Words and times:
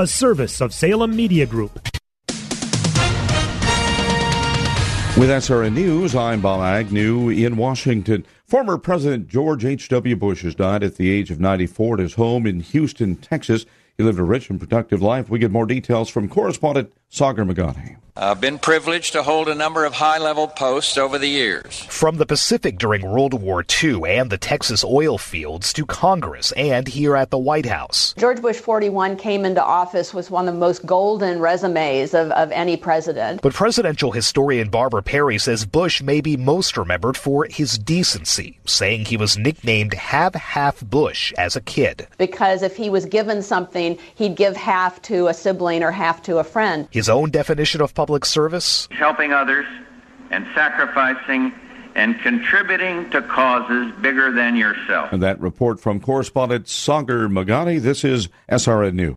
a 0.00 0.06
service 0.06 0.60
of 0.60 0.72
Salem 0.72 1.16
Media 1.16 1.44
Group. 1.44 1.74
With 5.16 5.28
SRN 5.28 5.72
News, 5.72 6.14
I'm 6.14 6.40
Bob 6.40 6.60
Agnew 6.60 7.30
in 7.30 7.56
Washington. 7.56 8.24
Former 8.46 8.78
President 8.78 9.26
George 9.26 9.64
H.W. 9.64 10.14
Bush 10.14 10.42
has 10.42 10.54
died 10.54 10.84
at 10.84 10.94
the 10.94 11.10
age 11.10 11.32
of 11.32 11.40
94 11.40 11.94
at 11.94 12.00
his 12.00 12.14
home 12.14 12.46
in 12.46 12.60
Houston, 12.60 13.16
Texas. 13.16 13.66
He 13.96 14.04
lived 14.04 14.20
a 14.20 14.22
rich 14.22 14.48
and 14.48 14.60
productive 14.60 15.02
life. 15.02 15.28
We 15.28 15.40
get 15.40 15.50
more 15.50 15.66
details 15.66 16.08
from 16.08 16.28
correspondent 16.28 16.92
Sagar 17.10 17.44
Meghani. 17.44 17.96
I've 18.20 18.40
been 18.40 18.58
privileged 18.58 19.12
to 19.12 19.22
hold 19.22 19.48
a 19.48 19.54
number 19.54 19.84
of 19.84 19.92
high 19.92 20.18
level 20.18 20.48
posts 20.48 20.98
over 20.98 21.18
the 21.18 21.28
years. 21.28 21.78
From 21.84 22.16
the 22.16 22.26
Pacific 22.26 22.76
during 22.76 23.08
World 23.08 23.32
War 23.32 23.64
II 23.80 24.02
and 24.08 24.28
the 24.28 24.36
Texas 24.36 24.82
oil 24.82 25.18
fields 25.18 25.72
to 25.74 25.86
Congress 25.86 26.50
and 26.56 26.88
here 26.88 27.14
at 27.14 27.30
the 27.30 27.38
White 27.38 27.66
House. 27.66 28.14
George 28.18 28.42
Bush 28.42 28.56
41 28.56 29.18
came 29.18 29.44
into 29.44 29.62
office 29.62 30.12
with 30.12 30.32
one 30.32 30.48
of 30.48 30.54
the 30.54 30.58
most 30.58 30.84
golden 30.84 31.38
resumes 31.38 32.12
of, 32.12 32.32
of 32.32 32.50
any 32.50 32.76
president. 32.76 33.40
But 33.40 33.54
presidential 33.54 34.10
historian 34.10 34.68
Barbara 34.68 35.04
Perry 35.04 35.38
says 35.38 35.64
Bush 35.64 36.02
may 36.02 36.20
be 36.20 36.36
most 36.36 36.76
remembered 36.76 37.16
for 37.16 37.44
his 37.44 37.78
decency, 37.78 38.58
saying 38.64 39.04
he 39.04 39.16
was 39.16 39.38
nicknamed 39.38 39.94
Have 39.94 40.34
Half 40.34 40.80
Bush 40.80 41.32
as 41.38 41.54
a 41.54 41.60
kid. 41.60 42.08
Because 42.18 42.64
if 42.64 42.74
he 42.74 42.90
was 42.90 43.06
given 43.06 43.42
something, 43.42 43.96
he'd 44.16 44.34
give 44.34 44.56
half 44.56 45.00
to 45.02 45.28
a 45.28 45.34
sibling 45.34 45.84
or 45.84 45.92
half 45.92 46.20
to 46.22 46.38
a 46.38 46.44
friend. 46.44 46.88
His 46.90 46.97
own 47.06 47.30
definition 47.30 47.82
of 47.82 47.94
public 47.94 48.24
service? 48.24 48.88
Helping 48.92 49.34
others 49.34 49.66
and 50.30 50.46
sacrificing 50.54 51.52
and 51.94 52.18
contributing 52.20 53.10
to 53.10 53.20
causes 53.20 53.92
bigger 54.00 54.32
than 54.32 54.56
yourself. 54.56 55.12
And 55.12 55.22
that 55.22 55.38
report 55.38 55.80
from 55.80 56.00
correspondent 56.00 56.68
Sagar 56.68 57.28
Meghani. 57.28 57.78
This 57.78 58.04
is 58.04 58.28
SRN 58.50 58.94
News. 58.94 59.16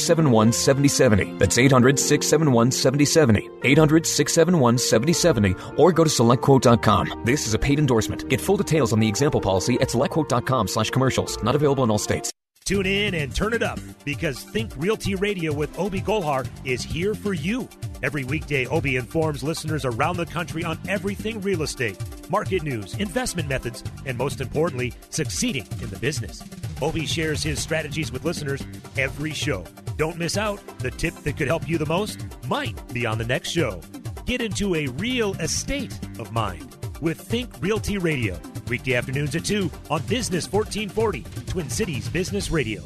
671 0.00 0.52
7070. 0.52 1.38
That's 1.38 1.58
800 1.58 1.98
671 1.98 2.70
7070. 2.72 3.50
800 3.64 4.06
671 4.06 4.78
7070 4.78 5.54
or 5.76 5.92
go 5.92 6.04
to 6.04 6.10
selectquote.com. 6.10 7.22
This 7.24 7.46
is 7.46 7.54
a 7.54 7.58
paid 7.58 7.78
endorsement. 7.78 8.28
Get 8.28 8.40
full 8.40 8.56
details 8.56 8.92
on 8.92 9.00
the 9.00 9.08
example 9.08 9.40
policy 9.40 9.74
at 9.80 9.88
selectquote.com 9.88 10.68
slash 10.68 10.90
commercials. 10.90 11.42
Not 11.42 11.54
available 11.54 11.84
in 11.84 11.90
all 11.90 11.98
states. 11.98 12.32
Tune 12.70 12.86
in 12.86 13.14
and 13.16 13.34
turn 13.34 13.52
it 13.52 13.64
up 13.64 13.80
because 14.04 14.44
Think 14.44 14.70
Realty 14.76 15.16
Radio 15.16 15.52
with 15.52 15.76
Obi 15.76 16.00
Golhar 16.00 16.48
is 16.64 16.84
here 16.84 17.16
for 17.16 17.32
you. 17.32 17.68
Every 18.00 18.22
weekday, 18.22 18.64
Obi 18.66 18.94
informs 18.94 19.42
listeners 19.42 19.84
around 19.84 20.18
the 20.18 20.26
country 20.26 20.62
on 20.62 20.78
everything 20.86 21.40
real 21.40 21.62
estate, 21.62 21.98
market 22.30 22.62
news, 22.62 22.94
investment 22.94 23.48
methods, 23.48 23.82
and 24.06 24.16
most 24.16 24.40
importantly, 24.40 24.92
succeeding 25.08 25.66
in 25.82 25.90
the 25.90 25.98
business. 25.98 26.44
Obi 26.80 27.06
shares 27.06 27.42
his 27.42 27.60
strategies 27.60 28.12
with 28.12 28.24
listeners 28.24 28.62
every 28.96 29.32
show. 29.32 29.64
Don't 29.96 30.16
miss 30.16 30.36
out. 30.36 30.60
The 30.78 30.92
tip 30.92 31.14
that 31.14 31.36
could 31.36 31.48
help 31.48 31.68
you 31.68 31.76
the 31.76 31.86
most 31.86 32.24
might 32.46 32.76
be 32.94 33.04
on 33.04 33.18
the 33.18 33.26
next 33.26 33.50
show. 33.50 33.80
Get 34.26 34.40
into 34.40 34.76
a 34.76 34.86
real 34.86 35.34
estate 35.40 35.98
of 36.20 36.30
mind 36.30 36.79
with 37.00 37.20
Think 37.20 37.50
Realty 37.60 37.98
Radio. 37.98 38.38
Weekday 38.68 38.94
afternoons 38.94 39.34
at 39.34 39.44
2 39.44 39.70
on 39.90 40.02
Business 40.02 40.50
1440, 40.50 41.24
Twin 41.46 41.68
Cities 41.70 42.08
Business 42.08 42.50
Radio. 42.50 42.82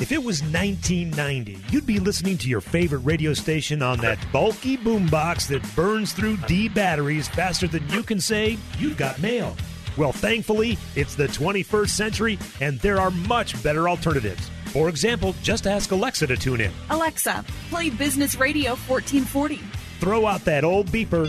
If 0.00 0.12
it 0.12 0.22
was 0.22 0.42
1990, 0.42 1.58
you'd 1.70 1.84
be 1.84 1.98
listening 1.98 2.38
to 2.38 2.48
your 2.48 2.60
favorite 2.60 3.00
radio 3.00 3.34
station 3.34 3.82
on 3.82 3.98
that 3.98 4.18
bulky 4.32 4.76
boombox 4.76 5.48
that 5.48 5.74
burns 5.74 6.12
through 6.12 6.36
D 6.46 6.68
batteries 6.68 7.26
faster 7.26 7.66
than 7.66 7.88
you 7.88 8.04
can 8.04 8.20
say 8.20 8.58
you've 8.78 8.96
got 8.96 9.20
mail. 9.20 9.56
Well, 9.96 10.12
thankfully, 10.12 10.78
it's 10.94 11.16
the 11.16 11.26
21st 11.26 11.88
century 11.88 12.38
and 12.60 12.78
there 12.78 13.00
are 13.00 13.10
much 13.10 13.60
better 13.64 13.88
alternatives. 13.88 14.48
For 14.66 14.88
example, 14.88 15.34
just 15.42 15.66
ask 15.66 15.90
Alexa 15.90 16.28
to 16.28 16.36
tune 16.36 16.60
in. 16.60 16.72
Alexa, 16.90 17.44
play 17.68 17.90
Business 17.90 18.36
Radio 18.36 18.76
1440. 18.86 19.56
Throw 19.98 20.26
out 20.26 20.44
that 20.44 20.62
old 20.62 20.86
beeper 20.92 21.28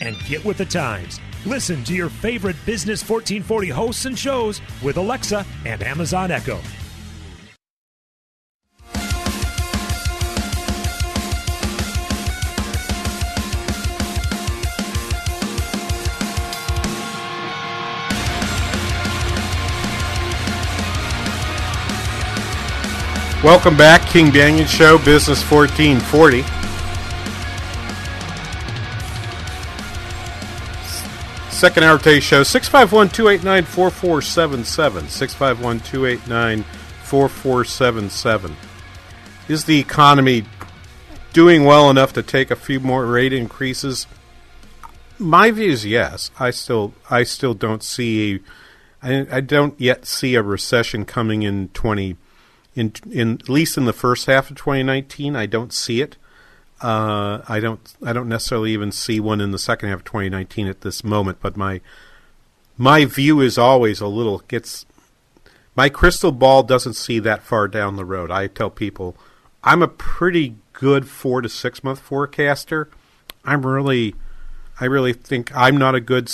and 0.00 0.18
get 0.26 0.44
with 0.44 0.58
the 0.58 0.64
times. 0.64 1.20
Listen 1.46 1.84
to 1.84 1.94
your 1.94 2.08
favorite 2.08 2.56
Business 2.66 3.00
1440 3.08 3.68
hosts 3.68 4.04
and 4.06 4.18
shows 4.18 4.60
with 4.82 4.96
Alexa 4.96 5.46
and 5.64 5.82
Amazon 5.82 6.30
Echo. 6.30 6.60
Welcome 23.44 23.76
back, 23.76 24.04
King 24.08 24.32
Banaian 24.32 24.66
Show, 24.66 24.98
Business 24.98 25.48
1440. 25.48 26.57
Second 31.58 31.82
hour 31.82 31.98
today's 31.98 32.22
show, 32.22 32.44
651 32.44 33.08
289 33.08 33.64
4477. 33.64 35.08
651 35.08 35.80
289 35.80 36.62
4477. 37.02 38.56
Is 39.48 39.64
the 39.64 39.80
economy 39.80 40.44
doing 41.32 41.64
well 41.64 41.90
enough 41.90 42.12
to 42.12 42.22
take 42.22 42.52
a 42.52 42.54
few 42.54 42.78
more 42.78 43.04
rate 43.06 43.32
increases? 43.32 44.06
My 45.18 45.50
view 45.50 45.72
is 45.72 45.84
yes. 45.84 46.30
I 46.38 46.52
still 46.52 46.94
I 47.10 47.24
still 47.24 47.54
don't 47.54 47.82
see 47.82 48.38
I, 49.02 49.26
I 49.28 49.40
don't 49.40 49.74
yet 49.80 50.06
see 50.06 50.36
a 50.36 50.44
recession 50.44 51.04
coming 51.04 51.42
in 51.42 51.70
20 51.70 52.16
in 52.76 52.92
in 53.10 53.32
at 53.32 53.48
least 53.48 53.76
in 53.76 53.84
the 53.84 53.92
first 53.92 54.26
half 54.26 54.48
of 54.48 54.56
2019. 54.56 55.34
I 55.34 55.46
don't 55.46 55.72
see 55.72 56.02
it. 56.02 56.18
Uh, 56.80 57.42
I 57.48 57.60
don't 57.60 57.80
I 58.04 58.12
don't 58.12 58.28
necessarily 58.28 58.72
even 58.72 58.92
see 58.92 59.18
one 59.18 59.40
in 59.40 59.50
the 59.50 59.58
second 59.58 59.88
half 59.88 60.00
of 60.00 60.04
2019 60.04 60.68
at 60.68 60.82
this 60.82 61.02
moment. 61.02 61.38
But 61.40 61.56
my 61.56 61.80
my 62.76 63.04
view 63.04 63.40
is 63.40 63.58
always 63.58 64.00
a 64.00 64.06
little 64.06 64.38
gets 64.40 64.86
my 65.74 65.88
crystal 65.88 66.32
ball 66.32 66.62
doesn't 66.62 66.94
see 66.94 67.18
that 67.20 67.42
far 67.42 67.68
down 67.68 67.96
the 67.96 68.04
road. 68.04 68.30
I 68.30 68.46
tell 68.46 68.70
people 68.70 69.16
I'm 69.64 69.82
a 69.82 69.88
pretty 69.88 70.56
good 70.72 71.08
four 71.08 71.42
to 71.42 71.48
six 71.48 71.82
month 71.82 71.98
forecaster. 71.98 72.88
I'm 73.44 73.66
really 73.66 74.14
I 74.80 74.84
really 74.84 75.12
think 75.12 75.50
I'm 75.56 75.76
not 75.76 75.96
a 75.96 76.00
good 76.00 76.30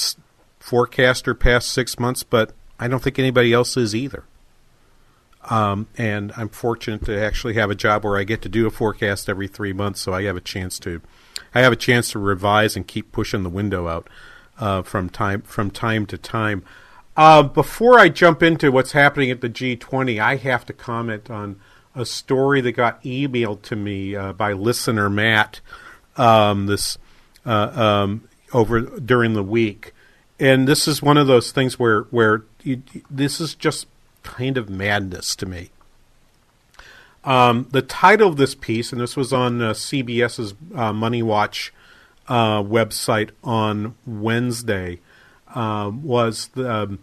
forecaster 0.58 1.34
past 1.34 1.70
six 1.70 1.98
months, 1.98 2.22
but 2.22 2.52
I 2.78 2.88
don't 2.88 3.02
think 3.02 3.18
anybody 3.18 3.52
else 3.52 3.76
is 3.76 3.94
either. 3.94 4.24
Um, 5.50 5.88
and 5.98 6.32
I'm 6.36 6.48
fortunate 6.48 7.04
to 7.04 7.20
actually 7.20 7.54
have 7.54 7.70
a 7.70 7.74
job 7.74 8.04
where 8.04 8.16
I 8.16 8.24
get 8.24 8.42
to 8.42 8.48
do 8.48 8.66
a 8.66 8.70
forecast 8.70 9.28
every 9.28 9.48
three 9.48 9.72
months, 9.72 10.00
so 10.00 10.12
I 10.14 10.22
have 10.22 10.36
a 10.36 10.40
chance 10.40 10.78
to, 10.80 11.02
I 11.54 11.60
have 11.60 11.72
a 11.72 11.76
chance 11.76 12.10
to 12.12 12.18
revise 12.18 12.76
and 12.76 12.86
keep 12.86 13.12
pushing 13.12 13.42
the 13.42 13.50
window 13.50 13.86
out 13.86 14.08
uh, 14.58 14.82
from 14.82 15.10
time 15.10 15.42
from 15.42 15.70
time 15.70 16.06
to 16.06 16.18
time. 16.18 16.64
Uh, 17.16 17.42
before 17.42 17.98
I 17.98 18.08
jump 18.08 18.42
into 18.42 18.72
what's 18.72 18.92
happening 18.92 19.30
at 19.30 19.40
the 19.40 19.50
G20, 19.50 20.18
I 20.18 20.36
have 20.36 20.66
to 20.66 20.72
comment 20.72 21.30
on 21.30 21.60
a 21.94 22.04
story 22.04 22.60
that 22.60 22.72
got 22.72 23.02
emailed 23.04 23.62
to 23.62 23.76
me 23.76 24.16
uh, 24.16 24.32
by 24.32 24.52
listener 24.52 25.08
Matt 25.08 25.60
um, 26.16 26.66
this 26.66 26.98
uh, 27.46 27.70
um, 27.74 28.28
over 28.52 28.80
during 28.80 29.34
the 29.34 29.44
week, 29.44 29.92
and 30.40 30.66
this 30.66 30.88
is 30.88 31.02
one 31.02 31.18
of 31.18 31.26
those 31.26 31.52
things 31.52 31.78
where 31.78 32.02
where 32.04 32.44
you, 32.62 32.82
this 33.10 33.40
is 33.40 33.54
just 33.54 33.86
kind 34.24 34.58
of 34.58 34.68
madness 34.68 35.36
to 35.36 35.46
me. 35.46 35.70
Um, 37.22 37.68
the 37.70 37.82
title 37.82 38.28
of 38.28 38.36
this 38.36 38.54
piece, 38.54 38.92
and 38.92 39.00
this 39.00 39.16
was 39.16 39.32
on 39.32 39.62
uh, 39.62 39.72
CBS's 39.72 40.54
uh, 40.74 40.92
Money 40.92 41.22
Watch 41.22 41.72
uh, 42.28 42.62
website 42.62 43.30
on 43.42 43.94
Wednesday, 44.04 45.00
um, 45.54 46.02
was 46.02 46.48
the, 46.48 46.70
um, 46.70 46.98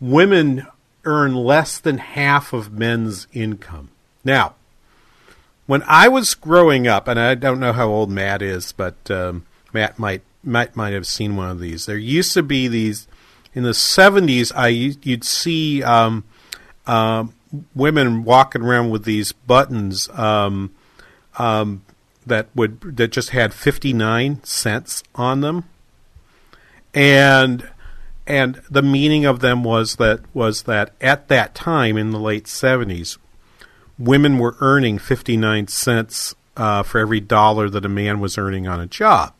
women 0.00 0.66
earn 1.04 1.34
less 1.34 1.78
than 1.78 1.98
half 1.98 2.52
of 2.52 2.72
men's 2.72 3.26
income. 3.32 3.90
Now, 4.24 4.54
when 5.66 5.82
I 5.86 6.08
was 6.08 6.34
growing 6.34 6.86
up, 6.88 7.06
and 7.06 7.18
I 7.18 7.34
don't 7.34 7.60
know 7.60 7.72
how 7.72 7.88
old 7.88 8.10
Matt 8.10 8.42
is, 8.42 8.72
but 8.72 9.10
um, 9.10 9.46
Matt 9.72 9.98
might 9.98 10.22
might 10.42 10.74
might 10.74 10.92
have 10.92 11.06
seen 11.06 11.36
one 11.36 11.50
of 11.50 11.60
these. 11.60 11.86
There 11.86 11.96
used 11.96 12.34
to 12.34 12.42
be 12.42 12.66
these 12.66 13.06
in 13.54 13.62
the 13.62 13.74
seventies. 13.74 14.50
I 14.52 14.68
you'd 14.68 15.24
see 15.24 15.82
um, 15.82 16.24
uh, 16.86 17.24
women 17.74 18.24
walking 18.24 18.62
around 18.62 18.90
with 18.90 19.04
these 19.04 19.32
buttons 19.32 20.08
um, 20.10 20.74
um, 21.38 21.82
that 22.26 22.48
would 22.54 22.80
that 22.96 23.08
just 23.08 23.30
had 23.30 23.52
fifty 23.52 23.92
nine 23.92 24.42
cents 24.44 25.02
on 25.14 25.40
them, 25.40 25.64
and 26.94 27.68
and 28.26 28.62
the 28.70 28.82
meaning 28.82 29.24
of 29.24 29.40
them 29.40 29.64
was 29.64 29.96
that 29.96 30.20
was 30.34 30.62
that 30.62 30.92
at 31.00 31.28
that 31.28 31.54
time 31.54 31.96
in 31.96 32.10
the 32.10 32.20
late 32.20 32.46
seventies, 32.46 33.18
women 33.98 34.38
were 34.38 34.56
earning 34.60 34.98
59 34.98 35.68
cents 35.68 36.34
uh, 36.56 36.82
for 36.82 36.98
every 36.98 37.20
dollar 37.20 37.68
that 37.70 37.84
a 37.84 37.88
man 37.88 38.20
was 38.20 38.36
earning 38.36 38.66
on 38.66 38.80
a 38.80 38.86
job. 38.86 39.32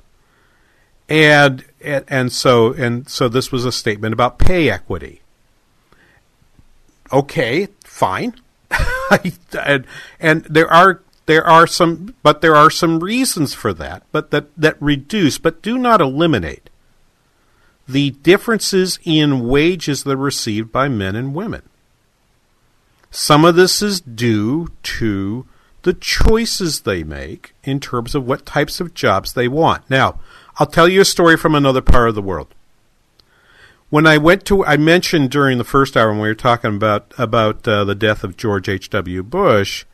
And, 1.09 1.65
and 1.83 2.05
and 2.09 2.33
so 2.33 2.73
and 2.73 3.09
so 3.09 3.29
this 3.29 3.53
was 3.53 3.65
a 3.65 3.73
statement 3.73 4.15
about 4.15 4.39
pay 4.39 4.71
equity. 4.71 5.22
Okay, 7.13 7.69
fine. 7.85 8.35
and, 9.59 9.87
and 10.19 10.45
there 10.45 10.73
are 10.73 11.03
there 11.27 11.47
are 11.47 11.67
some 11.67 12.15
but 12.23 12.41
there 12.41 12.57
are 12.57 12.71
some 12.71 13.01
reasons 13.01 13.55
for 13.55 13.73
that, 13.75 14.05
but 14.13 14.31
that, 14.31 14.55
that 14.57 14.81
reduce 14.81 15.39
but 15.39 15.63
do 15.63 15.79
not 15.79 16.01
eliminate 16.01 16.71
the 17.87 18.11
differences 18.11 18.99
in 19.05 19.47
wages 19.47 20.05
that 20.05 20.13
are 20.13 20.17
received 20.17 20.73
by 20.73 20.89
men 20.89 21.15
and 21.15 21.35
women. 21.35 21.63
Some 23.11 23.45
of 23.45 23.57
this 23.57 23.83
is 23.83 24.01
due 24.01 24.69
to 24.83 25.47
the 25.83 25.93
choices 25.93 26.81
they 26.81 27.03
make 27.03 27.55
in 27.65 27.81
terms 27.81 28.15
of 28.15 28.27
what 28.27 28.47
types 28.47 28.81
of 28.81 28.95
jobs 28.95 29.33
they 29.33 29.49
want. 29.49 29.89
Now, 29.91 30.19
I'll 30.57 30.67
tell 30.67 30.89
you 30.89 31.01
a 31.01 31.05
story 31.05 31.37
from 31.37 31.55
another 31.55 31.83
part 31.83 32.09
of 32.09 32.15
the 32.15 32.23
world. 32.23 32.55
When 33.93 34.07
I 34.07 34.17
went 34.17 34.47
to, 34.47 34.65
I 34.65 34.79
mentioned 34.79 35.31
during 35.31 35.59
the 35.59 35.65
first 35.65 35.99
hour 35.99 36.09
when 36.09 36.21
we 36.21 36.29
were 36.29 36.35
talking 36.35 36.75
about 36.75 37.13
about 37.19 37.69
uh, 37.69 37.85
the 37.85 37.95
death 37.95 38.25
of 38.25 38.39
George 38.39 38.67
H. 38.67 38.89
W. 38.89 39.23
Bush, 39.23 39.85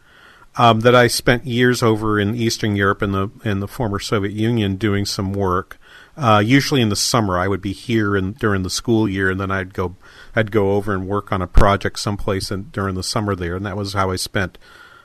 um, 0.55 0.83
that 0.83 0.95
I 0.95 1.09
spent 1.09 1.47
years 1.47 1.83
over 1.83 2.17
in 2.21 2.37
Eastern 2.37 2.77
Europe 2.77 3.03
and 3.03 3.13
the 3.13 3.29
in 3.45 3.59
the 3.59 3.67
former 3.67 3.99
Soviet 3.99 4.35
Union 4.35 4.77
doing 4.77 5.05
some 5.05 5.33
work. 5.33 5.81
Uh, 6.17 6.41
usually 6.47 6.81
in 6.81 6.91
the 6.91 6.95
summer, 6.95 7.37
I 7.37 7.49
would 7.49 7.61
be 7.61 7.73
here 7.73 8.17
in, 8.17 8.35
during 8.35 8.63
the 8.63 8.71
school 8.71 9.09
year, 9.09 9.33
and 9.33 9.41
then 9.41 9.51
I'd 9.51 9.75
go 9.75 9.97
I'd 10.37 10.53
go 10.53 10.75
over 10.75 10.95
and 10.95 11.09
work 11.09 11.33
on 11.33 11.43
a 11.43 11.49
project 11.49 11.99
someplace 11.99 12.53
in, 12.53 12.71
during 12.71 12.95
the 12.95 13.03
summer 13.03 13.35
there, 13.35 13.57
and 13.57 13.67
that 13.67 13.77
was 13.77 13.95
how 13.95 14.13
I 14.13 14.17
spent 14.17 14.59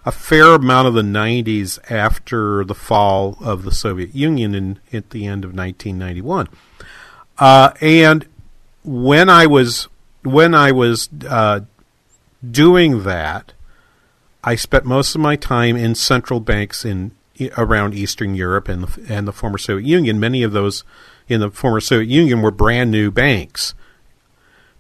a 0.06 0.12
fair 0.12 0.54
amount 0.54 0.88
of 0.88 0.94
the 0.94 1.02
90s 1.02 1.80
after 1.90 2.64
the 2.64 2.76
fall 2.76 3.40
of 3.42 3.64
the 3.64 3.72
Soviet 3.72 4.14
Union 4.14 4.54
in, 4.54 4.80
at 4.92 5.10
the 5.10 5.26
end 5.26 5.44
of 5.44 5.56
1991. 5.56 6.48
Uh, 7.40 7.74
and 7.82 8.28
when 8.84 9.30
I 9.30 9.46
was 9.46 9.88
when 10.24 10.56
I 10.56 10.72
was 10.72 11.10
uh, 11.28 11.62
doing 12.50 13.04
that, 13.04 13.54
I 14.44 14.56
spent 14.56 14.86
most 14.86 15.16
of 15.16 15.22
my 15.22 15.36
time 15.36 15.76
in 15.76 15.96
central 15.96 16.40
banks 16.40 16.86
in 16.86 17.12
around 17.58 17.94
Eastern 17.94 18.36
Europe 18.36 18.68
and 18.68 18.88
and 19.10 19.28
the 19.28 19.34
former 19.34 19.58
Soviet 19.58 19.88
Union. 19.88 20.20
Many 20.20 20.44
of 20.44 20.52
those 20.52 20.84
in 21.28 21.40
the 21.40 21.52
former 21.52 21.80
Soviet 21.80 22.10
Union 22.10 22.42
were 22.42 22.52
brand 22.52 22.92
new 22.92 23.12
banks. 23.12 23.74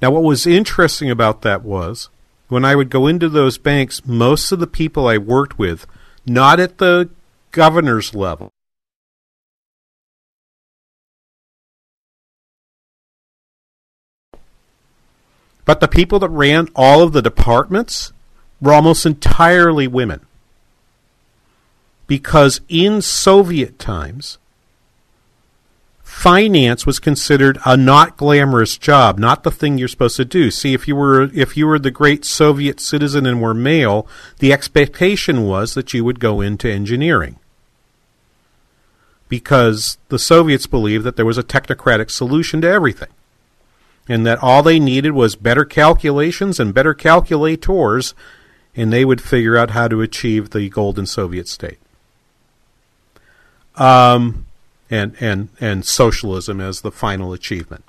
Now, 0.01 0.11
what 0.11 0.23
was 0.23 0.45
interesting 0.45 1.09
about 1.09 1.41
that 1.44 1.63
was 1.63 2.09
when 2.50 2.65
I 2.65 2.75
would 2.75 2.89
go 2.89 3.07
into 3.07 3.29
those 3.29 3.57
banks, 3.57 4.05
most 4.05 4.51
of 4.51 4.59
the 4.59 4.67
people 4.67 5.07
I 5.07 5.17
worked 5.17 5.57
with, 5.57 5.88
not 6.25 6.59
at 6.59 6.77
the 6.77 7.09
governor's 7.51 8.13
level, 8.13 8.52
but 15.65 15.80
the 15.80 15.88
people 15.88 16.19
that 16.19 16.30
ran 16.30 16.68
all 16.75 17.01
of 17.01 17.13
the 17.13 17.21
departments 17.21 18.12
were 18.62 18.74
almost 18.74 19.06
entirely 19.06 19.88
women 19.88 20.21
because 22.07 22.62
in 22.69 23.01
Soviet 23.01 23.80
times, 23.80 24.38
finance 26.04 26.86
was 26.86 27.00
considered 27.00 27.57
a 27.65 27.75
not 27.75 28.18
glamorous 28.18 28.77
job, 28.77 29.18
not 29.18 29.44
the 29.44 29.51
thing 29.51 29.77
you're 29.77 29.88
supposed 29.88 30.18
to 30.18 30.25
do. 30.25 30.51
See, 30.51 30.74
if 30.74 30.88
you 30.88 30.95
were 30.95 31.24
if 31.33 31.57
you 31.57 31.65
were 31.65 31.80
the 31.80 31.92
great 31.92 32.24
Soviet 32.24 32.80
citizen 32.80 33.25
and 33.25 33.42
were 33.42 33.54
male, 33.54 34.07
the 34.39 34.54
expectation 34.54 35.44
was 35.45 35.74
that 35.74 35.94
you 35.94 36.04
would 36.06 36.19
go 36.19 36.42
into 36.42 36.71
engineering. 36.71 37.39
Because 39.30 39.98
the 40.10 40.19
Soviets 40.19 40.68
believed 40.68 41.06
that 41.06 41.15
there 41.15 41.25
was 41.25 41.39
a 41.39 41.44
technocratic 41.44 42.12
solution 42.12 42.62
to 42.62 42.69
everything. 42.69 43.10
And 44.07 44.25
that 44.25 44.44
all 44.44 44.63
they 44.63 44.79
needed 44.79 45.11
was 45.11 45.35
better 45.35 45.63
calculations 45.63 46.59
and 46.59 46.73
better 46.73 46.94
calculators, 46.94 48.13
and 48.75 48.91
they 48.91 49.05
would 49.05 49.21
figure 49.21 49.57
out 49.57 49.71
how 49.71 49.88
to 49.88 50.01
achieve 50.01 50.50
the 50.50 50.67
golden 50.69 51.05
Soviet 51.05 51.47
state 51.47 51.79
um, 53.75 54.45
and, 54.89 55.15
and, 55.19 55.50
and 55.59 55.85
socialism 55.85 56.59
as 56.59 56.81
the 56.81 56.91
final 56.91 57.33
achievement. 57.33 57.83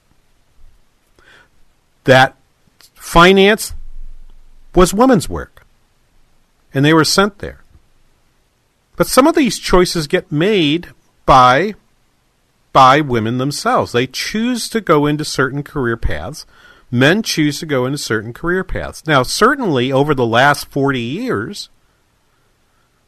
That 2.05 2.37
finance 2.95 3.75
was 4.75 4.93
women's 4.93 5.29
work, 5.29 5.65
and 6.73 6.85
they 6.85 6.95
were 6.95 7.05
sent 7.05 7.39
there. 7.39 7.61
But 8.97 9.07
some 9.07 9.27
of 9.27 9.35
these 9.35 9.59
choices 9.59 10.07
get 10.07 10.31
made 10.31 10.89
by 11.27 11.75
by 12.75 13.01
women 13.01 13.39
themselves. 13.39 13.93
They 13.93 14.07
choose 14.07 14.69
to 14.69 14.83
go 14.83 15.07
into 15.07 15.25
certain 15.25 15.63
career 15.63 15.97
paths. 15.97 16.45
Men 16.91 17.23
choose 17.23 17.59
to 17.61 17.67
go 17.67 17.87
into 17.87 17.97
certain 17.97 18.35
career 18.35 18.65
paths. 18.65 19.07
Now, 19.07 19.23
certainly 19.23 19.91
over 19.91 20.15
the 20.15 20.27
last 20.27 20.67
40 20.67 21.01
years, 21.01 21.71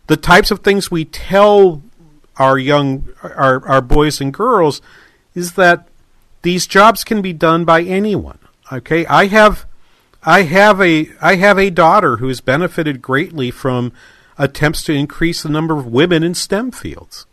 the 0.06 0.16
types 0.16 0.50
of 0.50 0.60
things 0.60 0.90
we 0.90 1.04
tell 1.04 1.82
our 2.38 2.58
young 2.58 3.08
our 3.22 3.66
our 3.66 3.80
boys 3.80 4.20
and 4.20 4.32
girls 4.32 4.80
is 5.34 5.52
that 5.54 5.88
these 6.42 6.66
jobs 6.66 7.02
can 7.02 7.20
be 7.20 7.32
done 7.32 7.64
by 7.64 7.82
anyone. 7.82 8.38
Okay, 8.72 9.04
I 9.06 9.26
have 9.26 9.66
I 10.22 10.42
have 10.42 10.80
a 10.80 11.10
I 11.20 11.36
have 11.36 11.58
a 11.58 11.70
daughter 11.70 12.18
who 12.18 12.28
has 12.28 12.40
benefited 12.40 13.02
greatly 13.02 13.50
from 13.50 13.92
attempts 14.38 14.84
to 14.84 14.92
increase 14.92 15.42
the 15.42 15.48
number 15.48 15.76
of 15.76 15.86
women 15.86 16.22
in 16.22 16.34
STEM 16.34 16.70
fields. 16.70 17.26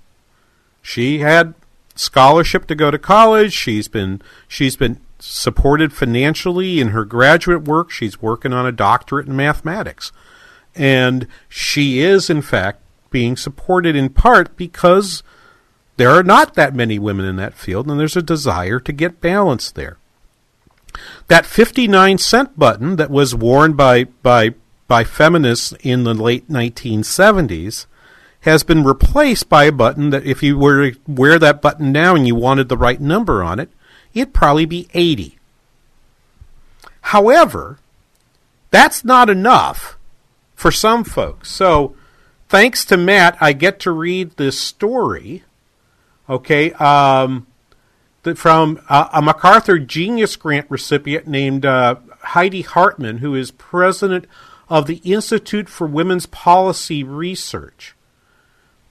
She 0.82 1.20
had 1.20 1.54
scholarship 1.96 2.66
to 2.68 2.76
go 2.76 2.92
to 2.92 2.98
college. 2.98 3.54
She's 3.54 3.88
been 3.88 4.22
she's 4.48 4.76
been 4.76 5.00
supported 5.20 5.94
financially 5.94 6.80
in 6.80 6.90
her 6.90 7.06
graduate 7.06 7.64
work. 7.64 7.92
She's 7.92 8.22
working 8.22 8.54
on 8.54 8.66
a 8.66 8.72
doctorate 8.72 9.28
in 9.28 9.36
mathematics. 9.36 10.12
And 10.76 11.28
she 11.48 12.00
is 12.00 12.30
in 12.30 12.42
fact 12.42 12.82
being 13.10 13.38
supported 13.38 13.96
in 13.96 14.10
part 14.10 14.58
because 14.58 15.24
there 15.98 16.10
are 16.10 16.24
not 16.24 16.56
that 16.56 16.74
many 16.74 16.98
women 16.98 17.26
in 17.26 17.36
that 17.36 17.54
field, 17.54 17.90
and 17.90 18.00
there's 18.00 18.18
a 18.18 18.22
desire 18.24 18.80
to 18.80 18.92
get 18.92 19.22
balance 19.22 19.72
there. 19.72 19.98
That 21.28 21.46
59 21.46 22.18
cent 22.18 22.58
button 22.58 22.96
that 22.96 23.12
was 23.12 23.36
worn 23.36 23.74
by, 23.74 24.06
by, 24.06 24.56
by 24.88 25.04
feminists 25.04 25.74
in 25.82 26.04
the 26.04 26.16
late 26.16 26.50
1970s 26.50 27.86
has 28.44 28.64
been 28.64 28.84
replaced 28.84 29.50
by 29.50 29.66
a 29.66 29.72
button 29.72 30.10
that 30.12 30.26
if 30.26 30.44
you 30.44 30.58
were 30.58 30.92
to 30.92 31.00
wear 31.08 31.40
that 31.40 31.62
button 31.62 31.92
now 31.92 32.16
and 32.16 32.28
you 32.28 32.36
wanted 32.36 32.70
the 32.70 32.78
right 32.78 33.00
number 33.00 33.44
on 33.44 33.60
it, 33.60 33.70
it'd 34.14 34.34
probably 34.34 34.66
be 34.66 34.88
80. 34.94 35.38
However, 37.02 37.80
that's 38.72 39.04
not 39.04 39.30
enough 39.30 39.98
for 40.56 40.72
some 40.72 41.04
folks. 41.04 41.52
So 41.52 41.96
thanks 42.50 42.86
to 42.86 42.98
Matt, 42.98 43.38
I 43.40 43.54
get 43.54 43.80
to 43.82 43.92
read 43.92 44.38
this 44.38 44.60
story. 44.60 45.44
Okay, 46.30 46.72
um, 46.74 47.48
from 48.36 48.80
uh, 48.88 49.10
a 49.14 49.22
MacArthur 49.22 49.78
Genius 49.78 50.36
Grant 50.36 50.66
recipient 50.70 51.28
named 51.28 51.66
uh, 51.66 51.96
Heidi 52.22 52.62
Hartmann, 52.62 53.18
who 53.18 53.36
is 53.36 53.52
president 53.52 54.26
of 54.70 54.88
the 54.88 55.02
Institute 55.04 55.68
for 55.68 55.86
Women's 55.86 56.26
Policy 56.26 57.04
Research, 57.04 57.96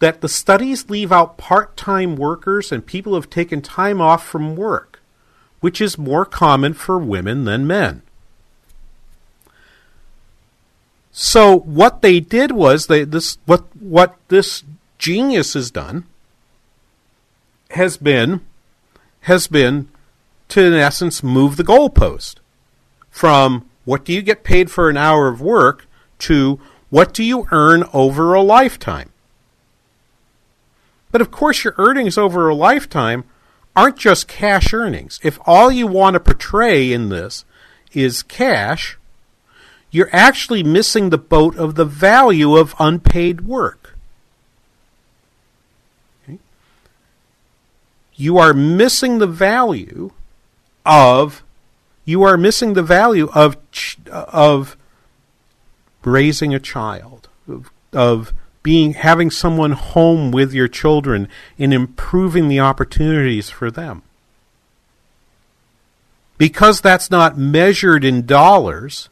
that 0.02 0.20
the 0.20 0.28
studies 0.28 0.90
leave 0.90 1.12
out 1.12 1.38
part 1.38 1.76
time 1.76 2.16
workers 2.16 2.72
and 2.72 2.84
people 2.84 3.12
who 3.12 3.20
have 3.20 3.30
taken 3.30 3.62
time 3.62 4.00
off 4.00 4.26
from 4.26 4.56
work, 4.56 5.00
which 5.60 5.80
is 5.80 5.96
more 5.96 6.24
common 6.24 6.74
for 6.74 6.98
women 6.98 7.44
than 7.44 7.68
men. 7.68 8.02
So 11.12 11.56
what 11.56 12.02
they 12.02 12.18
did 12.18 12.50
was 12.50 12.88
they 12.88 13.04
this 13.04 13.38
what 13.46 13.64
what 13.76 14.16
this 14.26 14.64
genius 14.98 15.54
has 15.54 15.70
done 15.70 16.04
has 17.70 17.96
been 17.96 18.40
has 19.20 19.46
been 19.46 19.88
to 20.48 20.64
in 20.64 20.72
essence 20.72 21.22
move 21.22 21.56
the 21.56 21.62
goalpost 21.62 22.38
from 23.08 23.70
what 23.84 24.04
do 24.04 24.12
you 24.12 24.20
get 24.20 24.42
paid 24.42 24.68
for 24.68 24.90
an 24.90 24.96
hour 24.96 25.28
of 25.28 25.40
work 25.40 25.86
to 26.18 26.58
what 26.90 27.14
do 27.14 27.22
you 27.22 27.46
earn 27.52 27.84
over 27.92 28.34
a 28.34 28.42
lifetime. 28.42 29.11
But 31.12 31.20
of 31.20 31.30
course 31.30 31.62
your 31.62 31.74
earnings 31.78 32.18
over 32.18 32.48
a 32.48 32.54
lifetime 32.54 33.24
aren't 33.76 33.96
just 33.96 34.26
cash 34.26 34.72
earnings. 34.72 35.20
If 35.22 35.38
all 35.46 35.70
you 35.70 35.86
want 35.86 36.14
to 36.14 36.20
portray 36.20 36.92
in 36.92 37.10
this 37.10 37.44
is 37.92 38.22
cash, 38.22 38.98
you're 39.90 40.10
actually 40.12 40.62
missing 40.62 41.10
the 41.10 41.18
boat 41.18 41.56
of 41.56 41.74
the 41.74 41.84
value 41.84 42.56
of 42.56 42.74
unpaid 42.78 43.42
work. 43.42 43.96
You 48.14 48.38
are 48.38 48.54
missing 48.54 49.18
the 49.18 49.26
value 49.26 50.12
of 50.84 51.42
you 52.04 52.22
are 52.22 52.36
missing 52.36 52.72
the 52.72 52.82
value 52.82 53.28
of 53.34 53.56
of 54.10 54.76
raising 56.04 56.54
a 56.54 56.60
child 56.60 57.28
of, 57.48 57.70
of 57.92 58.32
being 58.62 58.94
having 58.94 59.30
someone 59.30 59.72
home 59.72 60.30
with 60.30 60.52
your 60.52 60.68
children 60.68 61.28
and 61.58 61.74
improving 61.74 62.48
the 62.48 62.60
opportunities 62.60 63.50
for 63.50 63.70
them 63.70 64.02
because 66.38 66.80
that's 66.80 67.10
not 67.10 67.38
measured 67.38 68.04
in 68.04 68.26
dollars 68.26 69.08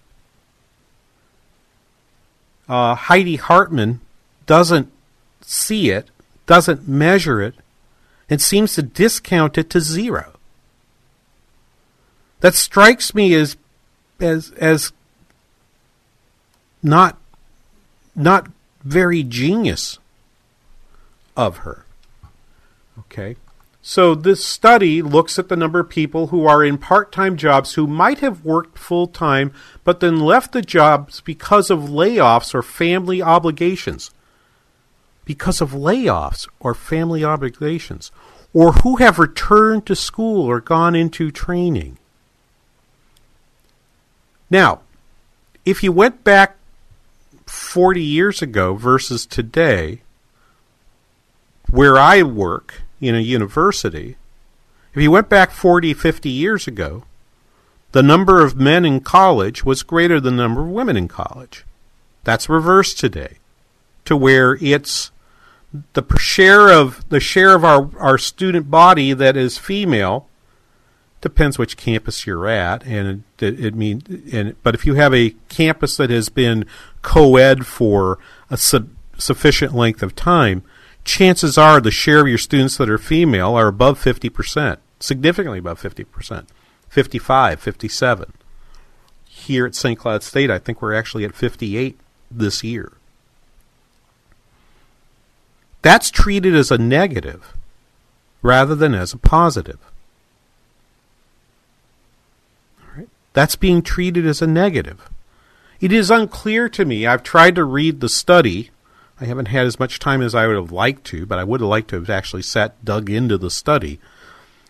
uh, 2.71 2.95
Heidi 2.95 3.35
Hartmann 3.35 4.01
doesn't 4.47 4.93
see 5.41 5.91
it, 5.91 6.09
doesn't 6.47 6.87
measure 6.87 7.43
it, 7.43 7.55
and 8.29 8.41
seems 8.41 8.75
to 8.75 8.83
discount 8.83 9.59
it 9.59 9.69
to 9.71 9.81
zero. 9.81 10.35
That 12.39 12.55
strikes 12.55 13.13
me 13.13 13.35
as 13.35 13.57
as 14.21 14.53
as 14.53 14.93
not 16.81 17.19
not 18.15 18.47
very 18.83 19.23
genius 19.23 19.99
of 21.37 21.59
her. 21.59 21.85
Okay. 22.99 23.37
So 23.83 24.15
this 24.15 24.45
study 24.45 25.01
looks 25.01 25.39
at 25.39 25.49
the 25.49 25.57
number 25.57 25.81
of 25.81 25.89
people 25.89 26.29
who 26.29 26.47
are 26.47 26.63
in 26.63 26.77
part-time 26.77 27.37
jobs 27.37 27.75
who 27.75 27.87
might 27.87 28.19
have 28.19 28.45
worked 28.45 28.79
full-time 28.79 29.53
but 29.85 30.01
then 30.01 30.21
left 30.21 30.53
the 30.53 30.63
jobs 30.63 31.23
because 31.23 31.71
of 31.71 31.81
layoffs 31.81 32.55
or 32.55 32.63
family 32.63 33.23
obligations. 33.23 34.11
Because 35.25 35.61
of 35.61 35.71
layoffs 35.71 36.47
or 36.59 36.75
family 36.75 37.25
obligations 37.25 38.13
or 38.53 38.73
who 38.73 38.97
have 38.97 39.19
returned 39.19 39.87
to 39.87 39.97
school 39.97 40.45
or 40.45 40.61
gone 40.61 40.95
into 40.95 41.31
training. 41.31 41.97
Now, 44.51 44.81
if 45.65 45.83
you 45.83 45.93
went 45.93 46.25
back 46.25 46.57
40 47.71 48.03
years 48.03 48.43
ago 48.43 48.75
versus 48.75 49.25
today, 49.25 50.01
where 51.71 51.97
I 51.97 52.21
work 52.25 52.83
in 53.01 53.15
a 53.15 53.21
university, 53.21 54.17
if 54.93 55.01
you 55.01 55.13
went 55.13 55.29
back 55.29 55.53
40, 55.53 55.95
50 55.95 56.29
years 56.29 56.67
ago, 56.67 57.05
the 57.93 58.03
number 58.03 58.43
of 58.43 58.57
men 58.57 58.85
in 58.85 58.99
college 58.99 59.65
was 59.65 59.85
greater 59.85 60.19
than 60.19 60.37
the 60.37 60.43
number 60.43 60.63
of 60.63 60.71
women 60.71 60.97
in 60.97 61.07
college. 61.07 61.65
That's 62.25 62.49
reversed 62.49 62.99
today, 62.99 63.37
to 64.05 64.17
where 64.17 64.59
it's 64.61 65.13
the 65.93 66.03
share 66.19 66.73
of 66.73 67.09
the 67.09 67.21
share 67.21 67.55
of 67.55 67.65
our, 67.65 67.89
our 68.01 68.19
student 68.19 68.69
body 68.69 69.13
that 69.13 69.37
is 69.37 69.59
female 69.59 70.27
depends 71.21 71.59
which 71.59 71.77
campus 71.77 72.27
you're 72.27 72.49
at, 72.49 72.85
and 72.87 73.25
it, 73.39 73.61
it 73.61 73.75
mean 73.75 74.03
and 74.33 74.61
but 74.63 74.75
if 74.75 74.87
you 74.87 74.95
have 74.95 75.15
a 75.15 75.35
campus 75.49 75.97
that 75.97 76.11
has 76.11 76.29
been 76.29 76.65
co-ed 77.03 77.67
for 77.67 78.19
a 78.49 78.57
su- 78.57 78.89
sufficient 79.19 79.75
length 79.75 80.03
of 80.03 80.17
time, 80.17 80.63
chances 81.05 81.59
are 81.59 81.81
the 81.81 81.91
share 81.91 82.21
of 82.21 82.29
your 82.29 82.39
students 82.39 82.77
that 82.77 82.91
are 82.91 82.99
female 82.99 83.55
are 83.55 83.69
above 83.69 84.03
50%, 84.03 84.79
significantly 84.99 85.59
above 85.59 85.81
50%, 85.81 86.47
55, 86.89 87.61
57. 87.61 88.33
Here 89.27 89.67
at 89.67 89.75
St. 89.75 89.99
Cloud 89.99 90.23
State, 90.23 90.51
I 90.51 90.59
think 90.59 90.81
we're 90.81 90.95
actually 90.95 91.25
at 91.25 91.35
58 91.35 91.99
this 92.31 92.63
year. 92.63 92.93
That's 95.83 96.11
treated 96.11 96.55
as 96.55 96.71
a 96.71 96.79
negative 96.79 97.55
rather 98.43 98.75
than 98.75 98.95
as 98.95 99.13
a 99.13 99.19
positive. 99.19 99.79
That's 103.33 103.57
being 103.57 103.83
treated 103.83 104.27
as 104.27 104.43
a 104.43 104.47
negative. 104.47 105.09
It 105.81 105.93
is 105.93 106.11
unclear 106.11 106.69
to 106.71 106.85
me. 106.85 107.07
I've 107.07 107.23
tried 107.23 107.55
to 107.55 107.65
read 107.65 108.01
the 108.01 108.09
study 108.09 108.71
I 109.21 109.27
haven't 109.27 109.49
had 109.49 109.67
as 109.67 109.79
much 109.79 109.99
time 109.99 110.23
as 110.23 110.35
I 110.35 110.47
would 110.47 110.57
have 110.57 110.73
liked 110.73 111.05
to, 111.09 111.27
but 111.27 111.39
I 111.39 111.45
would 111.45 111.61
have 111.61 111.69
liked 111.69 111.89
to 111.91 111.97
have 111.97 112.09
actually 112.09 112.43
sat 112.43 112.83
dug 112.85 113.11
into 113.11 113.37
the 113.37 113.51
study. 113.51 114.01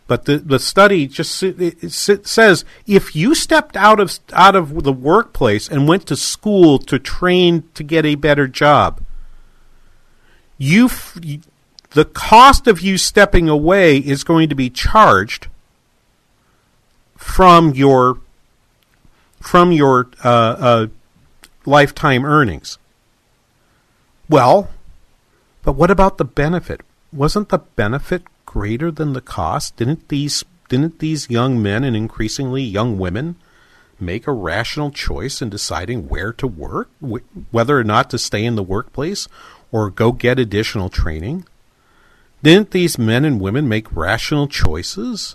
But 0.09 0.25
the 0.25 0.39
the 0.39 0.59
study 0.59 1.07
just 1.07 1.41
it, 1.41 1.93
says 1.93 2.65
if 2.85 3.15
you 3.15 3.37
stepped 3.37 3.77
out 3.77 4.01
of 4.01 4.19
out 4.33 4.57
of 4.57 4.83
the 4.83 4.93
workplace 4.93 5.69
and 5.69 5.87
went 5.87 6.07
to 6.09 6.17
school 6.17 6.81
to 6.81 6.99
train 6.99 7.69
to 7.75 7.85
get 7.85 8.05
a 8.05 8.17
better 8.17 8.49
job, 8.49 9.01
you 10.59 10.91
the 11.91 12.05
cost 12.05 12.67
of 12.67 12.81
you 12.81 12.99
stepping 12.99 13.49
away 13.49 13.99
is 13.99 14.25
going 14.25 14.49
to 14.49 14.57
be 14.57 14.69
charged 14.69 15.47
from 17.17 17.73
your 17.75 18.19
from 19.41 19.73
your 19.73 20.11
uh, 20.23 20.29
uh, 20.59 20.87
lifetime 21.67 22.25
earnings. 22.25 22.79
Well, 24.29 24.71
but 25.63 25.73
what 25.73 25.91
about 25.91 26.19
the 26.19 26.25
benefit? 26.25 26.83
Wasn't 27.13 27.49
the 27.49 27.59
benefit 27.59 28.23
greater 28.47 28.91
than 28.91 29.13
the 29.13 29.21
cost? 29.21 29.77
Didn't 29.77 30.09
these 30.09 30.45
didn't 30.69 31.01
these 31.01 31.29
young 31.29 31.61
men 31.61 31.83
and 31.83 31.97
increasingly 31.97 32.63
young 32.63 32.97
women 32.97 33.35
make 33.99 34.27
a 34.27 34.33
rational 34.33 34.93
choice 34.93 35.43
in 35.43 35.51
deciding 35.51 36.09
where 36.09 36.33
to 36.35 36.47
work, 36.47 36.89
wh- 37.05 37.27
whether 37.53 37.77
or 37.77 37.85
not 37.85 38.09
to 38.11 38.19
stay 38.19 38.45
in 38.45 38.55
the 38.55 38.63
workplace 38.63 39.27
or 39.73 39.91
go 39.91 40.13
get 40.13 40.39
additional 40.39 40.89
training? 40.89 41.45
Didn't 42.43 42.71
these 42.71 42.99
men 42.99 43.25
and 43.25 43.41
women 43.41 43.69
make 43.69 43.95
rational 43.95 44.47
choices 44.47 45.35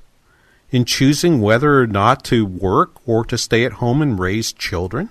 in 0.72 0.86
choosing 0.86 1.42
whether 1.42 1.82
or 1.82 1.88
not 1.88 2.24
to 2.26 2.46
work 2.46 2.92
or 3.08 3.24
to 3.26 3.38
stay 3.38 3.66
at 3.66 3.74
home 3.74 4.02
and 4.02 4.20
raise 4.20 4.52
children? 4.52 5.10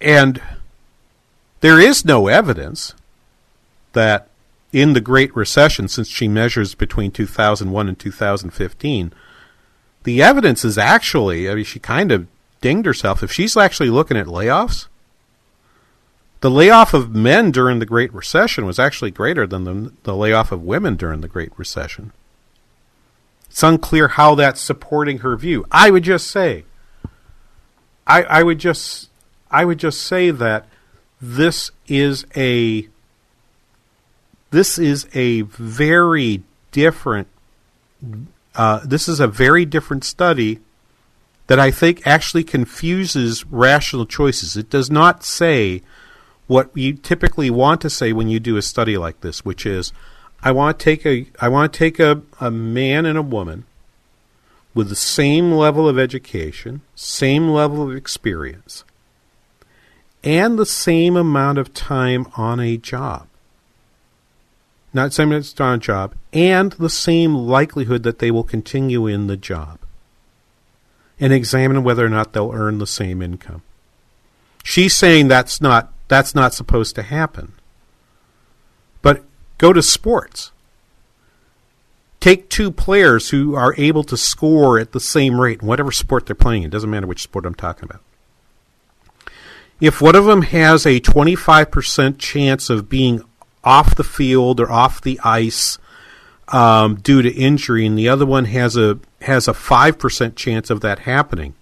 And 0.00 0.40
there 1.60 1.80
is 1.80 2.04
no 2.04 2.28
evidence 2.28 2.94
that 3.92 4.28
in 4.72 4.92
the 4.92 5.00
Great 5.00 5.34
Recession, 5.34 5.88
since 5.88 6.08
she 6.08 6.28
measures 6.28 6.74
between 6.74 7.10
2001 7.10 7.88
and 7.88 7.98
2015, 7.98 9.12
the 10.04 10.22
evidence 10.22 10.64
is 10.64 10.76
actually, 10.76 11.50
I 11.50 11.54
mean, 11.54 11.64
she 11.64 11.78
kind 11.78 12.12
of 12.12 12.28
dinged 12.60 12.86
herself. 12.86 13.22
If 13.22 13.32
she's 13.32 13.56
actually 13.56 13.90
looking 13.90 14.16
at 14.16 14.26
layoffs, 14.26 14.86
the 16.40 16.50
layoff 16.50 16.94
of 16.94 17.14
men 17.14 17.50
during 17.50 17.78
the 17.78 17.86
Great 17.86 18.12
Recession 18.12 18.66
was 18.66 18.78
actually 18.78 19.10
greater 19.10 19.46
than 19.46 19.64
the, 19.64 19.92
the 20.02 20.14
layoff 20.14 20.52
of 20.52 20.62
women 20.62 20.94
during 20.94 21.22
the 21.22 21.28
Great 21.28 21.50
Recession. 21.56 22.12
It's 23.56 23.62
unclear 23.62 24.08
how 24.08 24.34
that's 24.34 24.60
supporting 24.60 25.20
her 25.20 25.34
view. 25.34 25.64
I 25.72 25.90
would 25.90 26.02
just 26.02 26.26
say, 26.26 26.66
I, 28.06 28.22
I 28.24 28.42
would 28.42 28.58
just, 28.58 29.08
I 29.50 29.64
would 29.64 29.78
just 29.78 30.02
say 30.02 30.30
that 30.30 30.66
this 31.22 31.70
is 31.88 32.26
a 32.36 32.86
this 34.50 34.76
is 34.76 35.08
a 35.14 35.40
very 35.40 36.42
different 36.70 37.28
uh, 38.54 38.80
this 38.84 39.08
is 39.08 39.20
a 39.20 39.26
very 39.26 39.64
different 39.64 40.04
study 40.04 40.60
that 41.46 41.58
I 41.58 41.70
think 41.70 42.06
actually 42.06 42.44
confuses 42.44 43.46
rational 43.46 44.04
choices. 44.04 44.58
It 44.58 44.68
does 44.68 44.90
not 44.90 45.24
say 45.24 45.80
what 46.46 46.76
you 46.76 46.92
typically 46.92 47.48
want 47.48 47.80
to 47.80 47.88
say 47.88 48.12
when 48.12 48.28
you 48.28 48.38
do 48.38 48.58
a 48.58 48.62
study 48.62 48.98
like 48.98 49.22
this, 49.22 49.46
which 49.46 49.64
is, 49.64 49.94
I 50.46 50.52
want 50.52 50.78
to 50.78 50.84
take 50.84 51.04
a 51.04 51.26
I 51.40 51.48
want 51.48 51.72
to 51.72 51.76
take 51.76 51.98
a, 51.98 52.22
a 52.38 52.52
man 52.52 53.04
and 53.04 53.18
a 53.18 53.22
woman 53.22 53.64
with 54.74 54.88
the 54.88 54.94
same 54.94 55.50
level 55.50 55.88
of 55.88 55.98
education, 55.98 56.82
same 56.94 57.48
level 57.48 57.82
of 57.82 57.96
experience, 57.96 58.84
and 60.22 60.56
the 60.56 60.64
same 60.64 61.16
amount 61.16 61.58
of 61.58 61.74
time 61.74 62.28
on 62.36 62.60
a 62.60 62.76
job. 62.76 63.26
Not 64.94 65.12
same 65.12 65.32
amount 65.32 65.60
on 65.60 65.74
a 65.74 65.78
job, 65.78 66.14
and 66.32 66.70
the 66.74 66.90
same 66.90 67.34
likelihood 67.34 68.04
that 68.04 68.20
they 68.20 68.30
will 68.30 68.44
continue 68.44 69.08
in 69.08 69.26
the 69.26 69.36
job. 69.36 69.80
And 71.18 71.32
examine 71.32 71.82
whether 71.82 72.06
or 72.06 72.08
not 72.08 72.34
they'll 72.34 72.52
earn 72.54 72.78
the 72.78 72.86
same 72.86 73.20
income. 73.20 73.62
She's 74.62 74.94
saying 74.94 75.26
that's 75.26 75.60
not 75.60 75.92
that's 76.06 76.36
not 76.36 76.54
supposed 76.54 76.94
to 76.94 77.02
happen. 77.02 77.55
Go 79.58 79.72
to 79.72 79.82
sports. 79.82 80.52
Take 82.20 82.48
two 82.48 82.70
players 82.70 83.30
who 83.30 83.54
are 83.54 83.74
able 83.76 84.02
to 84.04 84.16
score 84.16 84.78
at 84.78 84.92
the 84.92 85.00
same 85.00 85.40
rate 85.40 85.62
in 85.62 85.68
whatever 85.68 85.92
sport 85.92 86.26
they're 86.26 86.34
playing. 86.34 86.62
It 86.62 86.70
doesn't 86.70 86.90
matter 86.90 87.06
which 87.06 87.22
sport 87.22 87.46
I'm 87.46 87.54
talking 87.54 87.84
about. 87.84 88.02
If 89.80 90.00
one 90.00 90.16
of 90.16 90.24
them 90.24 90.42
has 90.42 90.86
a 90.86 91.00
25% 91.00 92.18
chance 92.18 92.70
of 92.70 92.88
being 92.88 93.22
off 93.62 93.94
the 93.94 94.04
field 94.04 94.60
or 94.60 94.70
off 94.70 95.02
the 95.02 95.20
ice 95.22 95.78
um, 96.48 96.96
due 96.96 97.20
to 97.20 97.30
injury, 97.30 97.84
and 97.84 97.98
the 97.98 98.08
other 98.08 98.24
one 98.24 98.46
has 98.46 98.76
a 98.76 98.98
has 99.22 99.48
a 99.48 99.54
five 99.54 99.98
percent 99.98 100.36
chance 100.36 100.70
of 100.70 100.80
that 100.80 101.00
happening, 101.00 101.54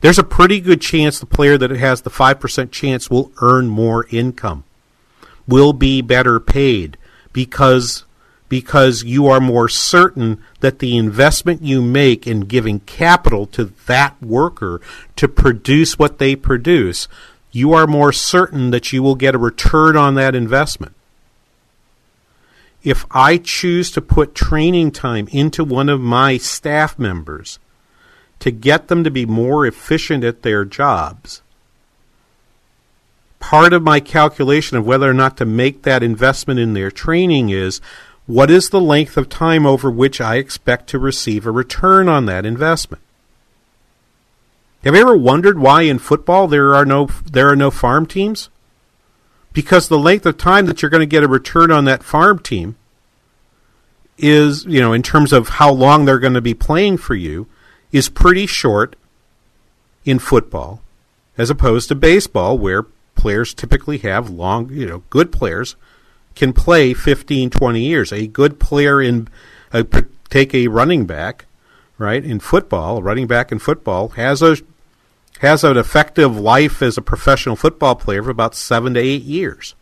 there's 0.00 0.18
a 0.18 0.24
pretty 0.24 0.60
good 0.60 0.80
chance 0.80 1.20
the 1.20 1.26
player 1.26 1.58
that 1.58 1.70
has 1.70 2.02
the 2.02 2.10
five 2.10 2.40
percent 2.40 2.72
chance 2.72 3.10
will 3.10 3.30
earn 3.42 3.68
more 3.68 4.06
income, 4.10 4.64
will 5.48 5.72
be 5.72 6.00
better 6.00 6.38
paid 6.38 6.96
because 7.32 8.04
because 8.48 9.02
you 9.04 9.26
are 9.26 9.40
more 9.40 9.68
certain 9.68 10.42
that 10.60 10.78
the 10.78 10.96
investment 10.96 11.62
you 11.62 11.82
make 11.82 12.26
in 12.26 12.40
giving 12.40 12.80
capital 12.80 13.46
to 13.46 13.66
that 13.86 14.20
worker 14.22 14.80
to 15.16 15.28
produce 15.28 15.98
what 15.98 16.18
they 16.18 16.34
produce, 16.34 17.08
you 17.52 17.72
are 17.74 17.86
more 17.86 18.12
certain 18.12 18.70
that 18.70 18.92
you 18.92 19.02
will 19.02 19.14
get 19.14 19.34
a 19.34 19.38
return 19.38 19.96
on 19.96 20.14
that 20.14 20.34
investment. 20.34 20.94
If 22.82 23.04
I 23.10 23.36
choose 23.36 23.90
to 23.90 24.00
put 24.00 24.34
training 24.34 24.92
time 24.92 25.28
into 25.30 25.64
one 25.64 25.88
of 25.88 26.00
my 26.00 26.38
staff 26.38 26.98
members 26.98 27.58
to 28.38 28.50
get 28.50 28.88
them 28.88 29.04
to 29.04 29.10
be 29.10 29.26
more 29.26 29.66
efficient 29.66 30.24
at 30.24 30.42
their 30.42 30.64
jobs, 30.64 31.42
part 33.40 33.72
of 33.72 33.82
my 33.82 34.00
calculation 34.00 34.76
of 34.76 34.86
whether 34.86 35.08
or 35.08 35.14
not 35.14 35.36
to 35.36 35.44
make 35.44 35.82
that 35.82 36.02
investment 36.02 36.60
in 36.60 36.74
their 36.74 36.90
training 36.90 37.50
is 37.50 37.80
what 38.26 38.50
is 38.50 38.68
the 38.68 38.80
length 38.80 39.16
of 39.16 39.28
time 39.28 39.64
over 39.64 39.90
which 39.90 40.20
I 40.20 40.36
expect 40.36 40.88
to 40.90 40.98
receive 40.98 41.46
a 41.46 41.50
return 41.50 42.08
on 42.08 42.26
that 42.26 42.44
investment? 42.44 43.02
Have 44.84 44.94
you 44.94 45.00
ever 45.00 45.16
wondered 45.16 45.58
why 45.58 45.82
in 45.82 45.98
football 45.98 46.46
there 46.46 46.74
are 46.74 46.84
no 46.84 47.06
there 47.24 47.48
are 47.48 47.56
no 47.56 47.70
farm 47.70 48.06
teams? 48.06 48.48
Because 49.52 49.88
the 49.88 49.98
length 49.98 50.26
of 50.26 50.36
time 50.36 50.66
that 50.66 50.82
you're 50.82 50.90
going 50.90 51.00
to 51.00 51.06
get 51.06 51.24
a 51.24 51.28
return 51.28 51.70
on 51.70 51.84
that 51.86 52.02
farm 52.02 52.38
team 52.38 52.76
is, 54.18 54.64
you 54.66 54.80
know, 54.80 54.92
in 54.92 55.02
terms 55.02 55.32
of 55.32 55.48
how 55.48 55.72
long 55.72 56.04
they're 56.04 56.18
going 56.18 56.34
to 56.34 56.40
be 56.40 56.54
playing 56.54 56.98
for 56.98 57.14
you, 57.14 57.46
is 57.92 58.08
pretty 58.08 58.46
short 58.46 58.94
in 60.04 60.18
football, 60.18 60.80
as 61.36 61.50
opposed 61.50 61.88
to 61.88 61.94
baseball, 61.94 62.58
where 62.58 62.84
players 63.28 63.52
typically 63.52 63.98
have 63.98 64.30
long, 64.30 64.70
you 64.70 64.86
know, 64.86 65.02
good 65.10 65.30
players 65.30 65.76
can 66.34 66.54
play 66.54 66.94
15, 66.94 67.50
20 67.50 67.84
years. 67.84 68.10
A 68.10 68.26
good 68.26 68.58
player 68.58 69.02
in, 69.02 69.28
uh, 69.70 69.82
take 70.30 70.54
a 70.54 70.68
running 70.68 71.04
back, 71.04 71.44
right, 71.98 72.24
in 72.24 72.40
football, 72.40 72.96
a 72.96 73.02
running 73.02 73.26
back 73.26 73.52
in 73.52 73.58
football 73.58 74.08
has 74.10 74.40
a 74.40 74.56
has 75.40 75.62
an 75.62 75.76
effective 75.76 76.38
life 76.38 76.80
as 76.80 76.96
a 76.96 77.02
professional 77.02 77.54
football 77.54 77.94
player 77.94 78.22
for 78.22 78.30
about 78.30 78.54
seven 78.54 78.94
to 78.94 79.00
eight 79.00 79.24
years. 79.24 79.74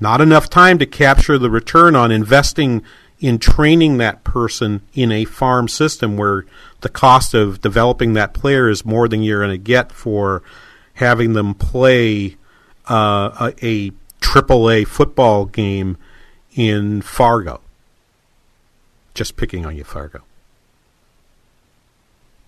Not 0.00 0.20
enough 0.20 0.50
time 0.50 0.80
to 0.80 0.84
capture 0.84 1.38
the 1.38 1.48
return 1.48 1.94
on 1.94 2.10
investing 2.10 2.82
in 3.20 3.38
training 3.38 3.98
that 3.98 4.24
person 4.24 4.82
in 4.94 5.12
a 5.12 5.24
farm 5.24 5.68
system 5.68 6.16
where 6.16 6.44
the 6.80 6.88
cost 6.88 7.34
of 7.34 7.60
developing 7.60 8.14
that 8.14 8.34
player 8.34 8.68
is 8.68 8.84
more 8.84 9.06
than 9.06 9.22
you're 9.22 9.40
going 9.40 9.50
to 9.52 9.56
get 9.56 9.92
for 9.92 10.42
having 10.96 11.32
them 11.32 11.54
play 11.54 12.36
uh, 12.88 13.52
a, 13.62 13.66
a 13.66 13.90
AAA 14.20 14.86
football 14.86 15.46
game 15.46 15.96
in 16.54 17.02
Fargo. 17.02 17.60
Just 19.14 19.36
picking 19.36 19.64
on 19.64 19.76
you, 19.76 19.84
Fargo. 19.84 20.22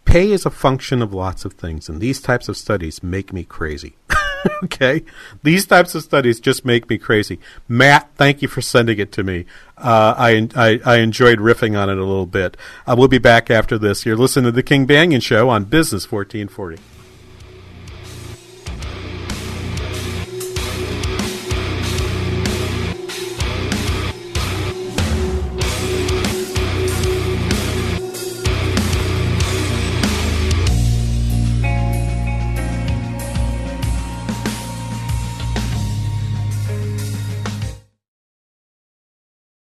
Pay 0.04 0.32
is 0.32 0.46
a 0.46 0.50
function 0.50 1.02
of 1.02 1.12
lots 1.12 1.44
of 1.44 1.52
things, 1.52 1.88
and 1.88 2.00
these 2.00 2.20
types 2.20 2.48
of 2.48 2.56
studies 2.56 3.02
make 3.02 3.32
me 3.32 3.44
crazy. 3.44 3.94
okay? 4.64 5.04
These 5.42 5.66
types 5.66 5.94
of 5.94 6.02
studies 6.02 6.40
just 6.40 6.64
make 6.64 6.88
me 6.88 6.96
crazy. 6.96 7.38
Matt, 7.68 8.08
thank 8.16 8.40
you 8.40 8.48
for 8.48 8.62
sending 8.62 8.98
it 8.98 9.12
to 9.12 9.22
me. 9.22 9.44
Uh, 9.76 10.14
I, 10.16 10.48
I, 10.56 10.80
I, 10.84 10.96
enjoyed 10.98 11.38
riffing 11.38 11.78
on 11.78 11.90
it 11.90 11.98
a 11.98 12.04
little 12.04 12.26
bit. 12.26 12.56
Uh, 12.86 12.94
we'll 12.98 13.08
be 13.08 13.18
back 13.18 13.50
after 13.50 13.78
this. 13.78 14.06
You're 14.06 14.16
listening 14.16 14.46
to 14.46 14.52
The 14.52 14.62
King 14.62 14.86
Banaian 14.86 15.22
Show 15.22 15.48
on 15.50 15.64
Business 15.64 16.10
1440. 16.10 16.97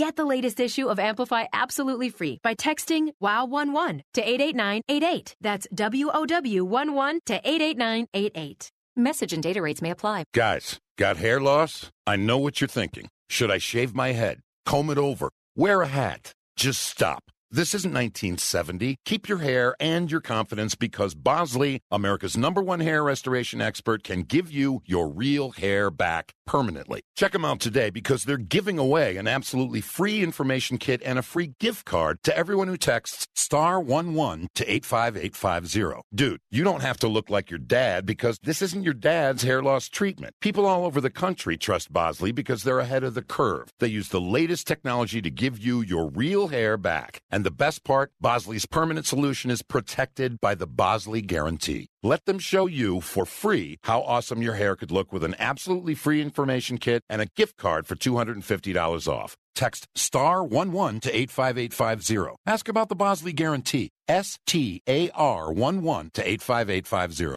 Get 0.00 0.16
the 0.16 0.24
latest 0.24 0.58
issue 0.60 0.88
of 0.88 0.98
Amplify 0.98 1.44
absolutely 1.52 2.08
free 2.08 2.40
by 2.42 2.54
texting 2.54 3.10
WOW11 3.22 4.00
to 4.14 4.22
88988. 4.22 5.36
That's 5.42 5.66
WOW11 5.74 7.18
to 7.26 7.34
88988. 7.34 8.70
Message 8.96 9.34
and 9.34 9.42
data 9.42 9.60
rates 9.60 9.82
may 9.82 9.90
apply. 9.90 10.24
Guys, 10.32 10.80
got 10.96 11.18
hair 11.18 11.38
loss? 11.38 11.90
I 12.06 12.16
know 12.16 12.38
what 12.38 12.62
you're 12.62 12.68
thinking. 12.68 13.10
Should 13.28 13.50
I 13.50 13.58
shave 13.58 13.94
my 13.94 14.12
head? 14.12 14.40
Comb 14.64 14.88
it 14.88 14.96
over? 14.96 15.28
Wear 15.54 15.82
a 15.82 15.86
hat? 15.86 16.32
Just 16.56 16.80
stop. 16.80 17.24
This 17.50 17.74
isn't 17.74 17.92
1970. 17.92 18.96
Keep 19.04 19.28
your 19.28 19.38
hair 19.38 19.74
and 19.80 20.10
your 20.10 20.22
confidence 20.22 20.76
because 20.76 21.14
Bosley, 21.14 21.80
America's 21.90 22.38
number 22.38 22.62
one 22.62 22.80
hair 22.80 23.04
restoration 23.04 23.60
expert, 23.60 24.02
can 24.02 24.22
give 24.22 24.50
you 24.50 24.80
your 24.86 25.08
real 25.08 25.50
hair 25.50 25.90
back 25.90 26.32
permanently. 26.50 27.00
Check 27.14 27.30
them 27.30 27.44
out 27.44 27.60
today 27.60 27.90
because 27.90 28.24
they're 28.24 28.36
giving 28.36 28.76
away 28.76 29.16
an 29.18 29.28
absolutely 29.28 29.80
free 29.80 30.20
information 30.20 30.78
kit 30.78 31.00
and 31.04 31.16
a 31.16 31.22
free 31.22 31.52
gift 31.60 31.84
card 31.84 32.18
to 32.24 32.36
everyone 32.36 32.66
who 32.66 32.76
texts 32.76 33.28
star 33.36 33.80
11 33.80 34.48
to 34.56 34.64
85850. 34.68 36.02
Dude, 36.12 36.40
you 36.50 36.64
don't 36.64 36.82
have 36.82 36.96
to 36.98 37.06
look 37.06 37.30
like 37.30 37.50
your 37.50 37.60
dad 37.60 38.04
because 38.04 38.36
this 38.42 38.62
isn't 38.62 38.82
your 38.82 38.94
dad's 38.94 39.44
hair 39.44 39.62
loss 39.62 39.88
treatment. 39.88 40.34
People 40.40 40.66
all 40.66 40.84
over 40.84 41.00
the 41.00 41.08
country 41.08 41.56
trust 41.56 41.92
Bosley 41.92 42.32
because 42.32 42.64
they're 42.64 42.80
ahead 42.80 43.04
of 43.04 43.14
the 43.14 43.22
curve. 43.22 43.70
They 43.78 43.86
use 43.86 44.08
the 44.08 44.20
latest 44.20 44.66
technology 44.66 45.22
to 45.22 45.30
give 45.30 45.56
you 45.56 45.82
your 45.82 46.08
real 46.08 46.48
hair 46.48 46.76
back. 46.76 47.20
And 47.30 47.44
the 47.44 47.52
best 47.52 47.84
part, 47.84 48.10
Bosley's 48.20 48.66
permanent 48.66 49.06
solution 49.06 49.52
is 49.52 49.62
protected 49.62 50.40
by 50.40 50.56
the 50.56 50.66
Bosley 50.66 51.22
Guarantee. 51.22 51.89
Let 52.02 52.24
them 52.24 52.38
show 52.38 52.64
you 52.64 53.02
for 53.02 53.26
free 53.26 53.78
how 53.82 54.00
awesome 54.00 54.40
your 54.40 54.54
hair 54.54 54.74
could 54.74 54.90
look 54.90 55.12
with 55.12 55.22
an 55.22 55.36
absolutely 55.38 55.94
free 55.94 56.22
information 56.22 56.78
kit 56.78 57.02
and 57.10 57.20
a 57.20 57.26
gift 57.26 57.58
card 57.58 57.86
for 57.86 57.94
$250 57.94 59.06
off. 59.06 59.36
Text 59.54 59.86
star 59.94 60.38
11 60.40 61.00
to 61.00 61.14
85850. 61.14 62.36
Ask 62.46 62.68
about 62.68 62.88
the 62.88 62.94
Bosley 62.94 63.34
Guarantee. 63.34 63.90
S 64.08 64.38
T 64.46 64.80
A 64.88 65.10
R 65.10 65.52
11 65.52 66.12
to 66.14 66.26
85850. 66.26 67.36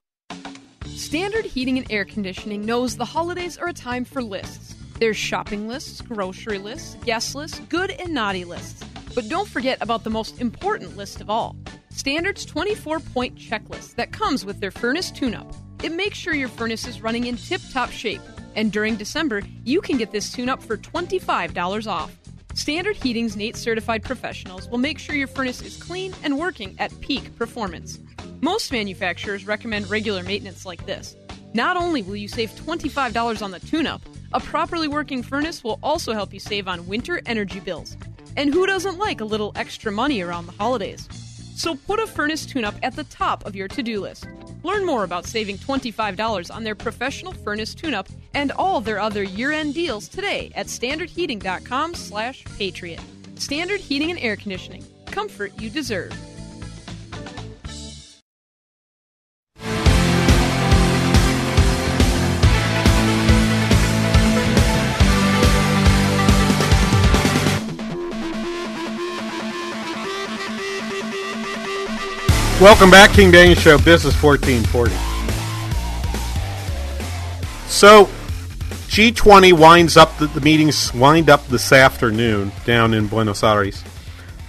Standard 0.95 1.43
Heating 1.43 1.77
and 1.77 1.91
Air 1.91 2.05
Conditioning 2.05 2.65
knows 2.65 2.95
the 2.95 3.03
holidays 3.03 3.57
are 3.57 3.67
a 3.67 3.73
time 3.73 4.05
for 4.05 4.23
lists. 4.23 4.75
There's 4.97 5.17
shopping 5.17 5.67
lists, 5.67 5.99
grocery 5.99 6.57
lists, 6.57 6.95
guest 7.03 7.35
lists, 7.35 7.59
good 7.67 7.91
and 7.91 8.13
naughty 8.13 8.45
lists. 8.45 8.85
But 9.15 9.29
don't 9.29 9.47
forget 9.47 9.77
about 9.81 10.03
the 10.03 10.09
most 10.09 10.39
important 10.41 10.97
list 10.97 11.21
of 11.21 11.29
all 11.29 11.55
Standard's 11.89 12.45
24 12.45 12.99
point 12.99 13.35
checklist 13.35 13.95
that 13.95 14.11
comes 14.11 14.45
with 14.45 14.59
their 14.59 14.71
furnace 14.71 15.11
tune 15.11 15.35
up. 15.35 15.53
It 15.83 15.91
makes 15.91 16.17
sure 16.17 16.33
your 16.33 16.49
furnace 16.49 16.87
is 16.87 17.01
running 17.01 17.27
in 17.27 17.37
tip 17.37 17.61
top 17.71 17.91
shape. 17.91 18.21
And 18.55 18.71
during 18.71 18.95
December, 18.95 19.41
you 19.63 19.81
can 19.81 19.97
get 19.97 20.11
this 20.11 20.31
tune 20.31 20.49
up 20.49 20.61
for 20.61 20.77
$25 20.77 21.87
off. 21.87 22.15
Standard 22.55 22.95
Heating's 22.95 23.35
NATE 23.35 23.55
certified 23.55 24.03
professionals 24.03 24.67
will 24.69 24.77
make 24.77 24.99
sure 24.99 25.15
your 25.15 25.27
furnace 25.27 25.61
is 25.61 25.81
clean 25.81 26.13
and 26.23 26.37
working 26.37 26.75
at 26.79 26.99
peak 27.01 27.35
performance. 27.35 27.99
Most 28.41 28.71
manufacturers 28.71 29.47
recommend 29.47 29.89
regular 29.89 30.23
maintenance 30.23 30.65
like 30.65 30.85
this. 30.85 31.15
Not 31.53 31.77
only 31.77 32.01
will 32.01 32.15
you 32.15 32.27
save 32.27 32.51
$25 32.51 33.41
on 33.41 33.51
the 33.51 33.59
tune 33.59 33.87
up, 33.87 34.01
a 34.33 34.39
properly 34.39 34.87
working 34.87 35.23
furnace 35.23 35.63
will 35.63 35.79
also 35.83 36.13
help 36.13 36.33
you 36.33 36.39
save 36.39 36.67
on 36.67 36.87
winter 36.87 37.21
energy 37.25 37.59
bills. 37.59 37.97
And 38.35 38.53
who 38.53 38.65
doesn't 38.65 38.97
like 38.97 39.21
a 39.21 39.25
little 39.25 39.51
extra 39.55 39.91
money 39.91 40.21
around 40.21 40.45
the 40.45 40.53
holidays? 40.53 41.07
So 41.55 41.75
put 41.75 41.99
a 41.99 42.07
furnace 42.07 42.45
tune 42.45 42.65
up 42.65 42.75
at 42.81 42.95
the 42.95 43.03
top 43.05 43.45
of 43.45 43.55
your 43.55 43.67
to 43.69 43.83
do 43.83 44.01
list. 44.01 44.27
Learn 44.63 44.85
more 44.85 45.03
about 45.03 45.25
saving 45.25 45.57
$25 45.57 46.53
on 46.53 46.63
their 46.63 46.75
professional 46.75 47.33
furnace 47.33 47.75
tune 47.75 47.93
up 47.93 48.07
and 48.33 48.51
all 48.53 48.81
their 48.81 48.99
other 48.99 49.23
year 49.23 49.51
end 49.51 49.73
deals 49.73 50.07
today 50.07 50.51
at 50.55 50.67
standardheating.com 50.67 51.93
slash 51.93 52.43
patriot. 52.57 53.01
Standard 53.35 53.79
Heating 53.79 54.09
and 54.09 54.19
Air 54.19 54.35
Conditioning. 54.35 54.85
Comfort 55.07 55.51
you 55.59 55.69
deserve. 55.69 56.11
Welcome 72.63 72.91
back, 72.91 73.11
King 73.11 73.29
Banaian 73.29 73.57
Show, 73.57 73.77
Business 73.77 74.15
1440. 74.23 74.93
So, 77.67 78.05
G20 78.87 79.51
winds 79.51 79.97
up, 79.97 80.17
the, 80.17 80.27
the, 80.27 80.39
meetings 80.39 80.93
wind 80.93 81.29
up 81.29 81.45
this 81.47 81.73
afternoon 81.73 82.53
down 82.63 82.93
in 82.93 83.07
Buenos 83.07 83.43
Aires. 83.43 83.83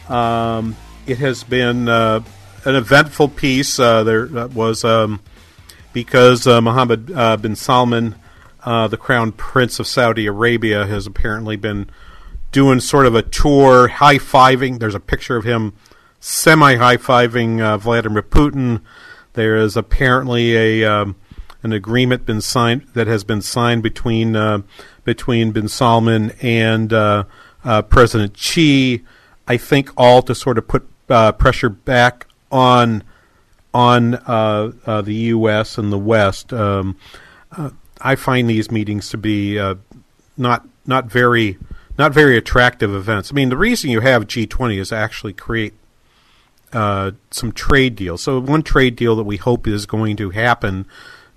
Um, 0.09 0.77
it 1.09 1.19
has 1.19 1.43
been 1.43 1.89
uh, 1.89 2.21
an 2.65 2.77
eventful 2.77 3.31
piece. 3.31 3.81
Uh, 3.81 4.05
there 4.05 4.27
was 4.27 4.85
um, 4.85 5.19
because 5.93 6.47
uh, 6.47 6.61
Mohammed 6.61 7.11
uh, 7.11 7.37
bin 7.37 7.57
Salman, 7.57 8.15
uh, 8.63 8.87
the 8.87 8.97
crown 8.97 9.33
prince 9.33 9.81
of 9.81 9.89
Saudi 9.89 10.27
Arabia, 10.27 10.87
has 10.87 11.09
apparently 11.09 11.57
been 11.57 11.91
doing 12.53 12.79
sort 12.79 13.07
of 13.07 13.17
a 13.17 13.23
tour, 13.23 13.89
high 13.89 14.19
fiving. 14.19 14.79
There's 14.79 14.95
a 14.95 15.01
picture 15.01 15.37
of 15.37 15.43
him 15.43 15.73
semi 16.25 16.77
high 16.77 16.97
fiving 16.97 17.61
uh, 17.61 17.77
Vladimir 17.77 18.23
Putin. 18.23 18.81
There 19.35 19.57
is 19.57 19.77
apparently 19.77 20.57
a 20.57 20.85
um, 20.91 21.17
an 21.63 21.73
agreement 21.75 22.25
been 22.25 22.41
signed 22.41 22.87
that 22.95 23.07
has 23.07 23.25
been 23.25 23.43
signed 23.43 23.83
between 23.83 24.35
uh, 24.35 24.63
between 25.05 25.53
Bin 25.53 25.69
Salman 25.69 26.33
and 26.41 26.93
uh, 26.93 27.25
uh 27.63 27.83
President 27.83 28.39
Xi. 28.39 29.05
I 29.47 29.59
think 29.59 29.91
all 29.99 30.23
to 30.23 30.35
sort 30.35 30.57
of 30.57 30.67
put 30.67 30.89
uh, 31.11 31.33
pressure 31.33 31.69
back 31.69 32.27
on 32.51 33.03
on 33.75 34.15
uh, 34.15 35.03
the 35.03 35.15
U.S. 35.15 35.77
and 35.77 35.93
the 35.93 35.99
West. 35.99 36.55
Um, 36.55 36.97
I 38.01 38.15
find 38.15 38.49
these 38.49 38.71
meetings 38.71 39.11
to 39.11 39.19
be 39.19 39.59
not 40.39 40.67
not 40.87 41.05
very 41.05 41.59
not 41.99 42.15
very 42.15 42.39
attractive 42.39 42.95
events. 42.95 43.31
I 43.31 43.35
mean, 43.35 43.51
the 43.51 43.59
reason 43.59 43.91
you 43.91 44.01
have 44.01 44.27
G20 44.27 44.79
is 44.79 44.91
actually 44.91 45.35
create 45.35 45.75
uh, 46.75 47.13
some 47.31 47.53
trade 47.53 47.97
deals. 47.97 48.23
So 48.23 48.41
one 48.41 48.63
trade 48.63 48.97
deal 48.97 49.17
that 49.17 49.25
we 49.25 49.37
hope 49.37 49.67
is 49.67 49.87
going 49.87 50.17
to 50.17 50.31
happen, 50.31 50.87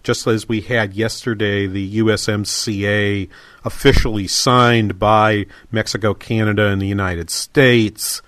just 0.04 0.26
as 0.26 0.50
we 0.50 0.62
had 0.62 0.94
yesterday, 0.94 1.68
the 1.68 2.00
USMCA 2.00 3.30
officially 3.64 4.28
signed 4.28 4.98
by 4.98 5.46
Mexico, 5.72 6.14
Canada, 6.14 6.68
and 6.68 6.82
the 6.82 6.88
United 6.88 7.30
States. 7.30 8.22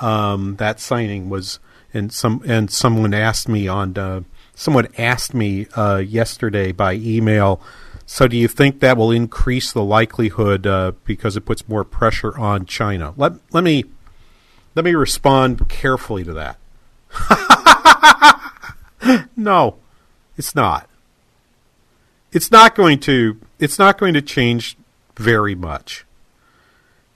Um, 0.00 0.56
that 0.56 0.80
signing 0.80 1.28
was, 1.28 1.58
and 1.92 2.12
some 2.12 2.42
and 2.46 2.70
someone 2.70 3.14
asked 3.14 3.48
me 3.48 3.68
on, 3.68 3.96
uh, 3.96 4.22
someone 4.54 4.88
asked 4.98 5.34
me 5.34 5.66
uh, 5.74 5.98
yesterday 5.98 6.72
by 6.72 6.94
email. 6.94 7.60
So, 8.08 8.28
do 8.28 8.36
you 8.36 8.46
think 8.46 8.80
that 8.80 8.96
will 8.96 9.10
increase 9.10 9.72
the 9.72 9.82
likelihood 9.82 10.66
uh, 10.66 10.92
because 11.04 11.36
it 11.36 11.40
puts 11.40 11.68
more 11.68 11.82
pressure 11.82 12.38
on 12.38 12.66
China? 12.66 13.12
Let 13.16 13.32
let 13.52 13.64
me 13.64 13.84
let 14.76 14.84
me 14.84 14.94
respond 14.94 15.68
carefully 15.68 16.22
to 16.22 16.34
that. 16.34 16.58
no, 19.36 19.76
it's 20.36 20.54
not. 20.54 20.88
It's 22.30 22.52
not 22.52 22.74
going 22.76 23.00
to 23.00 23.40
it's 23.58 23.78
not 23.78 23.96
going 23.96 24.12
to 24.14 24.22
change 24.22 24.76
very 25.16 25.54
much. 25.54 26.04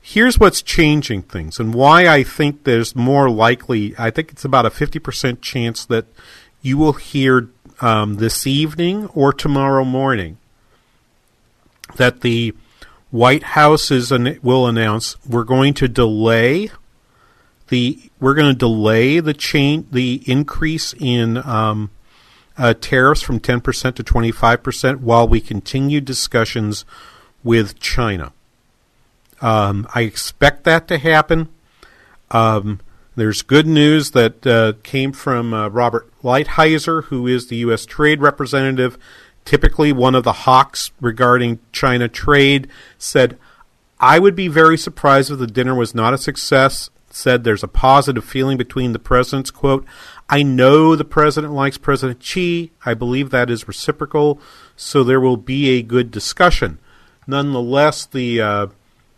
Here's 0.00 0.40
what's 0.40 0.62
changing 0.62 1.22
things 1.22 1.60
and 1.60 1.74
why 1.74 2.08
I 2.08 2.22
think 2.22 2.64
there's 2.64 2.96
more 2.96 3.28
likely 3.28 3.94
I 3.98 4.10
think 4.10 4.32
it's 4.32 4.44
about 4.44 4.64
a 4.64 4.70
50% 4.70 5.42
chance 5.42 5.84
that 5.84 6.06
you 6.62 6.78
will 6.78 6.94
hear 6.94 7.50
um, 7.82 8.14
this 8.14 8.46
evening 8.46 9.06
or 9.08 9.34
tomorrow 9.34 9.84
morning 9.84 10.38
that 11.96 12.22
the 12.22 12.54
White 13.10 13.42
House 13.42 13.90
is 13.90 14.10
an, 14.12 14.38
will 14.42 14.66
announce 14.66 15.16
we're 15.28 15.44
going 15.44 15.74
to 15.74 15.88
delay 15.88 16.70
the 17.70 18.10
we're 18.20 18.34
going 18.34 18.52
to 18.52 18.58
delay 18.58 19.20
the 19.20 19.32
chain 19.32 19.86
the 19.90 20.22
increase 20.26 20.92
in 20.98 21.38
um, 21.38 21.90
uh, 22.58 22.74
tariffs 22.74 23.22
from 23.22 23.40
10% 23.40 23.94
to 23.94 24.04
25% 24.04 25.00
while 25.00 25.26
we 25.26 25.40
continue 25.40 26.00
discussions 26.00 26.84
with 27.42 27.80
China. 27.80 28.32
Um, 29.40 29.88
I 29.94 30.02
expect 30.02 30.64
that 30.64 30.86
to 30.88 30.98
happen. 30.98 31.48
Um, 32.30 32.80
there's 33.16 33.40
good 33.40 33.66
news 33.66 34.10
that 34.10 34.46
uh, 34.46 34.74
came 34.82 35.12
from 35.12 35.54
uh, 35.54 35.68
Robert 35.68 36.12
Lighthizer, 36.22 37.04
who 37.04 37.26
is 37.26 37.46
the 37.46 37.56
U.S. 37.56 37.86
Trade 37.86 38.20
Representative, 38.20 38.98
typically 39.46 39.92
one 39.92 40.14
of 40.14 40.24
the 40.24 40.32
hawks 40.32 40.90
regarding 41.00 41.60
China 41.72 42.08
trade, 42.08 42.68
said, 42.98 43.38
I 43.98 44.18
would 44.18 44.36
be 44.36 44.48
very 44.48 44.76
surprised 44.76 45.30
if 45.30 45.38
the 45.38 45.46
dinner 45.46 45.74
was 45.74 45.94
not 45.94 46.12
a 46.12 46.18
success 46.18 46.90
said 47.12 47.44
there's 47.44 47.64
a 47.64 47.68
positive 47.68 48.24
feeling 48.24 48.56
between 48.56 48.92
the 48.92 48.98
presidents. 48.98 49.50
Quote, 49.50 49.84
I 50.28 50.42
know 50.42 50.94
the 50.94 51.04
president 51.04 51.52
likes 51.52 51.76
President 51.76 52.22
Xi. 52.22 52.70
I 52.86 52.94
believe 52.94 53.30
that 53.30 53.50
is 53.50 53.66
reciprocal, 53.66 54.40
so 54.76 55.02
there 55.02 55.20
will 55.20 55.36
be 55.36 55.70
a 55.70 55.82
good 55.82 56.10
discussion. 56.10 56.78
Nonetheless, 57.26 58.06
the 58.06 58.40
uh, 58.40 58.66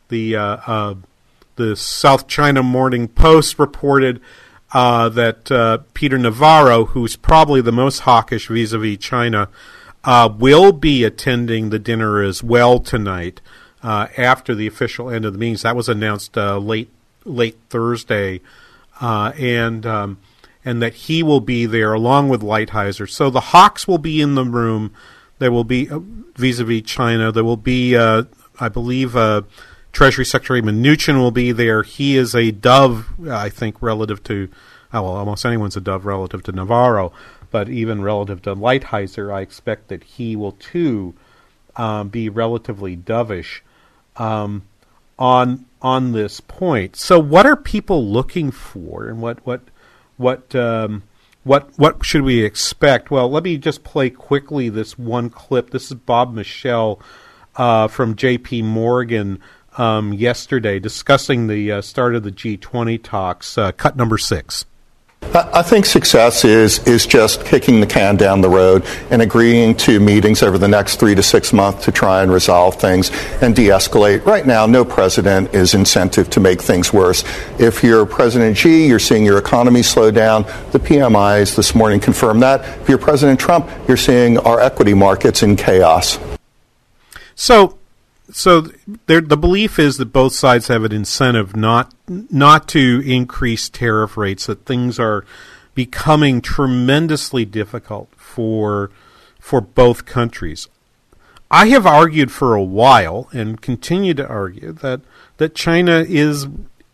the 0.09 0.37
uh, 0.37 0.57
uh, 0.67 0.95
the 1.57 1.77
South 1.77 2.27
China 2.27 2.63
Morning 2.63 3.09
Post 3.09 3.59
reported 3.59 4.21
uh, 4.73 5.09
that 5.11 5.53
uh, 5.53 5.79
Peter 5.93 6.17
Navarro, 6.17 6.87
who's 6.87 7.17
probably 7.17 7.61
the 7.61 7.73
most 7.73 8.01
hawkish 8.01 8.49
vis-a-vis 8.49 8.99
China, 8.99 9.49
uh, 10.05 10.31
will 10.35 10.73
be 10.73 11.05
attending 11.05 11.71
the 11.71 11.79
dinner 11.79 12.23
as 12.23 12.43
well 12.43 12.79
tonight. 12.79 13.41
after 13.83 14.55
the 14.55 14.67
official 14.67 15.11
end 15.11 15.25
of 15.25 15.35
the 15.35 15.39
meetings, 15.39 15.63
that 15.63 15.77
was 15.77 15.89
announced 15.89 16.37
late 16.37 16.91
late 17.25 17.59
Thursday, 17.69 18.41
uh, 19.01 19.33
and 19.39 19.87
um, 19.87 20.19
and 20.65 20.83
that 20.83 20.95
he 20.95 21.23
will 21.23 21.41
be 21.41 21.67
there 21.67 21.93
along 21.93 22.29
with 22.29 22.41
Lighthizer. 22.41 23.09
So 23.09 23.31
the 23.31 23.41
Hawks 23.41 23.89
will 23.89 23.99
be 23.99 24.21
in 24.21 24.35
the 24.35 24.45
room. 24.45 24.93
There 25.39 25.51
will 25.51 25.65
be 25.65 25.91
uh, 25.91 25.99
vis-a-vis 26.37 26.83
China. 26.83 27.33
There 27.33 27.45
will 27.45 27.57
be, 27.57 27.97
uh, 27.97 28.25
I 28.61 28.69
believe, 28.69 29.17
uh, 29.17 29.43
Treasury 29.93 30.25
Secretary 30.25 30.63
Mnuchin 30.63 31.17
will 31.17 31.33
be 31.33 31.53
there. 31.53 31.83
He 31.83 32.17
is 32.17 32.35
a 32.35 32.51
dove, 32.53 33.07
I 33.29 33.49
think, 33.49 33.83
relative 33.83 34.23
to, 34.25 34.49
oh, 34.93 35.03
well, 35.03 35.17
almost 35.17 35.45
anyone's 35.45 35.77
a 35.77 35.81
dove 35.81 36.07
relative 36.07 36.43
to 36.45 36.53
Navarro, 36.53 37.13
but 37.51 37.69
even 37.69 38.01
relative 38.01 38.41
to 38.43 38.55
Lighthizer, 38.55 39.35
I 39.35 39.41
expect 39.41 39.89
that 39.89 40.05
he 40.05 40.37
will 40.37 40.53
too 40.53 41.15
um, 41.77 42.09
be 42.09 42.29
relatively 42.29 42.97
dovish 42.97 43.61
um, 44.17 44.63
on 45.19 45.67
on 45.83 46.13
this 46.13 46.41
point. 46.41 46.97
So, 46.97 47.19
what 47.19 47.45
are 47.45 47.57
people 47.57 48.07
looking 48.07 48.51
for, 48.51 49.09
and 49.09 49.21
what 49.21 49.45
what 49.45 49.63
what 50.17 50.55
um, 50.55 51.03
what 51.45 51.71
what 51.77 52.05
should 52.05 52.23
we 52.23 52.45
expect? 52.45 53.11
Well, 53.11 53.31
let 53.31 53.43
me 53.43 53.59
just 53.59 53.85
play 53.85 54.11
quickly 54.11 54.69
this 54.69 54.99
one 54.99 55.29
clip. 55.29 55.71
This 55.71 55.91
is 55.91 55.95
Bob 55.95 56.33
Michele 56.33 57.01
uh, 57.57 57.89
from 57.89 58.17
J.P. 58.17 58.63
Morgan 58.63 59.41
um, 59.77 60.13
yesterday 60.13 60.79
discussing 60.79 61.47
the 61.47 61.73
uh, 61.73 61.81
start 61.83 62.15
of 62.15 62.23
the 62.23 62.33
G20 62.33 63.03
talks. 63.03 63.59
Uh, 63.59 63.73
cut 63.73 63.97
number 63.97 64.19
six. 64.19 64.67
I 65.35 65.63
think 65.63 65.87
success 65.87 66.45
is 66.45 66.87
is 66.87 67.07
just 67.07 67.47
kicking 67.47 67.81
the 67.81 67.87
can 67.87 68.17
down 68.17 68.43
the 68.43 68.51
road 68.51 68.85
and 69.11 69.23
agreeing 69.23 69.75
to 69.77 69.99
meetings 69.99 70.43
over 70.43 70.59
the 70.59 70.69
next 70.69 70.97
three 70.97 71.15
to 71.15 71.23
six 71.23 71.55
months 71.55 71.87
to 71.87 71.93
try 71.93 72.23
and 72.23 72.31
resolve 72.31 72.75
things 72.79 73.11
and 73.41 73.57
de-escalate. 73.57 74.27
Right 74.27 74.47
now, 74.47 74.67
no 74.67 74.85
president 74.85 75.55
is 75.55 75.73
incentive 75.73 76.29
to 76.31 76.41
make 76.41 76.61
things 76.61 76.93
worse. 76.93 77.25
If 77.59 77.83
you're 77.83 78.05
President 78.05 78.59
Xi, 78.59 78.87
you're 78.87 78.99
seeing 78.99 79.25
your 79.25 79.39
economy 79.39 79.83
slow 79.83 80.11
down. 80.11 80.43
The 80.73 80.79
PMIs 80.79 81.57
this 81.57 81.75
morning 81.75 81.99
confirm 81.99 82.41
that. 82.41 82.81
If 82.83 82.91
you're 82.91 82.99
President 82.99 83.41
Trump, 83.41 83.71
you're 83.89 83.97
seeing 83.97 84.37
our 84.39 84.61
equity 84.61 84.93
markets 84.93 85.43
in 85.43 85.57
chaos. 85.57 86.19
So 87.35 87.79
so 88.33 88.63
the 89.07 89.37
belief 89.37 89.79
is 89.79 89.99
that 89.99 90.07
both 90.07 90.33
sides 90.33 90.69
have 90.69 90.85
an 90.85 90.93
incentive 90.93 91.55
not 91.55 91.95
not 92.09 92.67
to 92.69 93.03
increase 93.05 93.69
tariff 93.69 94.17
rates. 94.17 94.47
That 94.47 94.65
things 94.65 94.99
are 94.99 95.25
becoming 95.75 96.41
tremendously 96.41 97.45
difficult 97.45 98.09
for 98.17 98.91
for 99.39 99.61
both 99.61 100.07
countries. 100.07 100.69
I 101.51 101.67
have 101.69 101.87
argued 101.87 102.33
for 102.33 102.55
a 102.55 102.63
while 102.63 103.29
and 103.33 103.61
continue 103.61 104.15
to 104.15 104.27
argue 104.27 104.73
that 104.73 105.03
that 105.37 105.55
China 105.55 106.05
is 106.09 106.47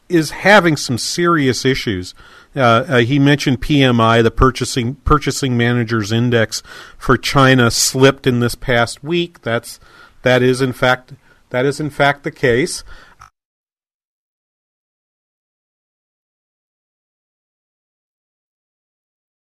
is 0.08 0.30
having 0.30 0.76
some 0.76 0.98
serious 0.98 1.64
issues. 1.64 2.14
Uh, 2.56 2.84
uh, 2.88 2.96
he 2.98 3.18
mentioned 3.18 3.60
PMI, 3.60 4.22
the 4.24 4.32
purchasing 4.32 4.96
purchasing 4.96 5.56
managers 5.56 6.10
index 6.10 6.64
for 6.96 7.16
China 7.16 7.70
slipped 7.70 8.26
in 8.26 8.40
this 8.40 8.56
past 8.56 9.04
week. 9.04 9.42
That's 9.42 9.78
that 10.22 10.42
is 10.42 10.60
in 10.60 10.72
fact 10.72 11.12
that 11.50 11.64
is, 11.64 11.80
in 11.80 11.90
fact, 11.90 12.24
the 12.24 12.30
case. 12.30 12.84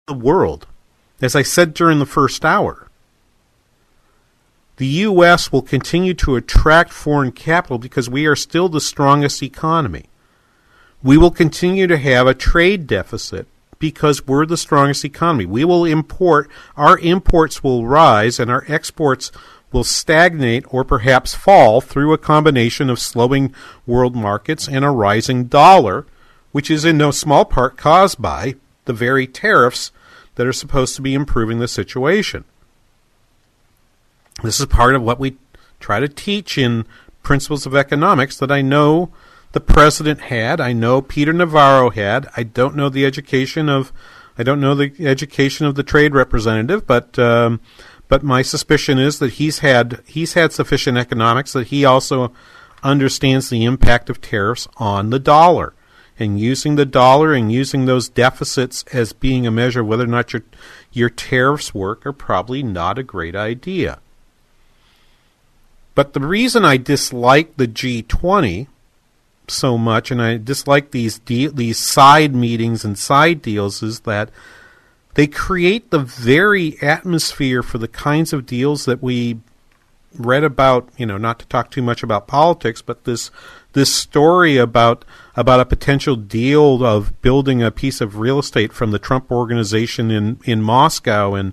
The 0.09 0.15
world, 0.15 0.67
as 1.21 1.37
I 1.37 1.43
said 1.43 1.75
during 1.75 1.99
the 1.99 2.07
first 2.07 2.45
hour, 2.45 2.89
the 4.77 4.87
U.S. 4.87 5.53
will 5.53 5.63
continue 5.63 6.15
to 6.15 6.35
attract 6.35 6.93
foreign 6.93 7.31
capital 7.31 7.79
because 7.79 8.11
we 8.11 8.27
are 8.27 8.35
still 8.35 8.69
the 8.69 8.81
strongest 8.81 9.43
economy. 9.43 10.07
We 11.03 11.17
will 11.17 11.31
continue 11.31 11.87
to 11.87 11.99
have 11.99 12.27
a 12.27 12.35
trade 12.35 12.87
deficit 12.87 13.47
because 13.79 14.27
we're 14.27 14.47
the 14.47 14.57
strongest 14.57 15.05
economy. 15.05 15.45
We 15.45 15.65
will 15.65 15.85
import, 15.85 16.49
our 16.77 16.99
imports 16.99 17.63
will 17.63 17.87
rise, 17.87 18.41
and 18.41 18.51
our 18.51 18.65
exports 18.69 19.31
will 19.73 19.85
stagnate 19.85 20.65
or 20.69 20.85
perhaps 20.85 21.35
fall 21.35 21.81
through 21.81 22.13
a 22.13 22.19
combination 22.19 22.91
of 22.91 22.99
slowing 22.99 23.55
world 23.87 24.15
markets 24.15 24.69
and 24.69 24.85
a 24.85 24.91
rising 24.91 25.45
dollar, 25.45 26.07
which 26.53 26.71
is 26.71 26.85
in 26.85 26.99
no 26.99 27.11
small 27.11 27.45
part 27.45 27.77
caused 27.77 28.21
by 28.21 28.55
the 28.85 28.93
very 28.93 29.27
tariffs 29.27 29.91
that 30.35 30.47
are 30.47 30.53
supposed 30.53 30.97
to 30.97 31.03
be 31.03 31.15
improving 31.15 31.59
the 31.59 31.69
situation. 31.69 32.45
This 34.43 34.59
is 34.59 34.67
part 34.67 34.95
of 34.95 35.03
what 35.03 35.21
we 35.21 35.37
try 35.79 36.01
to 36.01 36.09
teach 36.09 36.59
in 36.59 36.85
Principles 37.23 37.67
of 37.67 37.77
Economics 37.77 38.37
that 38.39 38.51
I 38.51 38.63
know 38.63 39.13
the 39.53 39.61
president 39.61 40.23
had, 40.23 40.61
I 40.61 40.73
know 40.73 41.03
Peter 41.03 41.33
Navarro 41.33 41.91
had. 41.91 42.29
I 42.37 42.43
don't 42.43 42.75
know 42.75 42.89
the 42.89 43.05
education 43.05 43.69
of 43.69 43.93
I 44.37 44.43
don't 44.43 44.61
know 44.61 44.75
the 44.75 44.93
education 45.07 45.67
of 45.67 45.75
the 45.75 45.83
trade 45.83 46.15
representative, 46.15 46.87
but 46.87 47.19
um, 47.19 47.61
but 48.13 48.23
my 48.23 48.43
suspicion 48.43 48.99
is 48.99 49.21
that 49.21 49.33
he's 49.41 49.61
had 49.61 50.03
he's 50.05 50.35
had 50.35 50.53
sufficient 50.53 50.99
economics 50.99 51.55
that 51.55 51.69
he 51.69 51.83
also 51.83 52.31
understands 52.83 53.49
the 53.49 53.65
impact 53.65 54.11
of 54.11 54.21
tariffs 54.21 54.69
on 54.77 55.09
the 55.09 55.19
dollar. 55.19 55.73
And 56.19 56.39
using 56.39 56.77
the 56.77 56.85
dollar 56.85 57.33
and 57.33 57.51
using 57.51 57.87
those 57.87 58.11
deficits 58.11 58.85
as 58.93 59.15
being 59.15 59.47
a 59.47 59.51
measure 59.51 59.81
of 59.81 59.87
whether 59.87 60.05
or 60.05 60.09
not 60.09 60.35
your 60.35 60.43
your 60.93 61.09
tariffs 61.09 61.73
work 61.73 62.05
are 62.05 62.13
probably 62.13 62.63
not 62.63 62.99
a 62.99 63.03
great 63.03 63.35
idea. 63.35 63.99
But 65.95 66.13
the 66.13 66.21
reason 66.21 66.67
I 66.67 66.77
dislike 66.77 67.57
the 67.57 67.67
G20 67.67 68.67
so 69.49 69.79
much, 69.79 70.11
and 70.11 70.21
I 70.21 70.37
dislike 70.37 70.91
these 70.91 71.19
de- 71.19 71.47
these 71.47 71.79
side 71.79 72.35
meetings 72.35 72.85
and 72.85 72.99
side 72.99 73.41
deals, 73.41 73.83
is 73.83 74.01
that 74.01 74.29
they 75.15 75.27
create 75.27 75.91
the 75.91 75.99
very 75.99 76.81
atmosphere 76.81 77.63
for 77.63 77.79
the 77.79 77.89
kinds 77.89 78.33
of 78.33 78.47
deals 78.47 78.85
that 78.87 79.03
we 79.03 79.39
read 80.19 80.45
about, 80.45 80.89
you 80.97 81.07
know, 81.07 81.19
not 81.19 81.39
to 81.39 81.47
talk 81.47 81.71
too 81.71 81.83
much 81.83 82.03
about 82.03 82.27
politics, 82.27 82.83
but 82.83 83.05
this 83.05 83.31
this 83.73 83.95
story 83.95 84.59
about 84.59 85.05
about 85.35 85.61
a 85.61 85.65
potential 85.65 86.17
deal 86.17 86.85
of 86.85 87.21
building 87.23 87.63
a 87.63 87.71
piece 87.71 88.01
of 88.01 88.19
real 88.19 88.39
estate 88.39 88.73
from 88.73 88.91
the 88.91 88.99
Trump 88.99 89.31
organization 89.31 90.11
in 90.11 90.39
in 90.45 90.63
Moscow 90.63 91.35
and 91.35 91.53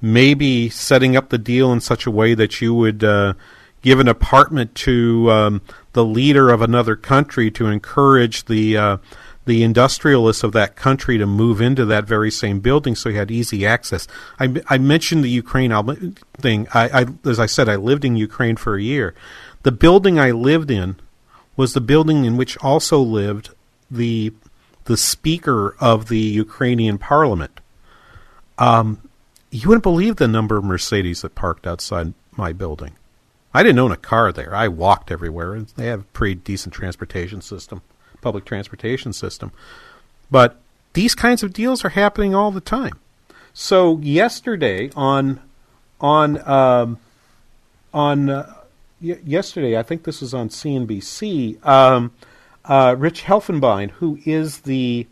maybe 0.00 0.68
setting 0.68 1.16
up 1.16 1.30
the 1.30 1.38
deal 1.38 1.72
in 1.72 1.80
such 1.80 2.06
a 2.06 2.10
way 2.10 2.34
that 2.34 2.60
you 2.60 2.74
would 2.74 3.02
uh, 3.02 3.32
give 3.80 4.00
an 4.00 4.08
apartment 4.08 4.74
to 4.74 5.30
um, 5.30 5.62
the 5.92 6.04
leader 6.04 6.50
of 6.50 6.60
another 6.60 6.96
country 6.96 7.50
to 7.50 7.66
encourage 7.66 8.44
the 8.44 8.76
uh, 8.76 8.96
the 9.46 9.62
industrialists 9.62 10.42
of 10.42 10.52
that 10.52 10.76
country 10.76 11.18
to 11.18 11.26
move 11.26 11.60
into 11.60 11.84
that 11.84 12.04
very 12.04 12.30
same 12.30 12.60
building 12.60 12.94
so 12.94 13.10
he 13.10 13.16
had 13.16 13.30
easy 13.30 13.66
access. 13.66 14.06
I, 14.38 14.62
I 14.68 14.78
mentioned 14.78 15.22
the 15.22 15.30
Ukraine 15.30 15.72
thing. 16.38 16.66
I, 16.72 17.02
I, 17.02 17.06
as 17.28 17.38
I 17.38 17.46
said, 17.46 17.68
I 17.68 17.76
lived 17.76 18.04
in 18.04 18.16
Ukraine 18.16 18.56
for 18.56 18.76
a 18.76 18.82
year. 18.82 19.14
The 19.62 19.72
building 19.72 20.18
I 20.18 20.30
lived 20.30 20.70
in 20.70 20.96
was 21.56 21.72
the 21.72 21.80
building 21.80 22.24
in 22.24 22.36
which 22.36 22.56
also 22.58 23.00
lived 23.00 23.50
the 23.90 24.32
the 24.86 24.96
speaker 24.98 25.74
of 25.80 26.08
the 26.08 26.18
Ukrainian 26.18 26.98
parliament. 26.98 27.58
Um, 28.58 29.08
you 29.50 29.66
wouldn't 29.68 29.82
believe 29.82 30.16
the 30.16 30.28
number 30.28 30.58
of 30.58 30.64
Mercedes 30.64 31.22
that 31.22 31.34
parked 31.34 31.66
outside 31.66 32.12
my 32.36 32.52
building. 32.52 32.96
I 33.54 33.62
didn't 33.62 33.78
own 33.78 33.92
a 33.92 33.96
car 33.96 34.30
there. 34.30 34.54
I 34.54 34.68
walked 34.68 35.10
everywhere. 35.10 35.58
They 35.76 35.86
have 35.86 36.00
a 36.00 36.12
pretty 36.12 36.34
decent 36.34 36.74
transportation 36.74 37.40
system 37.40 37.80
public 38.24 38.44
transportation 38.44 39.12
system. 39.12 39.52
But 40.30 40.56
these 40.94 41.14
kinds 41.14 41.42
of 41.42 41.52
deals 41.52 41.84
are 41.84 41.90
happening 41.90 42.34
all 42.34 42.50
the 42.50 42.60
time. 42.60 42.98
So 43.52 43.98
yesterday 43.98 44.90
on 44.96 45.40
on 46.00 46.28
um, 46.48 46.98
on 47.92 48.30
uh, 48.30 48.52
y- 49.00 49.20
yesterday, 49.24 49.78
I 49.78 49.82
think 49.82 50.02
this 50.02 50.20
was 50.20 50.34
on 50.34 50.48
CNBC. 50.48 51.64
Um, 51.64 52.12
uh, 52.64 52.96
Rich 52.98 53.24
Helfenbein, 53.24 53.90
who 53.92 54.18
is 54.24 54.60
the 54.60 55.06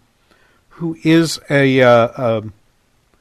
who 0.71 0.97
is 1.05 1.39
a 1.51 1.83
uh, 1.83 2.09
um, 2.17 2.53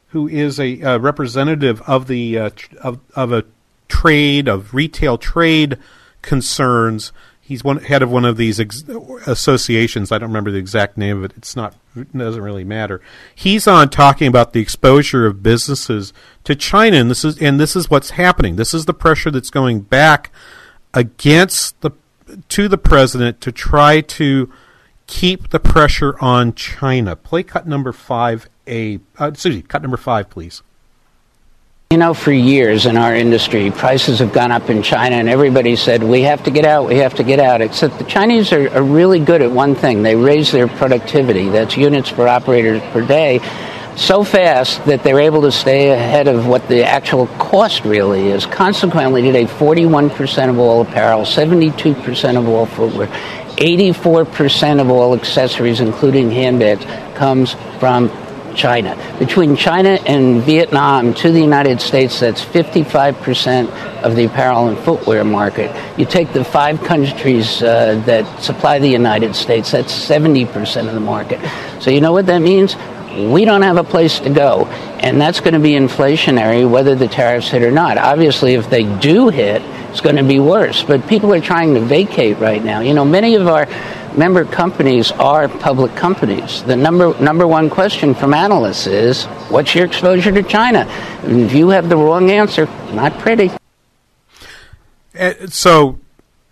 who 0.07 0.27
is 0.27 0.59
a 0.59 0.81
uh, 0.81 0.97
representative 0.97 1.81
of 1.81 2.07
the 2.07 2.37
uh, 2.37 2.49
tr- 2.55 2.77
of, 2.77 2.99
of 3.15 3.31
a 3.31 3.43
trade 3.87 4.47
of 4.47 4.73
retail 4.73 5.17
trade 5.17 5.77
concerns 6.21 7.11
he's 7.51 7.65
one 7.65 7.79
head 7.79 8.01
of 8.01 8.09
one 8.09 8.23
of 8.23 8.37
these 8.37 8.61
ex- 8.61 8.85
associations. 9.27 10.09
I 10.09 10.17
don't 10.17 10.29
remember 10.29 10.51
the 10.51 10.57
exact 10.57 10.97
name 10.97 11.17
of 11.17 11.25
it. 11.25 11.33
It's 11.35 11.53
not 11.53 11.75
it 11.97 12.17
doesn't 12.17 12.41
really 12.41 12.63
matter. 12.63 13.01
He's 13.35 13.67
on 13.67 13.89
talking 13.89 14.27
about 14.29 14.53
the 14.53 14.61
exposure 14.61 15.25
of 15.25 15.43
businesses 15.43 16.13
to 16.45 16.55
China, 16.55 16.95
and 16.95 17.11
this 17.11 17.25
is 17.25 17.37
and 17.39 17.59
this 17.59 17.75
is 17.75 17.89
what's 17.89 18.11
happening. 18.11 18.55
This 18.55 18.73
is 18.73 18.85
the 18.85 18.93
pressure 18.93 19.31
that's 19.31 19.49
going 19.49 19.81
back 19.81 20.31
against 20.93 21.79
the 21.81 21.91
to 22.47 22.69
the 22.69 22.77
president 22.77 23.41
to 23.41 23.51
try 23.51 23.99
to 23.99 24.49
keep 25.07 25.49
the 25.49 25.59
pressure 25.59 26.15
on 26.21 26.53
China. 26.53 27.17
Play 27.17 27.43
cut 27.43 27.67
number 27.67 27.91
five 27.91 28.47
a 28.65 29.01
uh, 29.17 29.33
Susie, 29.33 29.61
cut 29.61 29.81
number 29.81 29.97
five, 29.97 30.29
please. 30.29 30.63
You 31.91 31.97
know, 31.97 32.13
for 32.13 32.31
years 32.31 32.85
in 32.85 32.95
our 32.95 33.13
industry, 33.13 33.69
prices 33.69 34.19
have 34.19 34.31
gone 34.31 34.49
up 34.49 34.69
in 34.69 34.81
China, 34.81 35.17
and 35.17 35.27
everybody 35.27 35.75
said, 35.75 36.01
we 36.01 36.21
have 36.21 36.41
to 36.43 36.49
get 36.49 36.63
out, 36.63 36.87
we 36.87 36.95
have 36.99 37.15
to 37.15 37.23
get 37.23 37.37
out. 37.37 37.59
Except 37.59 37.97
the 37.97 38.05
Chinese 38.05 38.53
are, 38.53 38.73
are 38.73 38.81
really 38.81 39.19
good 39.19 39.41
at 39.41 39.51
one 39.51 39.75
thing 39.75 40.01
they 40.01 40.15
raise 40.15 40.53
their 40.53 40.69
productivity. 40.69 41.49
That's 41.49 41.75
units 41.75 42.09
per 42.09 42.29
operator 42.29 42.79
per 42.93 43.05
day. 43.05 43.39
so 43.97 44.23
fast 44.23 44.85
that 44.85 45.03
they're 45.03 45.19
able 45.19 45.41
to 45.41 45.51
stay 45.51 45.89
ahead 45.89 46.29
of 46.29 46.47
what 46.47 46.65
the 46.69 46.85
actual 46.85 47.27
cost 47.27 47.83
really 47.83 48.29
is. 48.29 48.45
Consequently, 48.45 49.21
today, 49.21 49.43
41% 49.43 50.49
of 50.49 50.59
all 50.59 50.83
apparel, 50.83 51.23
72% 51.23 52.37
of 52.37 52.47
all 52.47 52.67
footwear, 52.67 53.07
84% 53.57 54.79
of 54.79 54.89
all 54.89 55.13
accessories, 55.13 55.81
including 55.81 56.31
handbags, 56.31 56.85
comes 57.17 57.55
from 57.79 58.07
China. 58.55 58.95
Between 59.19 59.55
China 59.55 59.99
and 60.05 60.41
Vietnam 60.43 61.13
to 61.15 61.31
the 61.31 61.39
United 61.39 61.81
States, 61.81 62.19
that's 62.19 62.43
55% 62.43 63.69
of 64.03 64.15
the 64.15 64.25
apparel 64.25 64.67
and 64.67 64.77
footwear 64.79 65.23
market. 65.23 65.75
You 65.97 66.05
take 66.05 66.33
the 66.33 66.43
five 66.43 66.81
countries 66.83 67.61
uh, 67.61 68.01
that 68.05 68.41
supply 68.41 68.79
the 68.79 68.89
United 68.89 69.35
States, 69.35 69.71
that's 69.71 69.93
70% 69.93 70.87
of 70.87 70.93
the 70.93 70.99
market. 70.99 71.39
So 71.81 71.89
you 71.89 72.01
know 72.01 72.11
what 72.11 72.25
that 72.27 72.39
means? 72.39 72.75
We 73.11 73.43
don't 73.43 73.61
have 73.61 73.77
a 73.77 73.83
place 73.83 74.19
to 74.19 74.29
go. 74.29 74.67
And 75.01 75.19
that's 75.19 75.39
going 75.39 75.53
to 75.53 75.59
be 75.59 75.71
inflationary 75.71 76.69
whether 76.69 76.95
the 76.95 77.07
tariffs 77.07 77.49
hit 77.49 77.63
or 77.63 77.71
not. 77.71 77.97
Obviously, 77.97 78.53
if 78.53 78.69
they 78.69 78.83
do 78.99 79.29
hit, 79.29 79.61
it's 79.89 79.99
going 79.99 80.15
to 80.15 80.23
be 80.23 80.39
worse. 80.39 80.83
But 80.83 81.07
people 81.07 81.33
are 81.33 81.41
trying 81.41 81.73
to 81.73 81.81
vacate 81.81 82.37
right 82.37 82.63
now. 82.63 82.79
You 82.79 82.93
know, 82.93 83.03
many 83.03 83.35
of 83.35 83.47
our 83.47 83.65
member 84.17 84.45
companies 84.45 85.11
are 85.13 85.47
public 85.47 85.95
companies. 85.95 86.63
The 86.63 86.75
number 86.75 87.19
number 87.21 87.47
one 87.47 87.69
question 87.69 88.13
from 88.13 88.33
analysts 88.33 88.87
is, 88.87 89.25
"What's 89.49 89.75
your 89.75 89.85
exposure 89.85 90.31
to 90.31 90.43
China?" 90.43 90.87
And 91.23 91.41
if 91.41 91.53
you 91.53 91.69
have 91.69 91.89
the 91.89 91.97
wrong 91.97 92.29
answer, 92.29 92.67
not 92.93 93.17
pretty. 93.19 93.51
Uh, 95.17 95.33
so, 95.47 95.99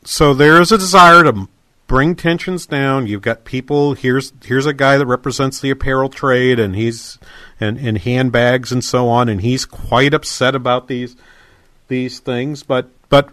so 0.04 0.34
there 0.34 0.62
is 0.62 0.72
a 0.72 0.78
desire 0.78 1.24
to 1.24 1.48
bring 1.88 2.15
tensions 2.15 2.65
down. 2.65 3.08
You've 3.08 3.22
got 3.22 3.43
people. 3.43 3.93
Here's 3.93 4.32
here's 4.45 4.65
a 4.65 4.74
guy 4.74 4.98
that 4.98 5.06
represents 5.06 5.60
the 5.60 5.69
apparel 5.69 6.10
trade, 6.10 6.60
and 6.60 6.76
he's 6.76 7.17
and 7.60 7.78
and 7.78 7.98
handbags 7.98 8.72
and 8.72 8.84
so 8.84 9.10
on, 9.10 9.28
and 9.28 9.41
he's 9.41 9.65
quite 9.65 10.13
upset 10.13 10.56
about 10.56 10.88
these 10.88 11.17
these 11.89 12.19
things. 12.19 12.63
But 12.63 12.89
but 13.10 13.30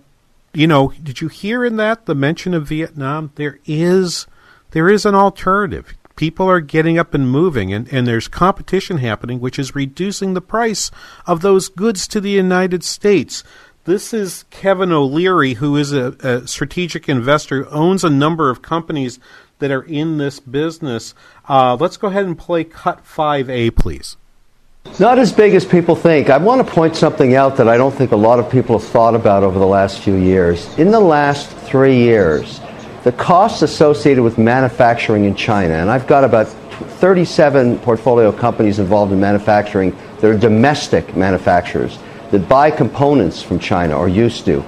you 0.56 0.66
know, 0.66 0.92
did 1.02 1.20
you 1.20 1.28
hear 1.28 1.64
in 1.64 1.76
that 1.76 2.06
the 2.06 2.14
mention 2.14 2.54
of 2.54 2.66
Vietnam? 2.66 3.30
There 3.34 3.58
is 3.66 4.26
there 4.70 4.88
is 4.88 5.04
an 5.04 5.14
alternative. 5.14 5.94
People 6.16 6.48
are 6.48 6.60
getting 6.60 6.98
up 6.98 7.12
and 7.12 7.30
moving, 7.30 7.74
and, 7.74 7.92
and 7.92 8.06
there's 8.06 8.26
competition 8.26 8.96
happening, 8.96 9.38
which 9.38 9.58
is 9.58 9.74
reducing 9.74 10.32
the 10.32 10.40
price 10.40 10.90
of 11.26 11.42
those 11.42 11.68
goods 11.68 12.08
to 12.08 12.22
the 12.22 12.30
United 12.30 12.82
States. 12.82 13.44
This 13.84 14.14
is 14.14 14.46
Kevin 14.48 14.92
O'Leary, 14.92 15.54
who 15.54 15.76
is 15.76 15.92
a, 15.92 16.16
a 16.20 16.46
strategic 16.48 17.06
investor, 17.06 17.64
who 17.64 17.70
owns 17.70 18.02
a 18.02 18.10
number 18.10 18.48
of 18.48 18.62
companies 18.62 19.20
that 19.58 19.70
are 19.70 19.82
in 19.82 20.16
this 20.16 20.40
business. 20.40 21.14
Uh, 21.46 21.76
let's 21.78 21.98
go 21.98 22.08
ahead 22.08 22.24
and 22.24 22.38
play 22.38 22.64
cut 22.64 23.04
5A, 23.04 23.76
please. 23.76 24.16
Not 24.98 25.18
as 25.18 25.32
big 25.32 25.54
as 25.54 25.64
people 25.64 25.94
think. 25.94 26.30
I 26.30 26.38
want 26.38 26.66
to 26.66 26.72
point 26.72 26.96
something 26.96 27.34
out 27.34 27.56
that 27.56 27.68
I 27.68 27.76
don't 27.76 27.94
think 27.94 28.12
a 28.12 28.16
lot 28.16 28.38
of 28.38 28.50
people 28.50 28.78
have 28.78 28.88
thought 28.88 29.14
about 29.14 29.42
over 29.42 29.58
the 29.58 29.66
last 29.66 30.00
few 30.00 30.14
years. 30.14 30.66
In 30.78 30.90
the 30.90 31.00
last 31.00 31.50
three 31.50 31.96
years, 31.96 32.60
the 33.04 33.12
costs 33.12 33.60
associated 33.62 34.22
with 34.22 34.38
manufacturing 34.38 35.26
in 35.26 35.34
China, 35.34 35.74
and 35.74 35.90
I've 35.90 36.06
got 36.06 36.24
about 36.24 36.46
37 36.46 37.78
portfolio 37.80 38.32
companies 38.32 38.78
involved 38.78 39.12
in 39.12 39.20
manufacturing 39.20 39.94
that 40.20 40.24
are 40.24 40.38
domestic 40.38 41.14
manufacturers 41.14 41.98
that 42.30 42.48
buy 42.48 42.70
components 42.70 43.42
from 43.42 43.58
China 43.58 43.96
or 43.96 44.08
used 44.08 44.44
to. 44.46 44.64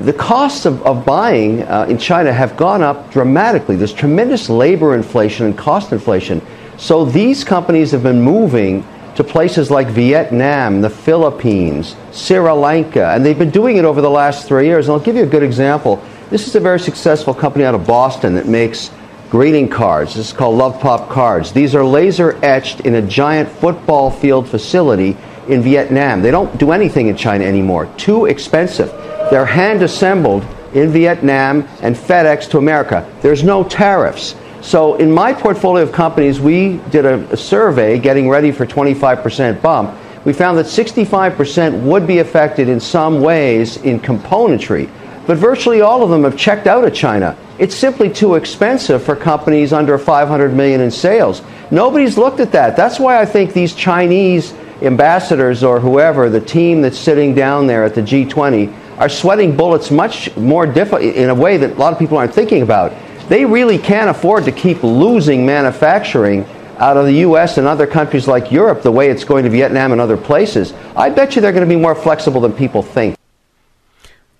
The 0.00 0.12
costs 0.12 0.66
of, 0.66 0.82
of 0.86 1.04
buying 1.04 1.62
uh, 1.62 1.86
in 1.88 1.98
China 1.98 2.32
have 2.32 2.56
gone 2.56 2.82
up 2.82 3.10
dramatically. 3.10 3.76
There's 3.76 3.92
tremendous 3.92 4.48
labor 4.48 4.94
inflation 4.94 5.46
and 5.46 5.56
cost 5.56 5.92
inflation. 5.92 6.40
So 6.76 7.04
these 7.04 7.44
companies 7.44 7.90
have 7.92 8.02
been 8.02 8.20
moving 8.20 8.86
to 9.16 9.24
places 9.24 9.70
like 9.70 9.88
Vietnam, 9.88 10.80
the 10.80 10.90
Philippines, 10.90 11.96
Sri 12.12 12.38
Lanka, 12.38 13.10
and 13.10 13.24
they've 13.24 13.38
been 13.38 13.50
doing 13.50 13.78
it 13.78 13.84
over 13.84 14.00
the 14.00 14.10
last 14.10 14.46
three 14.46 14.66
years. 14.66 14.88
And 14.88 14.94
I'll 14.94 15.04
give 15.04 15.16
you 15.16 15.22
a 15.22 15.26
good 15.26 15.42
example. 15.42 16.02
This 16.30 16.46
is 16.46 16.54
a 16.54 16.60
very 16.60 16.78
successful 16.78 17.32
company 17.32 17.64
out 17.64 17.74
of 17.74 17.86
Boston 17.86 18.34
that 18.34 18.46
makes 18.46 18.90
greeting 19.30 19.68
cards. 19.68 20.14
This 20.14 20.28
is 20.28 20.32
called 20.32 20.56
Love 20.56 20.80
Pop 20.80 21.08
Cards. 21.08 21.52
These 21.52 21.74
are 21.74 21.84
laser 21.84 22.38
etched 22.44 22.80
in 22.80 22.96
a 22.96 23.02
giant 23.02 23.48
football 23.48 24.10
field 24.10 24.48
facility 24.48 25.16
in 25.48 25.62
Vietnam. 25.62 26.22
They 26.22 26.30
don't 26.30 26.56
do 26.58 26.72
anything 26.72 27.08
in 27.08 27.16
China 27.16 27.44
anymore. 27.44 27.86
Too 27.96 28.26
expensive. 28.26 28.90
They're 29.30 29.46
hand 29.46 29.82
assembled 29.82 30.44
in 30.74 30.90
Vietnam 30.90 31.66
and 31.80 31.96
FedEx 31.96 32.50
to 32.50 32.58
America. 32.58 33.10
There's 33.22 33.42
no 33.42 33.64
tariffs. 33.64 34.34
So 34.66 34.96
in 34.96 35.12
my 35.12 35.32
portfolio 35.32 35.84
of 35.84 35.92
companies, 35.92 36.40
we 36.40 36.78
did 36.90 37.06
a, 37.06 37.20
a 37.30 37.36
survey 37.36 38.00
getting 38.00 38.28
ready 38.28 38.50
for 38.50 38.66
25% 38.66 39.62
bump. 39.62 39.96
We 40.24 40.32
found 40.32 40.58
that 40.58 40.66
65% 40.66 41.82
would 41.84 42.04
be 42.04 42.18
affected 42.18 42.68
in 42.68 42.80
some 42.80 43.20
ways 43.20 43.76
in 43.76 44.00
componentry, 44.00 44.90
but 45.24 45.36
virtually 45.36 45.82
all 45.82 46.02
of 46.02 46.10
them 46.10 46.24
have 46.24 46.36
checked 46.36 46.66
out 46.66 46.82
of 46.82 46.92
China. 46.92 47.38
It's 47.60 47.76
simply 47.76 48.12
too 48.12 48.34
expensive 48.34 49.04
for 49.04 49.14
companies 49.14 49.72
under 49.72 49.96
500 49.98 50.52
million 50.52 50.80
in 50.80 50.90
sales. 50.90 51.42
Nobody's 51.70 52.18
looked 52.18 52.40
at 52.40 52.50
that. 52.50 52.76
That's 52.76 52.98
why 52.98 53.20
I 53.20 53.24
think 53.24 53.52
these 53.52 53.72
Chinese 53.72 54.52
ambassadors 54.82 55.62
or 55.62 55.78
whoever, 55.78 56.28
the 56.28 56.40
team 56.40 56.82
that's 56.82 56.98
sitting 56.98 57.36
down 57.36 57.68
there 57.68 57.84
at 57.84 57.94
the 57.94 58.02
G20, 58.02 58.98
are 58.98 59.08
sweating 59.08 59.56
bullets 59.56 59.92
much 59.92 60.36
more 60.36 60.66
difficult 60.66 61.02
in 61.02 61.30
a 61.30 61.34
way 61.34 61.56
that 61.56 61.70
a 61.70 61.74
lot 61.74 61.92
of 61.92 62.00
people 62.00 62.18
aren't 62.18 62.34
thinking 62.34 62.62
about 62.62 62.92
they 63.28 63.44
really 63.44 63.78
can't 63.78 64.10
afford 64.10 64.44
to 64.44 64.52
keep 64.52 64.82
losing 64.82 65.44
manufacturing 65.44 66.44
out 66.78 66.96
of 66.96 67.06
the 67.06 67.14
U.S. 67.14 67.58
and 67.58 67.66
other 67.66 67.86
countries 67.86 68.28
like 68.28 68.52
Europe 68.52 68.82
the 68.82 68.92
way 68.92 69.08
it's 69.08 69.24
going 69.24 69.44
to 69.44 69.50
Vietnam 69.50 69.92
and 69.92 70.00
other 70.00 70.16
places. 70.16 70.72
I 70.94 71.10
bet 71.10 71.34
you 71.34 71.42
they're 71.42 71.52
going 71.52 71.68
to 71.68 71.74
be 71.74 71.80
more 71.80 71.94
flexible 71.94 72.40
than 72.40 72.52
people 72.52 72.82
think. 72.82 73.16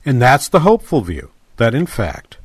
And 0.05 0.21
that's 0.21 0.49
the 0.49 0.61
hopeful 0.61 1.01
view 1.01 1.31
that 1.57 1.75
in 1.75 1.87
fact, 1.87 2.39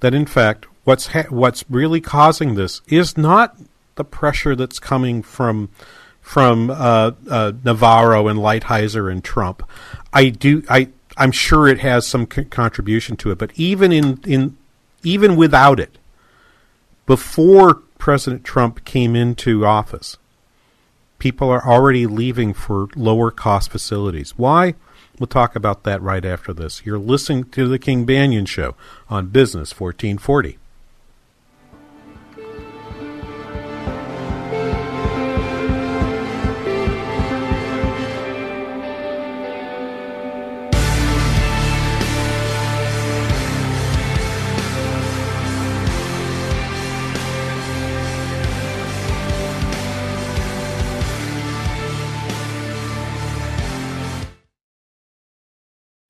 that 0.00 0.14
in 0.14 0.26
fact, 0.26 0.66
what's 0.84 1.08
ha- 1.08 1.26
what's 1.30 1.64
really 1.68 2.00
causing 2.00 2.54
this 2.54 2.82
is 2.86 3.16
not 3.16 3.56
the 3.96 4.04
pressure 4.04 4.54
that's 4.54 4.78
coming 4.78 5.22
from 5.22 5.70
from 6.20 6.70
uh, 6.70 7.12
uh, 7.28 7.52
Navarro 7.64 8.28
and 8.28 8.38
Lighthizer 8.38 9.10
and 9.10 9.22
Trump. 9.24 9.62
I 10.12 10.28
do 10.28 10.62
I 10.68 10.88
I'm 11.16 11.32
sure 11.32 11.66
it 11.66 11.80
has 11.80 12.06
some 12.06 12.26
contribution 12.26 13.16
to 13.18 13.30
it, 13.30 13.38
but 13.38 13.50
even 13.56 13.92
in 13.92 14.20
in 14.24 14.56
even 15.04 15.36
without 15.36 15.78
it, 15.78 15.98
before 17.06 17.82
President 17.98 18.44
Trump 18.44 18.84
came 18.84 19.14
into 19.14 19.66
office, 19.66 20.16
people 21.18 21.50
are 21.50 21.66
already 21.66 22.06
leaving 22.06 22.52
for 22.52 22.88
lower 22.96 23.30
cost 23.30 23.70
facilities. 23.70 24.32
Why? 24.36 24.74
We'll 25.18 25.26
talk 25.28 25.54
about 25.54 25.84
that 25.84 26.02
right 26.02 26.24
after 26.24 26.52
this. 26.52 26.84
You're 26.84 26.98
listening 26.98 27.44
to 27.50 27.68
the 27.68 27.78
King 27.78 28.04
Banaian 28.04 28.48
Show 28.48 28.74
on 29.08 29.28
Business 29.28 29.78
1440. 29.78 30.58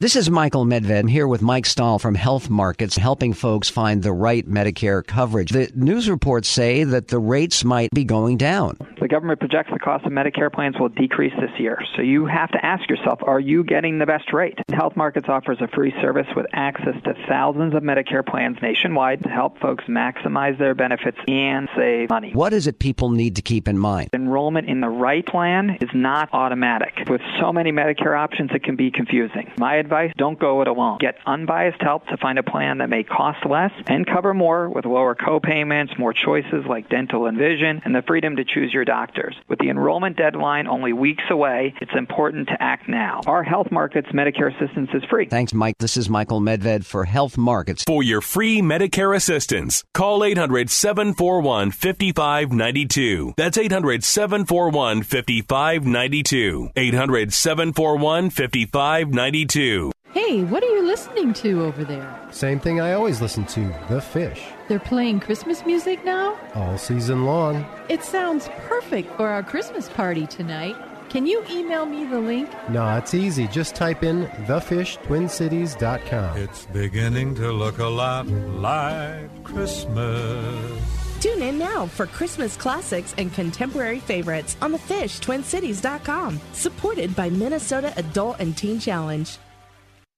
This 0.04 0.16
is 0.16 0.28
Michael 0.28 0.66
Medved 0.66 0.94
I'm 0.94 1.06
here 1.06 1.26
with 1.26 1.40
Mike 1.40 1.64
Stahl 1.64 1.98
from 1.98 2.14
Health 2.14 2.50
Markets, 2.50 2.94
helping 2.94 3.32
folks 3.32 3.70
find 3.70 4.02
the 4.02 4.12
right 4.12 4.46
Medicare 4.46 5.02
coverage. 5.02 5.50
The 5.50 5.72
news 5.74 6.10
reports 6.10 6.46
say 6.46 6.84
that 6.84 7.08
the 7.08 7.18
rates 7.18 7.64
might 7.64 7.88
be 7.94 8.04
going 8.04 8.36
down. 8.36 8.76
The 9.00 9.08
government 9.08 9.40
projects 9.40 9.70
the 9.72 9.78
cost 9.78 10.04
of 10.04 10.12
Medicare 10.12 10.52
plans 10.52 10.76
will 10.78 10.90
decrease 10.90 11.32
this 11.40 11.58
year. 11.58 11.78
So 11.96 12.02
you 12.02 12.26
have 12.26 12.50
to 12.50 12.62
ask 12.62 12.86
yourself, 12.90 13.20
are 13.22 13.40
you 13.40 13.64
getting 13.64 13.98
the 13.98 14.04
best 14.04 14.30
rate? 14.34 14.58
Health 14.74 14.94
Markets 14.94 15.26
offers 15.30 15.56
a 15.62 15.68
free 15.68 15.94
service 16.02 16.26
with 16.36 16.44
access 16.52 16.94
to 17.04 17.14
thousands 17.26 17.74
of 17.74 17.82
Medicare 17.82 18.26
plans 18.26 18.58
nationwide 18.60 19.22
to 19.22 19.30
help 19.30 19.58
folks 19.58 19.84
maximize 19.84 20.58
their 20.58 20.74
benefits 20.74 21.16
and 21.28 21.66
save 21.74 22.10
money. 22.10 22.32
What 22.34 22.52
is 22.52 22.66
it 22.66 22.78
people 22.78 23.08
need 23.08 23.36
to 23.36 23.42
keep 23.42 23.68
in 23.68 23.78
mind? 23.78 24.10
Enrollment 24.12 24.68
in 24.68 24.82
the 24.82 24.90
right 24.90 25.24
plan 25.24 25.78
is 25.80 25.88
not 25.94 26.28
automatic. 26.34 26.92
With 27.08 27.22
so 27.40 27.54
many 27.54 27.72
Medicare 27.72 28.18
options, 28.18 28.50
it 28.54 28.64
can 28.64 28.76
be 28.76 28.90
confusing. 28.90 29.50
My 29.56 29.76
advice 29.76 29.93
advice, 29.94 30.12
don't 30.16 30.38
go 30.38 30.60
it 30.62 30.68
alone. 30.68 30.98
Get 30.98 31.16
unbiased 31.26 31.80
help 31.80 32.06
to 32.08 32.16
find 32.16 32.38
a 32.38 32.42
plan 32.42 32.78
that 32.78 32.90
may 32.90 33.04
cost 33.04 33.44
less 33.46 33.70
and 33.86 34.06
cover 34.06 34.34
more 34.34 34.68
with 34.68 34.84
lower 34.84 35.14
co-payments, 35.14 35.92
more 35.98 36.12
choices 36.12 36.64
like 36.68 36.88
dental 36.88 37.26
and 37.26 37.38
vision, 37.38 37.80
and 37.84 37.94
the 37.94 38.02
freedom 38.02 38.36
to 38.36 38.44
choose 38.44 38.72
your 38.72 38.84
doctors. 38.84 39.36
With 39.48 39.58
the 39.58 39.70
enrollment 39.70 40.16
deadline 40.16 40.66
only 40.66 40.92
weeks 40.92 41.24
away, 41.30 41.74
it's 41.80 41.94
important 41.96 42.48
to 42.48 42.60
act 42.60 42.88
now. 42.88 43.20
Our 43.26 43.42
Health 43.42 43.70
Markets 43.70 44.08
Medicare 44.12 44.54
assistance 44.54 44.90
is 44.94 45.02
free. 45.08 45.28
Thanks, 45.28 45.54
Mike. 45.54 45.76
This 45.78 45.96
is 45.96 46.10
Michael 46.10 46.40
Medved 46.40 46.84
for 46.84 47.04
Health 47.04 47.38
Markets. 47.38 47.84
For 47.84 48.02
your 48.02 48.20
free 48.20 48.60
Medicare 48.60 49.14
assistance, 49.14 49.84
call 49.94 50.24
800 50.24 50.70
741 50.70 51.70
5592. 51.70 53.34
That's 53.36 53.58
800 53.58 54.04
741 54.04 55.02
5592. 55.02 56.70
800 56.76 57.32
741 57.32 58.30
5592. 58.30 59.83
Hey, 60.14 60.44
what 60.44 60.62
are 60.62 60.68
you 60.76 60.86
listening 60.86 61.32
to 61.34 61.64
over 61.64 61.82
there? 61.84 62.08
Same 62.30 62.60
thing 62.60 62.80
I 62.80 62.92
always 62.92 63.20
listen 63.20 63.44
to 63.46 63.74
The 63.88 64.00
Fish. 64.00 64.44
They're 64.68 64.78
playing 64.78 65.18
Christmas 65.18 65.66
music 65.66 66.04
now? 66.04 66.38
All 66.54 66.78
season 66.78 67.24
long. 67.24 67.66
It 67.88 68.04
sounds 68.04 68.48
perfect 68.68 69.16
for 69.16 69.26
our 69.26 69.42
Christmas 69.42 69.88
party 69.88 70.28
tonight. 70.28 70.76
Can 71.08 71.26
you 71.26 71.44
email 71.50 71.84
me 71.84 72.04
the 72.04 72.20
link? 72.20 72.48
No, 72.68 72.96
it's 72.96 73.12
easy. 73.12 73.48
Just 73.48 73.74
type 73.74 74.04
in 74.04 74.26
thefishtwincities.com. 74.46 76.36
It's 76.36 76.66
beginning 76.66 77.34
to 77.34 77.50
look 77.50 77.78
a 77.78 77.86
lot 77.86 78.28
like 78.28 79.42
Christmas. 79.42 80.80
Tune 81.20 81.42
in 81.42 81.58
now 81.58 81.86
for 81.86 82.06
Christmas 82.06 82.56
classics 82.56 83.16
and 83.18 83.34
contemporary 83.34 83.98
favorites 83.98 84.56
on 84.62 84.74
thefishtwincities.com. 84.74 86.40
Supported 86.52 87.16
by 87.16 87.30
Minnesota 87.30 87.92
Adult 87.96 88.36
and 88.38 88.56
Teen 88.56 88.78
Challenge. 88.78 89.38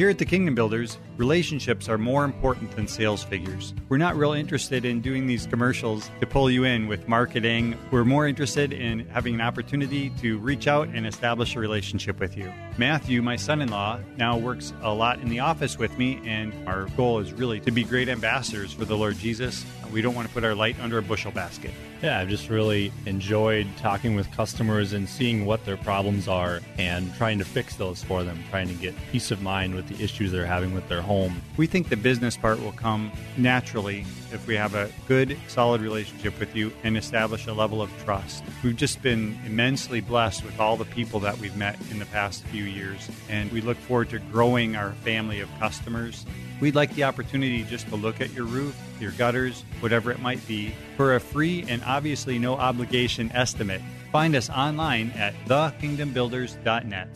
Here 0.00 0.08
at 0.08 0.16
the 0.16 0.24
Kingdom 0.24 0.54
Builders, 0.54 0.96
relationships 1.18 1.86
are 1.86 1.98
more 1.98 2.24
important 2.24 2.74
than 2.74 2.88
sales 2.88 3.22
figures. 3.22 3.74
We're 3.90 3.98
not 3.98 4.16
real 4.16 4.32
interested 4.32 4.86
in 4.86 5.02
doing 5.02 5.26
these 5.26 5.46
commercials 5.46 6.10
to 6.20 6.26
pull 6.26 6.50
you 6.50 6.64
in 6.64 6.88
with 6.88 7.06
marketing. 7.06 7.76
We're 7.90 8.06
more 8.06 8.26
interested 8.26 8.72
in 8.72 9.06
having 9.08 9.34
an 9.34 9.42
opportunity 9.42 10.08
to 10.22 10.38
reach 10.38 10.66
out 10.66 10.88
and 10.88 11.06
establish 11.06 11.54
a 11.54 11.60
relationship 11.60 12.18
with 12.18 12.34
you. 12.34 12.50
Matthew, 12.78 13.20
my 13.20 13.36
son 13.36 13.60
in 13.60 13.68
law, 13.68 14.00
now 14.16 14.38
works 14.38 14.72
a 14.80 14.94
lot 14.94 15.20
in 15.20 15.28
the 15.28 15.40
office 15.40 15.76
with 15.76 15.98
me, 15.98 16.18
and 16.24 16.54
our 16.66 16.86
goal 16.96 17.18
is 17.18 17.34
really 17.34 17.60
to 17.60 17.70
be 17.70 17.84
great 17.84 18.08
ambassadors 18.08 18.72
for 18.72 18.86
the 18.86 18.96
Lord 18.96 19.18
Jesus. 19.18 19.66
We 19.92 20.00
don't 20.00 20.14
want 20.14 20.26
to 20.28 20.32
put 20.32 20.44
our 20.44 20.54
light 20.54 20.80
under 20.80 20.96
a 20.96 21.02
bushel 21.02 21.30
basket. 21.30 21.72
Yeah, 22.02 22.18
I've 22.18 22.30
just 22.30 22.48
really 22.48 22.92
enjoyed 23.04 23.66
talking 23.76 24.14
with 24.14 24.30
customers 24.32 24.94
and 24.94 25.06
seeing 25.06 25.44
what 25.44 25.66
their 25.66 25.76
problems 25.76 26.28
are 26.28 26.60
and 26.78 27.14
trying 27.16 27.36
to 27.40 27.44
fix 27.44 27.76
those 27.76 28.02
for 28.02 28.24
them, 28.24 28.42
trying 28.48 28.68
to 28.68 28.74
get 28.74 28.94
peace 29.12 29.30
of 29.30 29.42
mind 29.42 29.74
with 29.74 29.86
the 29.86 30.02
issues 30.02 30.32
they're 30.32 30.46
having 30.46 30.72
with 30.72 30.88
their 30.88 31.02
home. 31.02 31.42
We 31.58 31.66
think 31.66 31.90
the 31.90 31.98
business 31.98 32.38
part 32.38 32.58
will 32.58 32.72
come 32.72 33.12
naturally 33.36 34.06
if 34.32 34.46
we 34.46 34.54
have 34.56 34.74
a 34.74 34.90
good, 35.08 35.36
solid 35.48 35.82
relationship 35.82 36.38
with 36.40 36.56
you 36.56 36.72
and 36.84 36.96
establish 36.96 37.46
a 37.46 37.52
level 37.52 37.82
of 37.82 37.90
trust. 38.02 38.44
We've 38.64 38.76
just 38.76 39.02
been 39.02 39.38
immensely 39.44 40.00
blessed 40.00 40.42
with 40.42 40.58
all 40.58 40.78
the 40.78 40.86
people 40.86 41.20
that 41.20 41.36
we've 41.36 41.56
met 41.56 41.78
in 41.90 41.98
the 41.98 42.06
past 42.06 42.44
few 42.44 42.64
years, 42.64 43.10
and 43.28 43.52
we 43.52 43.60
look 43.60 43.76
forward 43.76 44.08
to 44.10 44.20
growing 44.20 44.74
our 44.74 44.92
family 45.04 45.40
of 45.40 45.50
customers. 45.58 46.24
We'd 46.62 46.74
like 46.74 46.94
the 46.94 47.04
opportunity 47.04 47.62
just 47.64 47.88
to 47.88 47.96
look 47.96 48.22
at 48.22 48.32
your 48.32 48.44
roof, 48.44 48.74
your 49.00 49.12
gutters, 49.12 49.64
whatever 49.80 50.10
it 50.10 50.20
might 50.20 50.46
be, 50.46 50.74
for 51.00 51.14
a 51.14 51.18
free 51.18 51.64
and 51.66 51.82
obviously 51.86 52.38
no 52.38 52.56
obligation 52.56 53.32
estimate. 53.32 53.80
Find 54.12 54.36
us 54.36 54.50
online 54.50 55.10
at 55.12 55.32
thekingdombuilders.net. 55.46 57.08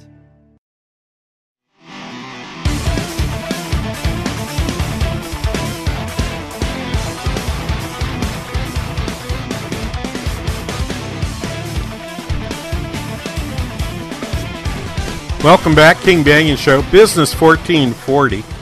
Welcome 15.45 15.75
back, 15.75 15.99
King 15.99 16.25
Banaian 16.25 16.57
Show, 16.57 16.81
Business 16.91 17.39
1440. 17.39 18.54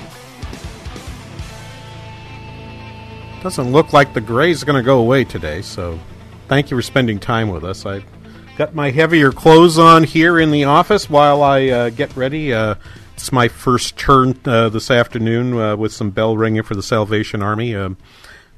Doesn't 3.43 3.73
look 3.73 3.93
like 3.93 4.15
the 4.15 4.21
gray 4.21 4.53
is 4.53 4.63
going 4.63 4.77
to 4.77 4.87
go 4.87 5.01
away 5.01 5.25
today, 5.25 5.63
so 5.63 5.99
thank 6.47 6.71
you 6.71 6.77
for 6.77 6.83
spending 6.83 7.19
time 7.19 7.49
with 7.49 7.65
us. 7.65 7.85
I 7.85 8.05
got 8.57 8.73
my 8.73 8.93
heavier 8.93 9.33
clothes 9.33 9.81
on 9.81 10.05
here 10.05 10.39
in 10.39 10.53
the 10.53 10.63
office 10.63 11.11
while 11.11 11.43
I 11.43 11.67
uh, 11.67 11.91
get 11.91 12.17
ready. 12.17 12.55
Uh, 12.55 12.77
it's 13.15 13.33
my 13.33 13.49
first 13.49 13.97
turn 13.97 14.39
uh, 14.45 14.69
this 14.69 14.93
afternoon 14.93 15.59
uh, 15.59 15.75
with 15.77 15.93
some 15.93 16.11
bell 16.13 16.37
ringing 16.37 16.63
for 16.63 16.77
the 16.77 16.85
Salvation 16.85 17.43
Army. 17.43 17.75
Um, 17.75 17.97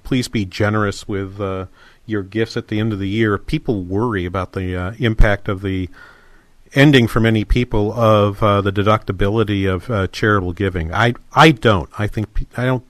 please 0.03 0.29
be 0.29 0.45
generous 0.45 1.09
with 1.09 1.41
uh, 1.41 1.65
your 2.05 2.23
gifts 2.23 2.55
at 2.59 2.69
the 2.69 2.79
end 2.79 2.93
of 2.93 2.99
the 2.99 3.09
year. 3.09 3.39
People 3.39 3.85
worry 3.85 4.27
about 4.27 4.53
the 4.53 4.77
uh, 4.77 4.93
impact 4.99 5.49
of 5.49 5.63
the 5.63 5.89
ending 6.75 7.07
for 7.07 7.21
many 7.21 7.47
people 7.47 7.91
of 7.95 8.41
the 8.41 8.71
deductibility 8.71 9.67
of 9.67 10.13
charitable 10.13 10.53
giving. 10.53 10.93
I 10.93 11.15
I 11.33 11.53
don't. 11.53 11.89
I 11.99 12.07
think 12.07 12.47
I 12.59 12.67
don't. 12.67 12.85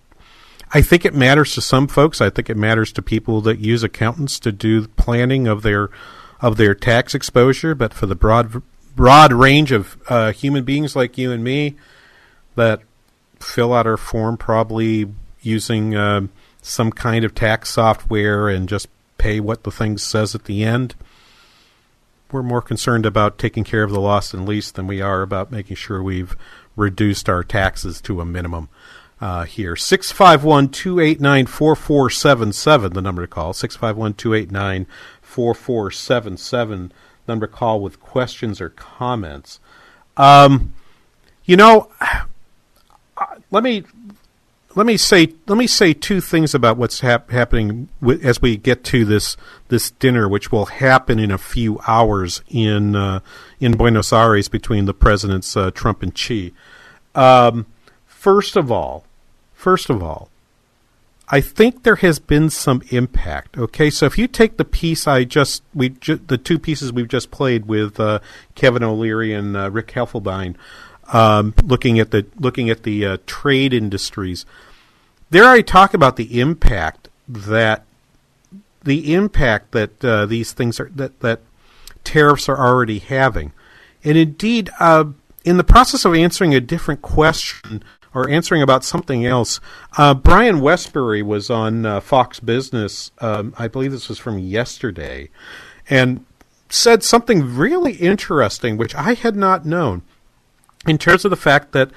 I 0.75 0.83
think 0.83 1.05
it 1.05 1.15
matters 1.15 1.55
to 1.55 1.61
some 1.61 1.87
folks. 1.87 2.21
I 2.21 2.31
think 2.31 2.51
it 2.51 2.57
matters 2.57 2.93
to 2.93 3.03
people 3.03 3.41
that 3.43 3.61
use 3.61 3.85
accountants 3.85 4.41
to 4.41 4.51
do 4.51 4.89
planning 4.89 5.47
of 5.47 5.63
their 5.63 5.89
of 6.41 6.57
their 6.57 6.75
tax 6.75 7.15
exposure. 7.15 7.77
But 7.77 7.95
for 7.95 8.07
the 8.07 8.17
broad 8.17 8.61
broad 8.97 9.33
range 9.33 9.71
of 9.71 9.97
uh, 10.09 10.33
human 10.33 10.65
beings 10.65 10.97
like 10.97 11.17
you 11.17 11.31
and 11.31 11.45
me 11.45 11.77
that 12.57 12.81
fill 13.39 13.73
out 13.73 13.87
our 13.87 13.97
form 13.97 14.37
probably 14.37 15.07
using 15.43 15.95
uh, 15.95 16.27
some 16.61 16.91
kind 16.91 17.25
of 17.25 17.35
tax 17.35 17.71
software 17.71 18.49
and 18.49 18.69
just 18.69 18.89
pay 19.17 19.39
what 19.39 19.63
the 19.63 19.71
thing 19.71 19.97
says 19.97 20.35
at 20.35 20.45
the 20.45 20.65
end 20.65 20.95
we're 22.33 22.43
more 22.43 22.63
concerned 22.63 23.07
about 23.07 23.39
taking 23.39 23.63
care 23.63 23.85
of 23.85 23.91
the 23.91 24.01
lost 24.01 24.35
and 24.35 24.49
least 24.49 24.75
than 24.75 24.87
we 24.87 25.01
are 25.01 25.23
about 25.23 25.53
making 25.53 25.77
sure 25.77 26.03
we've 26.03 26.37
reduced 26.75 27.29
our 27.29 27.45
taxes 27.45 28.01
to 28.01 28.21
a 28.21 28.25
minimum 28.25 28.69
uh, 29.21 29.45
here. 29.45 29.77
651 29.77 30.69
289 30.69 31.47
4477, 31.47 32.93
the 32.93 33.03
number 33.03 33.23
to 33.23 33.29
call. 33.29 33.53
651 33.53 34.15
289 34.15 34.87
4477, 35.23 36.93
number 37.27 37.47
to 37.47 37.53
call 37.53 37.81
with 37.81 38.01
questions 38.01 38.61
or 38.61 38.71
comments. 38.71 39.61
Um, 40.17 40.75
you 41.45 41.57
know, 41.57 41.91
let 43.51 43.63
me 43.63 43.85
let 44.77 44.87
me 44.87 44.97
say 44.97 45.33
let 45.47 45.57
me 45.57 45.67
say 45.67 45.95
two 45.95 46.21
things 46.21 46.55
about 46.55 46.77
what's 46.77 47.01
hap- 47.01 47.31
happening 47.31 47.89
w- 48.01 48.21
as 48.23 48.43
we 48.43 48.57
get 48.57 48.85
to 48.85 49.05
this 49.05 49.37
this 49.69 49.91
dinner, 49.93 50.29
which 50.29 50.51
will 50.51 50.67
happen 50.67 51.19
in 51.19 51.31
a 51.31 51.39
few 51.39 51.81
hours 51.87 52.43
in 52.49 52.97
uh, 52.97 53.21
in 53.61 53.77
Buenos 53.77 54.13
Aires 54.13 54.49
between 54.49 54.87
the 54.87 54.95
presidents 54.95 55.57
uh, 55.57 55.71
Trump 55.71 56.03
and 56.03 56.17
Xi. 56.17 56.53
Um, 57.15 57.67
first 58.25 58.57
of 58.57 58.73
all, 58.73 59.05
first 59.53 59.91
of 59.91 60.03
all, 60.03 60.31
I 61.29 61.43
think 61.43 61.83
there 61.83 61.97
has 61.97 62.19
been 62.19 62.49
some 62.49 62.81
impact. 62.89 63.59
Okay, 63.59 63.91
so 63.91 64.07
if 64.07 64.17
you 64.17 64.27
take 64.27 64.57
the 64.57 64.65
piece 64.65 65.07
I 65.07 65.25
just 65.25 65.63
we 65.75 65.91
ju- 65.91 66.21
the 66.27 66.39
two 66.39 66.59
pieces 66.59 66.91
we've 66.91 67.09
just 67.09 67.31
played 67.31 67.67
with 67.67 68.01
uh, 68.01 68.21
Kevin 68.55 68.83
O'Leary 68.83 69.35
and 69.35 69.55
uh, 69.55 69.71
Rick 69.71 69.89
Helfenbein 69.89 70.57
um, 71.13 71.53
looking 71.63 71.99
at 71.99 72.13
the 72.13 72.25
looking 72.39 72.71
at 72.71 72.85
the 72.85 73.05
uh, 73.05 73.17
trade 73.27 73.75
industries. 73.75 74.47
There, 75.29 75.45
I 75.45 75.61
talk 75.61 75.93
about 75.93 76.17
the 76.17 76.41
impact 76.41 77.09
that 77.29 77.85
the 78.85 79.13
impact 79.13 79.73
that 79.73 80.03
uh, 80.03 80.25
these 80.25 80.53
things 80.53 80.81
are 80.81 80.91
that 80.95 81.21
that 81.21 81.41
tariffs 82.05 82.49
are 82.49 82.59
already 82.59 83.01
having, 83.01 83.53
and 84.03 84.17
indeed, 84.17 84.71
uh, 84.81 85.05
in 85.45 85.59
the 85.59 85.65
process 85.65 86.07
of 86.07 86.15
answering 86.15 86.55
a 86.55 86.61
different 86.61 87.03
question 87.03 87.83
or 88.15 88.29
answering 88.31 88.63
about 88.63 88.85
something 88.85 89.27
else, 89.27 89.61
uh, 89.99 90.15
Brian 90.15 90.61
Westbury 90.61 91.23
was 91.23 91.51
on 91.51 91.85
uh, 91.85 92.01
Fox 92.01 92.41
Business. 92.41 93.11
Um, 93.19 93.55
I 93.59 93.69
believe 93.69 93.93
this 93.93 94.09
was 94.09 94.19
from 94.19 94.39
yesterday, 94.39 95.31
and 95.91 96.25
said 96.69 97.03
something 97.03 97.57
really 97.57 97.95
interesting, 97.95 98.77
which 98.77 98.95
I 98.95 99.15
had 99.15 99.37
not 99.37 99.67
known 99.67 100.03
in 100.87 100.99
terms 100.99 101.25
of 101.25 101.31
the 101.31 101.37
fact 101.37 101.73
that 101.73 101.91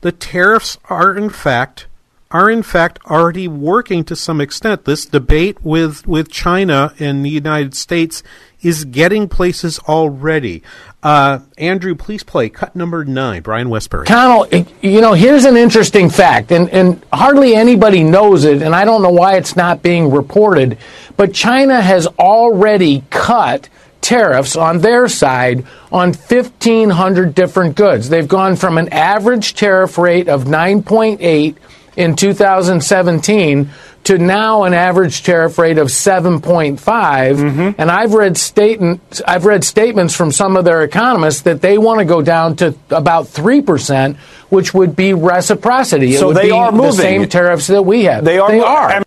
the 0.00 0.12
tariffs 0.12 0.78
are 0.88 1.16
in 1.16 1.30
fact 1.30 1.86
are 2.30 2.50
in 2.50 2.64
fact 2.64 2.98
already 3.06 3.46
working 3.46 4.02
to 4.02 4.16
some 4.16 4.40
extent. 4.40 4.84
This 4.84 5.06
debate 5.06 5.64
with, 5.64 6.04
with 6.04 6.28
China 6.28 6.92
and 6.98 7.24
the 7.24 7.30
United 7.30 7.76
States 7.76 8.24
is 8.64 8.84
getting 8.84 9.28
places 9.28 9.78
already. 9.80 10.62
Uh, 11.02 11.40
Andrew, 11.58 11.94
please 11.94 12.22
play 12.22 12.48
cut 12.48 12.74
number 12.74 13.04
nine, 13.04 13.42
Brian 13.42 13.68
Westbury. 13.68 14.06
Connell, 14.06 14.46
you 14.80 15.00
know, 15.02 15.12
here's 15.12 15.44
an 15.44 15.56
interesting 15.56 16.08
fact, 16.08 16.50
and, 16.50 16.70
and 16.70 17.04
hardly 17.12 17.54
anybody 17.54 18.02
knows 18.02 18.44
it, 18.44 18.62
and 18.62 18.74
I 18.74 18.86
don't 18.86 19.02
know 19.02 19.10
why 19.10 19.36
it's 19.36 19.54
not 19.54 19.82
being 19.82 20.10
reported, 20.10 20.78
but 21.16 21.34
China 21.34 21.80
has 21.80 22.06
already 22.18 23.04
cut 23.10 23.68
tariffs 24.00 24.56
on 24.56 24.80
their 24.80 25.08
side 25.08 25.66
on 25.92 26.12
1,500 26.12 27.34
different 27.34 27.76
goods. 27.76 28.08
They've 28.08 28.28
gone 28.28 28.56
from 28.56 28.78
an 28.78 28.88
average 28.90 29.54
tariff 29.54 29.96
rate 29.98 30.28
of 30.28 30.44
9.8 30.44 31.56
in 31.96 32.16
2017 32.16 33.70
to 34.04 34.18
now 34.18 34.64
an 34.64 34.74
average 34.74 35.22
tariff 35.22 35.56
rate 35.58 35.78
of 35.78 35.88
7.5 35.88 36.78
Mm-hmm. 36.78 37.80
and 37.80 37.90
I've 37.90 38.12
read 38.14 38.36
statement 38.36 39.20
I've 39.26 39.44
read 39.46 39.64
statements 39.64 40.14
from 40.14 40.30
some 40.32 40.56
of 40.56 40.64
their 40.64 40.82
economists 40.82 41.42
that 41.42 41.62
they 41.62 41.78
want 41.78 42.00
to 42.00 42.04
go 42.04 42.20
down 42.22 42.56
to 42.56 42.74
about 42.90 43.26
3% 43.26 44.16
which 44.50 44.74
would 44.74 44.94
be 44.94 45.14
reciprocity. 45.14 46.14
It 46.14 46.18
So 46.18 46.28
would 46.28 46.36
they 46.36 46.46
be 46.48 46.50
are 46.52 46.70
the 46.70 46.92
same 46.92 47.28
tariffs 47.28 47.66
that 47.68 47.82
we 47.82 48.04
have. 48.04 48.24
They 48.24 48.38
are. 48.38 48.50
they 48.50 48.60
are. 48.60 48.90
and- 48.90 49.04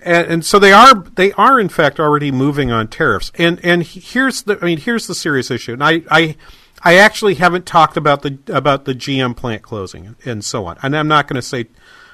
and, 0.00 0.26
and 0.28 0.44
so 0.44 0.58
they 0.60 0.72
are 0.72 0.94
they 1.16 1.32
are 1.32 1.58
in 1.58 1.68
fact 1.68 1.98
already 1.98 2.30
moving 2.30 2.70
on 2.70 2.86
tariffs. 2.88 3.32
And 3.36 3.58
and 3.64 3.82
here's 3.82 4.42
the 4.42 4.56
I 4.62 4.64
mean 4.64 4.78
here's 4.78 5.06
the 5.08 5.14
serious 5.14 5.50
issue. 5.50 5.72
And 5.72 5.82
I 5.84 6.02
I 6.10 6.36
I 6.82 6.94
actually 6.94 7.34
haven't 7.34 7.66
talked 7.66 7.96
about 7.96 8.22
the 8.22 8.38
about 8.48 8.84
the 8.84 8.94
GM 8.94 9.36
plant 9.36 9.62
closing 9.62 10.16
and 10.24 10.44
so 10.44 10.66
on. 10.66 10.78
And 10.82 10.96
I'm 10.96 11.08
not 11.08 11.26
going 11.26 11.36
to 11.36 11.42
say 11.42 11.66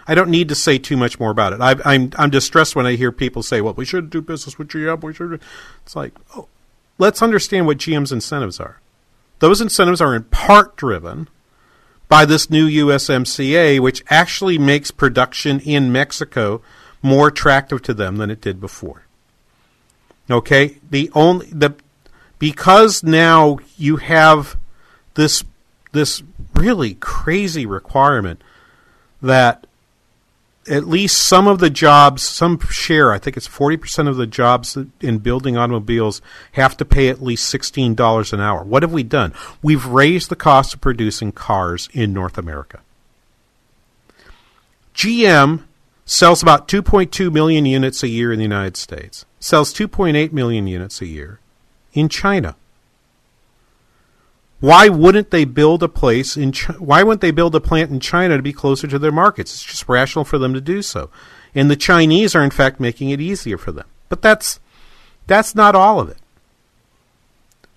I 0.06 0.14
don't 0.14 0.30
need 0.30 0.48
to 0.48 0.54
say 0.54 0.78
too 0.78 0.96
much 0.96 1.18
more 1.18 1.30
about 1.30 1.52
it. 1.52 1.60
I, 1.60 1.76
I'm 1.84 2.10
I'm 2.16 2.30
distressed 2.30 2.76
when 2.76 2.86
I 2.86 2.96
hear 2.96 3.12
people 3.12 3.42
say 3.42 3.60
well 3.60 3.74
we 3.74 3.84
should 3.84 4.10
do 4.10 4.20
business 4.20 4.58
with 4.58 4.68
GM 4.68 5.02
we 5.02 5.14
should 5.14 5.40
it's 5.82 5.96
like 5.96 6.14
oh, 6.36 6.48
let's 6.98 7.22
understand 7.22 7.66
what 7.66 7.78
GM's 7.78 8.12
incentives 8.12 8.60
are. 8.60 8.80
Those 9.40 9.60
incentives 9.60 10.00
are 10.00 10.14
in 10.14 10.24
part 10.24 10.76
driven 10.76 11.28
by 12.08 12.24
this 12.24 12.50
new 12.50 12.68
USMCA, 12.68 13.80
which 13.80 14.04
actually 14.08 14.58
makes 14.58 14.90
production 14.90 15.60
in 15.60 15.90
Mexico 15.90 16.62
more 17.02 17.28
attractive 17.28 17.82
to 17.82 17.94
them 17.94 18.16
than 18.16 18.30
it 18.30 18.40
did 18.40 18.60
before. 18.60 19.04
Okay, 20.30 20.78
the 20.88 21.10
only 21.14 21.46
the 21.46 21.74
because 22.44 23.02
now 23.02 23.58
you 23.78 23.96
have 23.96 24.58
this 25.14 25.44
this 25.92 26.22
really 26.54 26.92
crazy 26.92 27.64
requirement 27.64 28.44
that 29.22 29.66
at 30.68 30.86
least 30.86 31.26
some 31.26 31.46
of 31.46 31.58
the 31.58 31.70
jobs, 31.70 32.22
some 32.22 32.60
share, 32.68 33.12
I 33.12 33.18
think 33.18 33.38
it's 33.38 33.48
40% 33.48 34.08
of 34.08 34.16
the 34.16 34.26
jobs 34.26 34.76
in 35.00 35.20
building 35.20 35.56
automobiles 35.56 36.20
have 36.52 36.76
to 36.76 36.84
pay 36.84 37.08
at 37.08 37.22
least 37.22 37.50
$16 37.50 38.32
an 38.34 38.40
hour. 38.40 38.62
What 38.62 38.82
have 38.82 38.92
we 38.92 39.04
done? 39.04 39.32
We've 39.62 39.86
raised 39.86 40.28
the 40.28 40.36
cost 40.36 40.74
of 40.74 40.82
producing 40.82 41.32
cars 41.32 41.88
in 41.94 42.12
North 42.12 42.36
America. 42.36 42.80
GM 44.94 45.62
sells 46.04 46.42
about 46.42 46.68
2.2 46.68 47.32
million 47.32 47.64
units 47.64 48.02
a 48.02 48.08
year 48.08 48.34
in 48.34 48.38
the 48.38 48.44
United 48.44 48.76
States, 48.76 49.24
sells 49.40 49.72
2.8 49.72 50.32
million 50.32 50.66
units 50.66 51.00
a 51.00 51.06
year 51.06 51.40
in 51.94 52.08
China. 52.08 52.56
Why 54.60 54.88
wouldn't 54.88 55.30
they 55.30 55.44
build 55.44 55.82
a 55.82 55.88
place 55.88 56.36
in? 56.36 56.52
Chi- 56.52 56.74
why 56.74 57.02
wouldn't 57.02 57.20
they 57.20 57.30
build 57.30 57.54
a 57.54 57.60
plant 57.60 57.90
in 57.90 58.00
China 58.00 58.36
to 58.36 58.42
be 58.42 58.52
closer 58.52 58.86
to 58.86 58.98
their 58.98 59.12
markets? 59.12 59.52
It's 59.54 59.62
just 59.62 59.88
rational 59.88 60.24
for 60.24 60.38
them 60.38 60.54
to 60.54 60.60
do 60.60 60.82
so, 60.82 61.10
and 61.54 61.70
the 61.70 61.76
Chinese 61.76 62.34
are 62.34 62.42
in 62.42 62.50
fact 62.50 62.80
making 62.80 63.10
it 63.10 63.20
easier 63.20 63.58
for 63.58 63.72
them. 63.72 63.86
But 64.08 64.22
that's 64.22 64.60
that's 65.26 65.54
not 65.54 65.74
all 65.74 66.00
of 66.00 66.08
it. 66.08 66.18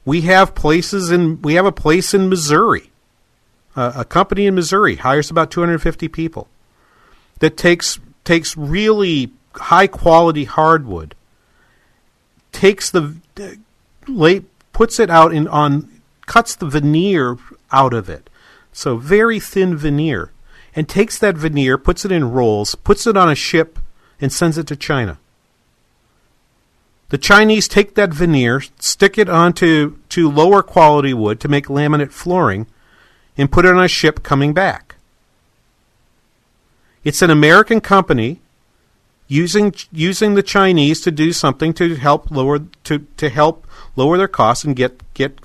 We 0.05 0.21
have 0.21 0.55
places 0.55 1.11
in 1.11 1.41
we 1.41 1.55
have 1.55 1.65
a 1.65 1.71
place 1.71 2.13
in 2.13 2.29
Missouri. 2.29 2.91
Uh, 3.75 3.91
a 3.95 4.05
company 4.05 4.47
in 4.47 4.55
Missouri 4.55 4.95
hires 4.95 5.29
about 5.29 5.51
250 5.51 6.07
people 6.07 6.47
that 7.39 7.57
takes 7.57 7.99
takes 8.23 8.55
really 8.55 9.31
high 9.55 9.87
quality 9.87 10.45
hardwood, 10.45 11.15
takes 12.51 12.89
the 12.89 13.17
late 14.07 14.45
puts 14.73 14.99
it 14.99 15.09
out 15.09 15.33
in 15.33 15.47
on 15.47 16.01
cuts 16.25 16.55
the 16.55 16.67
veneer 16.67 17.37
out 17.71 17.93
of 17.93 18.09
it. 18.09 18.29
So 18.71 18.97
very 18.97 19.39
thin 19.39 19.75
veneer. 19.75 20.31
And 20.75 20.87
takes 20.87 21.17
that 21.17 21.35
veneer, 21.35 21.79
puts 21.79 22.05
it 22.05 22.11
in 22.11 22.31
rolls, 22.31 22.75
puts 22.75 23.07
it 23.07 23.17
on 23.17 23.29
a 23.29 23.35
ship, 23.35 23.79
and 24.21 24.31
sends 24.31 24.59
it 24.59 24.67
to 24.67 24.75
China. 24.75 25.17
The 27.09 27.17
Chinese 27.17 27.67
take 27.67 27.95
that 27.95 28.13
veneer, 28.13 28.61
stick 28.79 29.17
it 29.17 29.29
onto 29.29 29.97
to 30.09 30.29
lower 30.29 30.61
quality 30.61 31.13
wood 31.13 31.39
to 31.39 31.47
make 31.47 31.65
laminate 31.65 32.11
flooring, 32.11 32.67
and 33.37 33.51
put 33.51 33.65
it 33.65 33.73
on 33.73 33.83
a 33.83 33.87
ship 33.87 34.23
coming 34.23 34.53
back. 34.53 34.95
It's 37.03 37.21
an 37.21 37.29
American 37.29 37.79
company 37.79 38.41
using 39.27 39.73
using 39.91 40.33
the 40.33 40.43
Chinese 40.43 41.01
to 41.01 41.11
do 41.11 41.31
something 41.31 41.73
to 41.73 41.95
help 41.95 42.29
lower 42.31 42.59
to, 42.83 42.99
to 43.17 43.29
help 43.29 43.66
lower 43.97 44.17
their 44.17 44.27
costs 44.27 44.63
and 44.63 44.75
get 44.75 45.01
get 45.13 45.39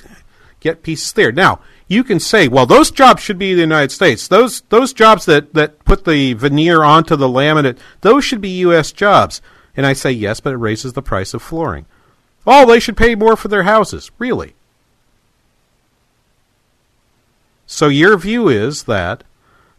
get 0.60 0.82
pieces 0.82 1.12
there. 1.12 1.32
Now, 1.32 1.60
you 1.88 2.04
can 2.04 2.20
say, 2.20 2.48
well, 2.48 2.66
those 2.66 2.90
jobs 2.90 3.22
should 3.22 3.38
be 3.38 3.54
the 3.54 3.60
United 3.60 3.92
States. 3.92 4.28
Those 4.28 4.62
those 4.68 4.92
jobs 4.92 5.26
that, 5.26 5.52
that 5.54 5.84
put 5.84 6.04
the 6.04 6.34
veneer 6.34 6.82
onto 6.82 7.16
the 7.16 7.28
laminate, 7.28 7.78
those 8.00 8.24
should 8.24 8.40
be 8.40 8.60
U.S. 8.60 8.92
jobs. 8.92 9.42
And 9.76 9.86
I 9.86 9.92
say 9.92 10.10
yes, 10.10 10.40
but 10.40 10.52
it 10.52 10.58
raises 10.58 10.92
the 10.92 11.02
price 11.02 11.34
of 11.34 11.42
flooring. 11.42 11.86
Oh, 12.46 12.66
they 12.66 12.80
should 12.80 12.96
pay 12.96 13.14
more 13.14 13.36
for 13.36 13.48
their 13.48 13.62
houses. 13.62 14.10
Really? 14.18 14.54
So 17.66 17.88
your 17.88 18.16
view 18.18 18.48
is 18.48 18.84
that 18.84 19.24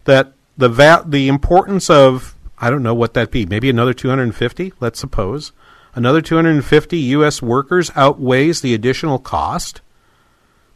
that 0.05 0.33
the 0.57 0.69
va- 0.69 1.03
the 1.05 1.27
importance 1.27 1.89
of 1.89 2.35
I 2.57 2.69
don't 2.69 2.83
know 2.83 2.93
what 2.93 3.13
that 3.13 3.31
be. 3.31 3.45
Maybe 3.45 3.69
another 3.69 3.93
250, 3.93 4.73
let's 4.79 4.99
suppose. 4.99 5.51
Another 5.95 6.21
250 6.21 6.97
US 6.97 7.41
workers 7.41 7.91
outweighs 7.95 8.61
the 8.61 8.73
additional 8.73 9.19
cost 9.19 9.81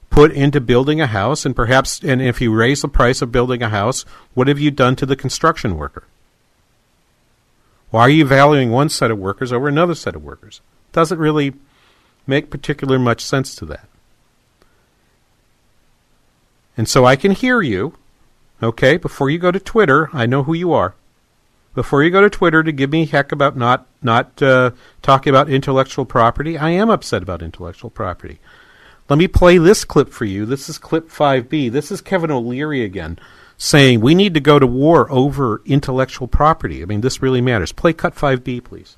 put 0.10 0.32
into 0.32 0.62
building 0.62 1.02
a 1.02 1.08
house 1.08 1.46
and 1.46 1.56
perhaps 1.56 2.02
and 2.04 2.22
if 2.22 2.40
you 2.40 2.54
raise 2.54 2.82
the 2.82 2.88
price 2.88 3.22
of 3.22 3.32
building 3.32 3.62
a 3.62 3.70
house, 3.70 4.06
what 4.34 4.48
have 4.48 4.60
you 4.60 4.72
done 4.72 4.96
to 4.96 5.06
the 5.06 5.16
construction 5.16 5.76
worker? 5.76 6.04
Why 7.90 8.02
are 8.02 8.10
you 8.10 8.26
valuing 8.26 8.72
one 8.72 8.90
set 8.90 9.12
of 9.12 9.18
workers 9.18 9.52
over 9.52 9.68
another 9.68 9.96
set 9.96 10.16
of 10.16 10.24
workers? 10.24 10.62
Doesn't 10.92 11.20
really 11.20 11.54
make 12.26 12.50
particular 12.50 13.00
much 13.00 13.24
sense 13.24 13.56
to 13.56 13.66
that. 13.66 13.88
And 16.76 16.88
so 16.88 17.06
I 17.06 17.16
can 17.16 17.32
hear 17.32 17.62
you, 17.62 17.94
okay, 18.62 18.98
before 18.98 19.30
you 19.30 19.40
go 19.40 19.52
to 19.52 19.60
Twitter, 19.60 20.10
I 20.14 20.26
know 20.26 20.44
who 20.44 20.54
you 20.54 20.74
are. 20.74 20.94
Before 21.78 22.02
you 22.02 22.10
go 22.10 22.22
to 22.22 22.30
Twitter 22.32 22.64
to 22.64 22.72
give 22.72 22.90
me 22.90 23.06
heck 23.06 23.32
about 23.32 23.56
not 23.56 23.86
not 24.02 24.42
uh, 24.42 24.72
talking 25.04 25.30
about 25.30 25.48
intellectual 25.48 26.06
property, 26.06 26.58
I 26.58 26.72
am 26.72 26.90
upset 26.90 27.22
about 27.22 27.44
intellectual 27.44 27.92
property. 27.92 28.40
Let 29.08 29.20
me 29.20 29.28
play 29.28 29.60
this 29.60 29.86
clip 29.86 30.10
for 30.10 30.26
you. 30.26 30.48
This 30.48 30.70
is 30.70 30.80
clip 30.80 31.08
5B. 31.08 31.72
This 31.72 31.92
is 31.92 32.02
Kevin 32.02 32.32
O'Leary 32.32 32.84
again 32.84 33.20
saying 33.58 34.02
we 34.02 34.16
need 34.16 34.34
to 34.34 34.40
go 34.40 34.58
to 34.58 34.66
war 34.66 35.06
over 35.12 35.62
intellectual 35.68 36.28
property. 36.28 36.82
I 36.82 36.86
mean, 36.86 37.02
this 37.02 37.22
really 37.22 37.42
matters. 37.42 37.72
Play 37.72 37.94
cut 37.94 38.16
5B, 38.16 38.64
please. 38.64 38.98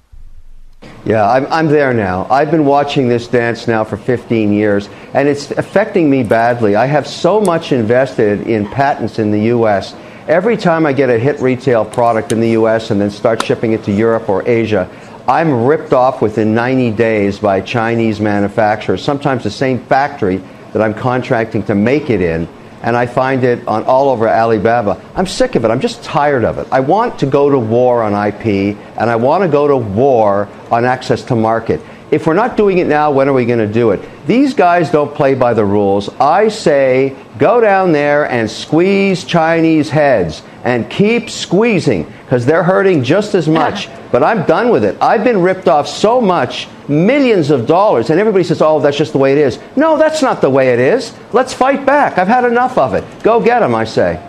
Yeah, 1.03 1.30
I'm, 1.30 1.47
I'm 1.47 1.67
there 1.67 1.93
now. 1.93 2.27
I've 2.30 2.49
been 2.49 2.65
watching 2.65 3.09
this 3.09 3.27
dance 3.27 3.67
now 3.67 3.84
for 3.84 3.97
15 3.97 4.53
years, 4.53 4.88
and 5.13 5.27
it's 5.27 5.51
affecting 5.51 6.09
me 6.09 6.23
badly. 6.23 6.77
I 6.77 6.86
have 6.86 7.05
so 7.05 7.41
much 7.41 7.73
invested 7.73 8.47
in 8.47 8.69
patents 8.69 9.19
in 9.19 9.32
the 9.32 9.41
U.S. 9.47 9.93
Every 10.30 10.57
time 10.57 10.86
I 10.86 10.93
get 10.93 11.09
a 11.09 11.17
hit 11.17 11.39
retail 11.39 11.84
product 11.84 12.32
in 12.32 12.39
the 12.39 12.51
U.S. 12.51 12.91
and 12.91 13.01
then 13.01 13.09
start 13.09 13.43
shipping 13.43 13.73
it 13.73 13.84
to 13.86 13.91
Europe 13.91 14.30
or 14.30 14.47
Asia, 14.47 14.88
I'm 15.27 15.65
ripped 15.65 15.91
off 15.91 16.21
within 16.21 16.53
90 16.53 16.91
days 16.91 17.39
by 17.39 17.61
Chinese 17.61 18.19
manufacturers, 18.19 19.03
sometimes 19.03 19.43
the 19.43 19.49
same 19.49 19.80
factory 19.86 20.38
that 20.71 20.84
I'm 20.84 20.93
contracting 20.93 21.63
to 21.63 21.73
make 21.73 22.11
it 22.11 22.21
in 22.21 22.47
and 22.84 22.95
I 22.95 23.07
find 23.07 23.43
it 23.43 23.67
on 23.67 23.84
all 23.86 24.09
over 24.09 24.30
Alibaba. 24.30 25.01
I'm 25.15 25.25
sick 25.25 25.55
of 25.55 25.65
it. 25.65 25.71
I'm 25.71 25.82
just 25.82 26.03
tired 26.03 26.43
of 26.43 26.59
it. 26.59 26.67
I 26.71 26.80
want 26.80 27.17
to 27.19 27.25
go 27.25 27.49
to 27.49 27.57
war 27.57 28.03
on 28.03 28.13
IP, 28.13 28.77
and 28.97 29.09
I 29.09 29.15
want 29.15 29.43
to 29.43 29.49
go 29.49 29.67
to 29.67 29.77
war 29.77 30.47
on 30.69 30.86
access 30.86 31.23
to 31.23 31.36
market. 31.36 31.82
If 32.12 32.26
we're 32.26 32.34
not 32.34 32.57
doing 32.57 32.80
it 32.80 32.88
now, 32.88 33.12
when 33.12 33.30
are 33.30 33.34
we 33.34 33.45
going 33.45 33.60
to 33.60 33.72
do 33.72 33.91
it? 33.91 34.01
These 34.26 34.53
guys 34.53 34.89
don't 34.89 35.14
play 35.14 35.36
by 35.36 35.53
the 35.53 35.66
rules. 35.66 36.10
I 36.20 36.47
say 36.47 37.16
go 37.38 37.62
down 37.62 37.91
there 37.91 38.30
and 38.30 38.49
squeeze 38.49 39.24
Chinese 39.24 39.89
heads 39.89 40.41
and 40.64 40.89
keep 40.89 41.30
squeezing 41.30 42.12
because 42.24 42.45
they're 42.45 42.64
hurting 42.64 43.03
just 43.03 43.36
as 43.36 43.47
much. 43.47 43.88
But 44.12 44.24
I'm 44.24 44.43
done 44.47 44.72
with 44.72 44.84
it. 44.84 44.97
I've 44.99 45.24
been 45.24 45.39
ripped 45.39 45.68
off 45.68 45.88
so 45.88 46.20
much, 46.20 46.68
millions 46.88 47.51
of 47.51 47.68
dollars, 47.68 48.10
and 48.10 48.20
everybody 48.20 48.43
says, 48.43 48.60
oh, 48.60 48.80
that's 48.80 48.97
just 48.97 49.12
the 49.12 49.20
way 49.20 49.34
it 49.34 49.38
is. 49.38 49.60
No, 49.76 49.99
that's 49.99 50.24
not 50.24 50.41
the 50.41 50.49
way 50.49 50.74
it 50.74 50.80
is. 50.80 51.14
Let's 51.32 51.53
fight 51.53 51.86
back. 51.86 52.18
I've 52.18 52.28
had 52.28 52.43
enough 52.43 52.76
of 52.80 52.95
it. 52.95 53.03
Go 53.22 53.39
get 53.39 53.60
them, 53.60 53.76
I 53.76 53.84
say. 53.84 54.20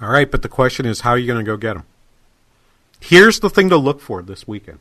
All 0.00 0.10
right, 0.10 0.30
but 0.30 0.42
the 0.42 0.48
question 0.48 0.86
is, 0.86 1.00
how 1.00 1.10
are 1.10 1.18
you 1.18 1.26
going 1.26 1.44
to 1.44 1.44
go 1.44 1.56
get 1.56 1.74
them? 1.74 1.86
Here's 3.00 3.40
the 3.40 3.50
thing 3.50 3.68
to 3.70 3.76
look 3.76 4.00
for 4.00 4.22
this 4.22 4.46
weekend. 4.46 4.78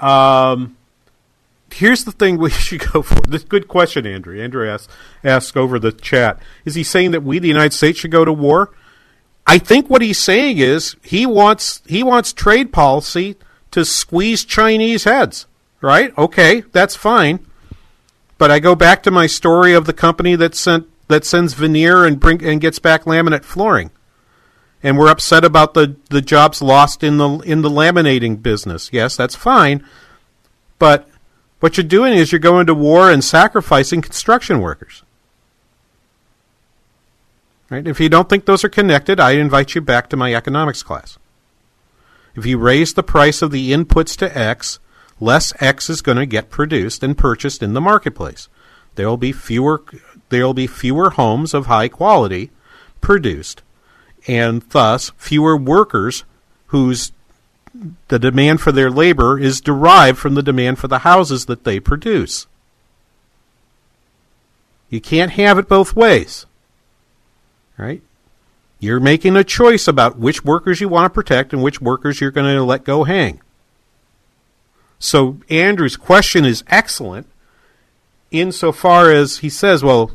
Um, 0.00 0.76
here's 1.72 2.04
the 2.04 2.12
thing 2.12 2.38
we 2.38 2.50
should 2.50 2.92
go 2.92 3.02
for. 3.02 3.20
This 3.22 3.44
good 3.44 3.68
question, 3.68 4.06
Andrew. 4.06 4.40
Andrew 4.40 4.68
asks, 5.24 5.56
over 5.56 5.78
the 5.78 5.92
chat. 5.92 6.38
Is 6.64 6.74
he 6.74 6.82
saying 6.82 7.12
that 7.12 7.22
we, 7.22 7.38
the 7.38 7.48
United 7.48 7.72
States, 7.72 7.98
should 7.98 8.10
go 8.10 8.24
to 8.24 8.32
war? 8.32 8.70
I 9.46 9.58
think 9.58 9.88
what 9.88 10.02
he's 10.02 10.18
saying 10.18 10.58
is 10.58 10.96
he 11.02 11.26
wants 11.26 11.82
he 11.86 12.02
wants 12.02 12.32
trade 12.32 12.72
policy 12.72 13.36
to 13.72 13.84
squeeze 13.84 14.44
Chinese 14.44 15.04
heads. 15.04 15.46
Right? 15.80 16.16
Okay, 16.16 16.60
that's 16.72 16.94
fine. 16.94 17.46
But 18.36 18.50
I 18.50 18.58
go 18.58 18.74
back 18.74 19.02
to 19.02 19.10
my 19.10 19.26
story 19.26 19.72
of 19.72 19.86
the 19.86 19.92
company 19.92 20.36
that 20.36 20.54
sent 20.54 20.86
that 21.08 21.24
sends 21.24 21.54
veneer 21.54 22.04
and 22.04 22.20
bring 22.20 22.44
and 22.44 22.60
gets 22.60 22.78
back 22.78 23.04
laminate 23.04 23.44
flooring. 23.44 23.90
And 24.82 24.96
we're 24.96 25.10
upset 25.10 25.44
about 25.44 25.74
the, 25.74 25.96
the 26.08 26.22
jobs 26.22 26.62
lost 26.62 27.02
in 27.02 27.18
the 27.18 27.38
in 27.40 27.62
the 27.62 27.68
laminating 27.68 28.42
business. 28.42 28.90
Yes, 28.92 29.16
that's 29.16 29.34
fine. 29.34 29.84
But 30.78 31.08
what 31.60 31.76
you're 31.76 31.84
doing 31.84 32.14
is 32.14 32.32
you're 32.32 32.38
going 32.38 32.66
to 32.66 32.74
war 32.74 33.10
and 33.10 33.22
sacrificing 33.22 34.00
construction 34.00 34.60
workers. 34.60 35.02
Right? 37.68 37.86
If 37.86 38.00
you 38.00 38.08
don't 38.08 38.28
think 38.28 38.46
those 38.46 38.64
are 38.64 38.70
connected, 38.70 39.20
I 39.20 39.32
invite 39.32 39.74
you 39.74 39.80
back 39.80 40.08
to 40.10 40.16
my 40.16 40.34
economics 40.34 40.82
class. 40.82 41.18
If 42.34 42.46
you 42.46 42.58
raise 42.58 42.94
the 42.94 43.02
price 43.02 43.42
of 43.42 43.50
the 43.50 43.72
inputs 43.72 44.16
to 44.18 44.38
X, 44.38 44.78
less 45.20 45.52
X 45.60 45.90
is 45.90 46.02
going 46.02 46.18
to 46.18 46.26
get 46.26 46.50
produced 46.50 47.02
and 47.02 47.16
purchased 47.16 47.62
in 47.62 47.74
the 47.74 47.80
marketplace. 47.80 48.48
There 48.94 49.08
will 49.08 49.16
be 49.16 49.32
fewer 49.32 49.82
there 50.30 50.46
will 50.46 50.54
be 50.54 50.66
fewer 50.66 51.10
homes 51.10 51.54
of 51.54 51.66
high 51.66 51.88
quality 51.88 52.50
produced 53.00 53.62
and 54.26 54.62
thus 54.70 55.12
fewer 55.16 55.56
workers 55.56 56.24
whose 56.68 57.12
the 58.08 58.18
demand 58.18 58.60
for 58.60 58.72
their 58.72 58.90
labor 58.90 59.38
is 59.38 59.60
derived 59.60 60.18
from 60.18 60.34
the 60.34 60.42
demand 60.42 60.78
for 60.78 60.88
the 60.88 61.00
houses 61.00 61.46
that 61.46 61.64
they 61.64 61.78
produce. 61.78 62.46
You 64.88 65.00
can't 65.00 65.32
have 65.32 65.58
it 65.58 65.68
both 65.68 65.94
ways. 65.94 66.46
Right? 67.78 68.02
You're 68.80 69.00
making 69.00 69.36
a 69.36 69.44
choice 69.44 69.86
about 69.86 70.18
which 70.18 70.44
workers 70.44 70.80
you 70.80 70.88
want 70.88 71.06
to 71.06 71.14
protect 71.14 71.52
and 71.52 71.62
which 71.62 71.80
workers 71.80 72.20
you're 72.20 72.30
going 72.30 72.54
to 72.54 72.64
let 72.64 72.84
go 72.84 73.04
hang. 73.04 73.40
So 74.98 75.38
Andrew's 75.48 75.96
question 75.96 76.44
is 76.44 76.64
excellent 76.66 77.26
insofar 78.30 79.10
as 79.10 79.38
he 79.38 79.48
says, 79.48 79.82
well, 79.82 80.12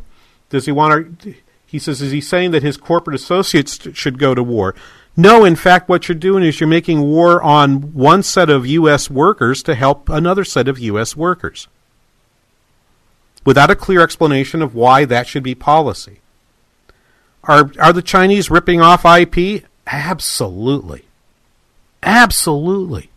does 0.49 0.65
he 0.65 0.71
want 0.71 1.19
to 1.21 1.35
he 1.75 1.79
says, 1.79 2.01
is 2.01 2.13
he 2.13 2.21
saying 2.21 2.51
that 2.51 2.63
his 2.63 2.77
corporate 2.77 3.15
associates 3.15 3.89
should 3.93 4.17
go 4.17 4.33
to 4.33 4.41
war? 4.41 4.73
No, 5.17 5.43
in 5.43 5.57
fact, 5.57 5.89
what 5.89 6.07
you're 6.07 6.15
doing 6.15 6.41
is 6.41 6.59
you're 6.59 6.69
making 6.69 7.01
war 7.01 7.43
on 7.43 7.93
one 7.93 8.23
set 8.23 8.49
of 8.49 8.65
U.S. 8.65 9.09
workers 9.09 9.61
to 9.63 9.75
help 9.75 10.07
another 10.07 10.45
set 10.45 10.69
of 10.69 10.79
U.S. 10.79 11.17
workers 11.17 11.67
without 13.43 13.69
a 13.69 13.75
clear 13.75 14.01
explanation 14.01 14.61
of 14.61 14.73
why 14.73 15.03
that 15.03 15.27
should 15.27 15.43
be 15.43 15.53
policy. 15.53 16.19
Are, 17.43 17.71
are 17.77 17.93
the 17.93 18.01
Chinese 18.01 18.49
ripping 18.49 18.79
off 18.79 19.05
IP? 19.05 19.65
Absolutely. 19.85 21.03
Absolutely. 22.01 23.09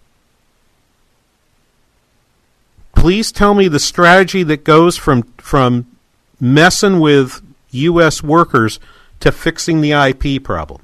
Please 2.96 3.30
tell 3.30 3.54
me 3.54 3.68
the 3.68 3.78
strategy 3.78 4.42
that 4.42 4.64
goes 4.64 4.96
from, 4.96 5.22
from 5.38 5.86
messing 6.40 6.98
with 6.98 7.40
U.S. 7.70 8.22
workers 8.22 8.80
to 9.20 9.32
fixing 9.32 9.80
the 9.80 9.92
IP 9.92 10.42
problem. 10.42 10.82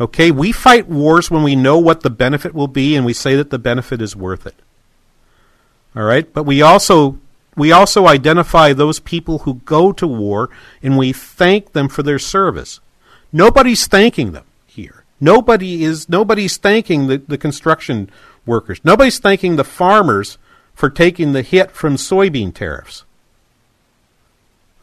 Okay, 0.00 0.30
we 0.30 0.52
fight 0.52 0.88
wars 0.88 1.30
when 1.30 1.42
we 1.42 1.54
know 1.54 1.78
what 1.78 2.00
the 2.00 2.10
benefit 2.10 2.54
will 2.54 2.68
be 2.68 2.96
and 2.96 3.04
we 3.04 3.12
say 3.12 3.36
that 3.36 3.50
the 3.50 3.58
benefit 3.58 4.00
is 4.00 4.16
worth 4.16 4.46
it. 4.46 4.56
All 5.94 6.02
right, 6.02 6.32
but 6.32 6.44
we 6.44 6.62
also 6.62 7.18
we 7.54 7.70
also 7.70 8.06
identify 8.06 8.72
those 8.72 8.98
people 8.98 9.40
who 9.40 9.54
go 9.66 9.92
to 9.92 10.06
war 10.06 10.48
and 10.82 10.96
we 10.96 11.12
thank 11.12 11.72
them 11.72 11.88
for 11.88 12.02
their 12.02 12.18
service. 12.18 12.80
Nobody's 13.30 13.86
thanking 13.86 14.32
them 14.32 14.44
here. 14.66 15.04
Nobody 15.20 15.84
is 15.84 16.08
nobody's 16.08 16.56
thanking 16.56 17.06
the, 17.06 17.18
the 17.18 17.38
construction 17.38 18.10
workers. 18.46 18.80
Nobody's 18.82 19.18
thanking 19.18 19.56
the 19.56 19.64
farmers 19.64 20.38
for 20.74 20.88
taking 20.88 21.32
the 21.32 21.42
hit 21.42 21.70
from 21.70 21.96
soybean 21.96 22.54
tariffs. 22.54 23.04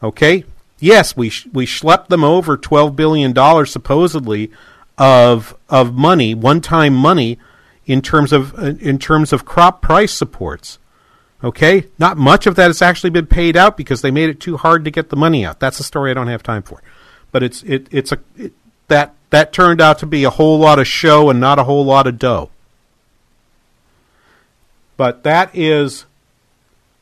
Okay? 0.02 0.44
Yes, 0.80 1.16
we 1.16 1.28
sh- 1.28 1.46
we 1.52 1.66
schlepped 1.66 2.08
them 2.08 2.24
over 2.24 2.56
12 2.56 2.96
billion 2.96 3.32
dollars 3.32 3.70
supposedly 3.70 4.50
of 4.98 5.56
of 5.68 5.94
money, 5.94 6.34
one-time 6.34 6.94
money 6.94 7.38
in 7.86 8.02
terms 8.02 8.32
of 8.32 8.58
uh, 8.58 8.74
in 8.80 8.98
terms 8.98 9.32
of 9.32 9.44
crop 9.44 9.82
price 9.82 10.12
supports. 10.12 10.78
Okay? 11.42 11.86
Not 11.98 12.16
much 12.16 12.46
of 12.46 12.54
that 12.56 12.66
has 12.66 12.82
actually 12.82 13.10
been 13.10 13.26
paid 13.26 13.56
out 13.56 13.76
because 13.76 14.02
they 14.02 14.10
made 14.10 14.28
it 14.28 14.40
too 14.40 14.56
hard 14.56 14.84
to 14.84 14.90
get 14.90 15.08
the 15.08 15.16
money 15.16 15.44
out. 15.44 15.60
That's 15.60 15.80
a 15.80 15.84
story 15.84 16.10
I 16.10 16.14
don't 16.14 16.28
have 16.28 16.42
time 16.42 16.62
for. 16.62 16.82
But 17.32 17.42
it's 17.42 17.62
it 17.62 17.86
it's 17.90 18.12
a 18.12 18.18
it, 18.36 18.52
that 18.88 19.14
that 19.30 19.52
turned 19.52 19.80
out 19.80 19.98
to 20.00 20.06
be 20.06 20.24
a 20.24 20.30
whole 20.30 20.58
lot 20.58 20.78
of 20.78 20.86
show 20.86 21.30
and 21.30 21.40
not 21.40 21.58
a 21.58 21.64
whole 21.64 21.84
lot 21.84 22.06
of 22.06 22.18
dough. 22.18 22.50
But 24.96 25.22
that 25.22 25.50
is 25.54 26.04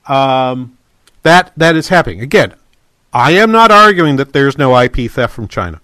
um, 0.07 0.79
that 1.23 1.53
that 1.57 1.75
is 1.75 1.89
happening. 1.89 2.21
Again, 2.21 2.55
I 3.13 3.33
am 3.33 3.51
not 3.51 3.71
arguing 3.71 4.17
that 4.17 4.33
there's 4.33 4.59
no 4.59 4.79
IP 4.79 5.11
theft 5.11 5.35
from 5.35 5.49
China. 5.49 5.81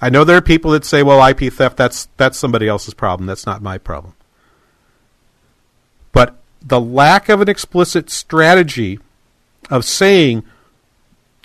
I 0.00 0.10
know 0.10 0.24
there 0.24 0.36
are 0.36 0.42
people 0.42 0.72
that 0.72 0.84
say, 0.84 1.02
well, 1.02 1.26
IP 1.26 1.52
theft 1.52 1.76
that's 1.76 2.08
that's 2.16 2.38
somebody 2.38 2.68
else's 2.68 2.94
problem. 2.94 3.26
That's 3.26 3.46
not 3.46 3.62
my 3.62 3.78
problem. 3.78 4.14
But 6.12 6.36
the 6.60 6.80
lack 6.80 7.28
of 7.28 7.40
an 7.40 7.48
explicit 7.48 8.10
strategy 8.10 8.98
of 9.70 9.84
saying, 9.84 10.44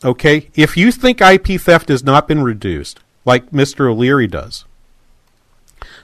okay, 0.03 0.49
if 0.55 0.75
you 0.75 0.91
think 0.91 1.21
IP 1.21 1.59
theft 1.59 1.89
has 1.89 2.03
not 2.03 2.27
been 2.27 2.43
reduced, 2.43 2.99
like 3.25 3.51
Mr. 3.51 3.89
O'Leary 3.89 4.27
does, 4.27 4.65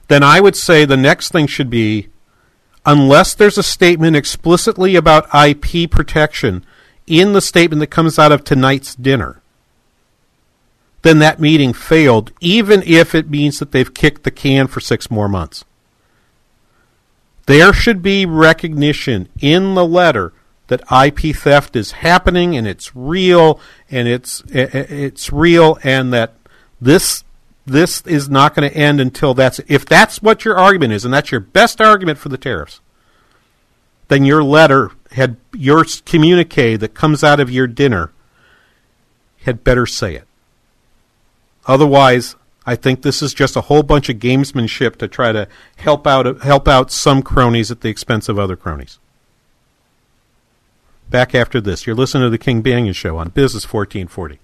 then 0.07 0.23
I 0.23 0.39
would 0.39 0.55
say 0.55 0.85
the 0.85 0.97
next 0.97 1.31
thing 1.31 1.47
should 1.47 1.69
be 1.69 2.09
unless 2.85 3.33
there's 3.33 3.57
a 3.57 3.63
statement 3.63 4.15
explicitly 4.15 4.95
about 4.95 5.27
IP 5.33 5.89
protection 5.89 6.65
in 7.07 7.33
the 7.33 7.41
statement 7.41 7.79
that 7.79 7.87
comes 7.87 8.17
out 8.17 8.31
of 8.31 8.43
tonight's 8.43 8.95
dinner, 8.95 9.41
then 11.01 11.19
that 11.19 11.39
meeting 11.39 11.71
failed, 11.71 12.31
even 12.41 12.81
if 12.83 13.13
it 13.13 13.29
means 13.29 13.59
that 13.59 13.71
they've 13.71 13.93
kicked 13.93 14.23
the 14.23 14.31
can 14.31 14.67
for 14.67 14.79
six 14.79 15.11
more 15.11 15.29
months. 15.29 15.63
There 17.45 17.73
should 17.73 18.01
be 18.01 18.25
recognition 18.25 19.29
in 19.39 19.75
the 19.75 19.85
letter 19.85 20.33
that 20.67 20.81
IP 20.91 21.35
theft 21.35 21.75
is 21.75 21.91
happening 21.91 22.57
and 22.57 22.67
it's 22.67 22.95
real 22.95 23.59
and 23.91 24.07
it's 24.07 24.43
eh, 24.51 24.67
eh, 24.73 24.85
it's 24.89 25.31
real 25.31 25.77
and 25.83 26.11
that 26.11 26.33
this 26.81 27.23
this 27.67 28.01
is 28.01 28.29
not 28.29 28.55
going 28.55 28.67
to 28.67 28.75
end 28.75 28.99
until 28.99 29.33
that's 29.33 29.59
if 29.67 29.85
that's 29.85 30.21
what 30.21 30.43
your 30.43 30.57
argument 30.57 30.93
is 30.93 31.05
and 31.05 31.13
that's 31.13 31.31
your 31.31 31.39
best 31.39 31.79
argument 31.79 32.17
for 32.17 32.29
the 32.29 32.37
tariffs 32.37 32.81
then 34.07 34.25
your 34.25 34.43
letter 34.43 34.91
had 35.15 35.37
your 35.53 35.85
communique 36.05 36.75
that 36.77 36.93
comes 36.93 37.23
out 37.23 37.39
of 37.39 37.49
your 37.49 37.67
dinner 37.67 38.11
had 39.43 39.63
better 39.63 39.85
say 39.85 40.15
it 40.15 40.27
otherwise 41.65 42.35
I 42.65 42.75
think 42.75 43.01
this 43.01 43.21
is 43.21 43.33
just 43.33 43.55
a 43.55 43.61
whole 43.61 43.83
bunch 43.83 44.09
of 44.09 44.17
gamesmanship 44.17 44.95
to 44.97 45.07
try 45.07 45.31
to 45.31 45.47
help 45.77 46.07
out 46.07 46.41
help 46.41 46.67
out 46.67 46.91
some 46.91 47.21
cronies 47.21 47.69
at 47.69 47.81
the 47.81 47.89
expense 47.89 48.27
of 48.27 48.39
other 48.39 48.55
cronies. 48.55 48.97
Back 51.09 51.35
after 51.35 51.61
this, 51.61 51.85
you're 51.85 51.95
listening 51.95 52.23
to 52.23 52.29
the 52.31 52.39
King 52.39 52.63
Banaian 52.63 52.95
Show 52.95 53.17
on 53.17 53.29
Business 53.29 53.71
1440. 53.71 54.39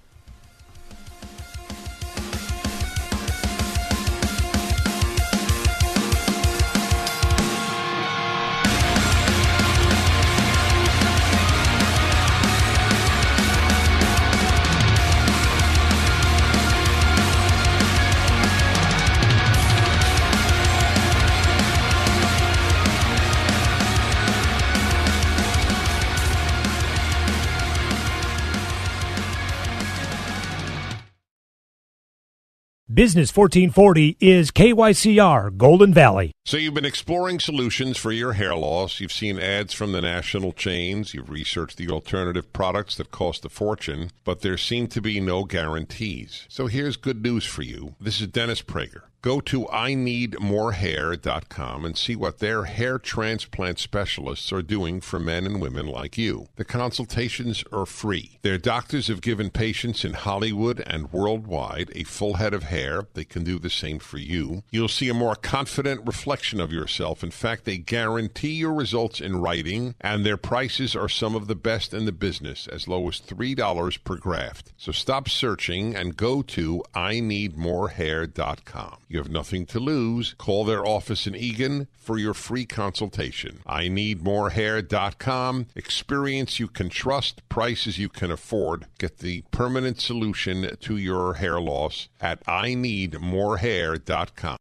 Business 33.02 33.36
1440 33.36 34.18
is 34.20 34.52
KYCR 34.52 35.58
Golden 35.58 35.92
Valley. 35.92 36.34
So 36.44 36.58
you've 36.58 36.74
been 36.74 36.86
exploring 36.86 37.40
solutions 37.40 38.00
for 38.00 38.12
your 38.12 38.34
hair 38.34 38.56
loss. 38.56 39.00
You've 39.00 39.12
seen 39.12 39.38
ads 39.38 39.76
from 39.76 39.92
the 39.92 40.02
national 40.02 40.54
chains. 40.54 41.14
You've 41.14 41.30
researched 41.30 41.78
the 41.78 41.90
alternative 41.90 42.52
products 42.52 42.96
that 42.96 43.12
cost 43.12 43.46
a 43.46 43.50
fortune, 43.50 44.10
but 44.24 44.42
there 44.42 44.58
seem 44.58 44.88
to 44.88 45.02
be 45.02 45.20
no 45.20 45.44
guarantees. 45.44 46.48
So 46.50 46.66
here's 46.66 46.98
good 46.98 47.22
news 47.22 47.46
for 47.46 47.62
you. 47.62 47.94
This 48.02 48.20
is 48.20 48.28
Dennis 48.28 48.64
Prager. 48.64 49.04
Go 49.22 49.40
to 49.42 49.66
IneedMoreHair.com 49.66 51.86
and 51.86 51.96
see 51.96 52.16
what 52.16 52.40
their 52.40 52.64
hair 52.64 52.98
transplant 52.98 53.78
specialists 53.78 54.52
are 54.52 54.64
doing 54.64 55.00
for 55.00 55.20
men 55.20 55.46
and 55.46 55.62
women 55.62 55.86
like 55.86 56.18
you. 56.18 56.48
The 56.56 56.66
consultations 56.66 57.64
are 57.72 57.86
free. 57.86 58.40
Their 58.42 58.58
doctors 58.58 59.10
have 59.10 59.22
given 59.22 59.52
patients 59.52 60.04
in 60.04 60.14
Hollywood 60.14 60.84
and 60.88 61.14
worldwide 61.14 61.92
a 61.94 62.04
full 62.04 62.38
head 62.38 62.56
of 62.56 62.64
hair. 62.64 63.06
They 63.14 63.26
can 63.26 63.44
do 63.44 63.60
the 63.60 63.70
same 63.70 64.00
for 64.00 64.18
you. 64.18 64.64
You'll 64.72 64.88
see 64.88 65.10
a 65.10 65.14
more 65.14 65.36
confident 65.36 66.04
reflection 66.32 66.62
of 66.62 66.72
yourself. 66.72 67.26
In 67.26 67.30
fact, 67.30 67.66
they 67.66 67.78
guarantee 67.78 68.54
your 68.54 68.74
results 68.74 69.20
in 69.20 69.42
writing, 69.42 69.96
and 70.00 70.26
their 70.26 70.38
prices 70.38 70.96
are 70.96 71.10
some 71.10 71.36
of 71.36 71.48
the 71.48 71.56
best 71.56 71.94
in 71.94 72.06
the 72.06 72.14
business, 72.14 72.68
as 72.68 72.88
low 72.88 73.06
as 73.10 73.20
$3 73.20 74.04
per 74.06 74.16
graft. 74.16 74.72
So 74.78 74.94
stop 74.94 75.28
searching 75.28 75.94
and 75.94 76.16
go 76.16 76.42
to 76.44 76.82
IneedMoreHair.com. 76.96 78.98
You 79.10 79.18
have 79.18 79.30
nothing 79.30 79.66
to 79.66 79.82
lose. 79.82 80.34
Call 80.38 80.64
their 80.64 80.86
office 80.86 81.28
in 81.28 81.36
Eagan 81.36 81.90
for 81.98 82.18
your 82.18 82.34
free 82.34 82.66
consultation. 82.66 83.60
I 83.68 83.90
need 83.90 84.24
morehair.com. 84.24 85.66
Experience 85.76 86.62
you 86.62 86.70
can 86.70 86.88
trust, 86.88 87.42
prices 87.50 87.98
you 87.98 88.08
can 88.08 88.32
afford. 88.32 88.86
Get 89.00 89.18
the 89.18 89.42
permanent 89.52 90.00
solution 90.00 90.78
to 90.80 90.96
your 90.96 91.34
hair 91.34 91.60
loss 91.60 92.08
at 92.22 92.42
I 92.48 92.74
need 92.74 93.16
morehair.com. 93.16 94.61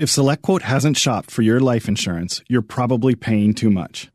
If 0.00 0.08
SelectQuote 0.08 0.62
hasn't 0.62 0.96
shopped 0.96 1.30
for 1.30 1.42
your 1.42 1.60
life 1.60 1.86
insurance, 1.86 2.40
you're 2.48 2.62
probably 2.62 3.14
paying 3.14 3.52
too 3.52 3.70
much. 3.70 4.10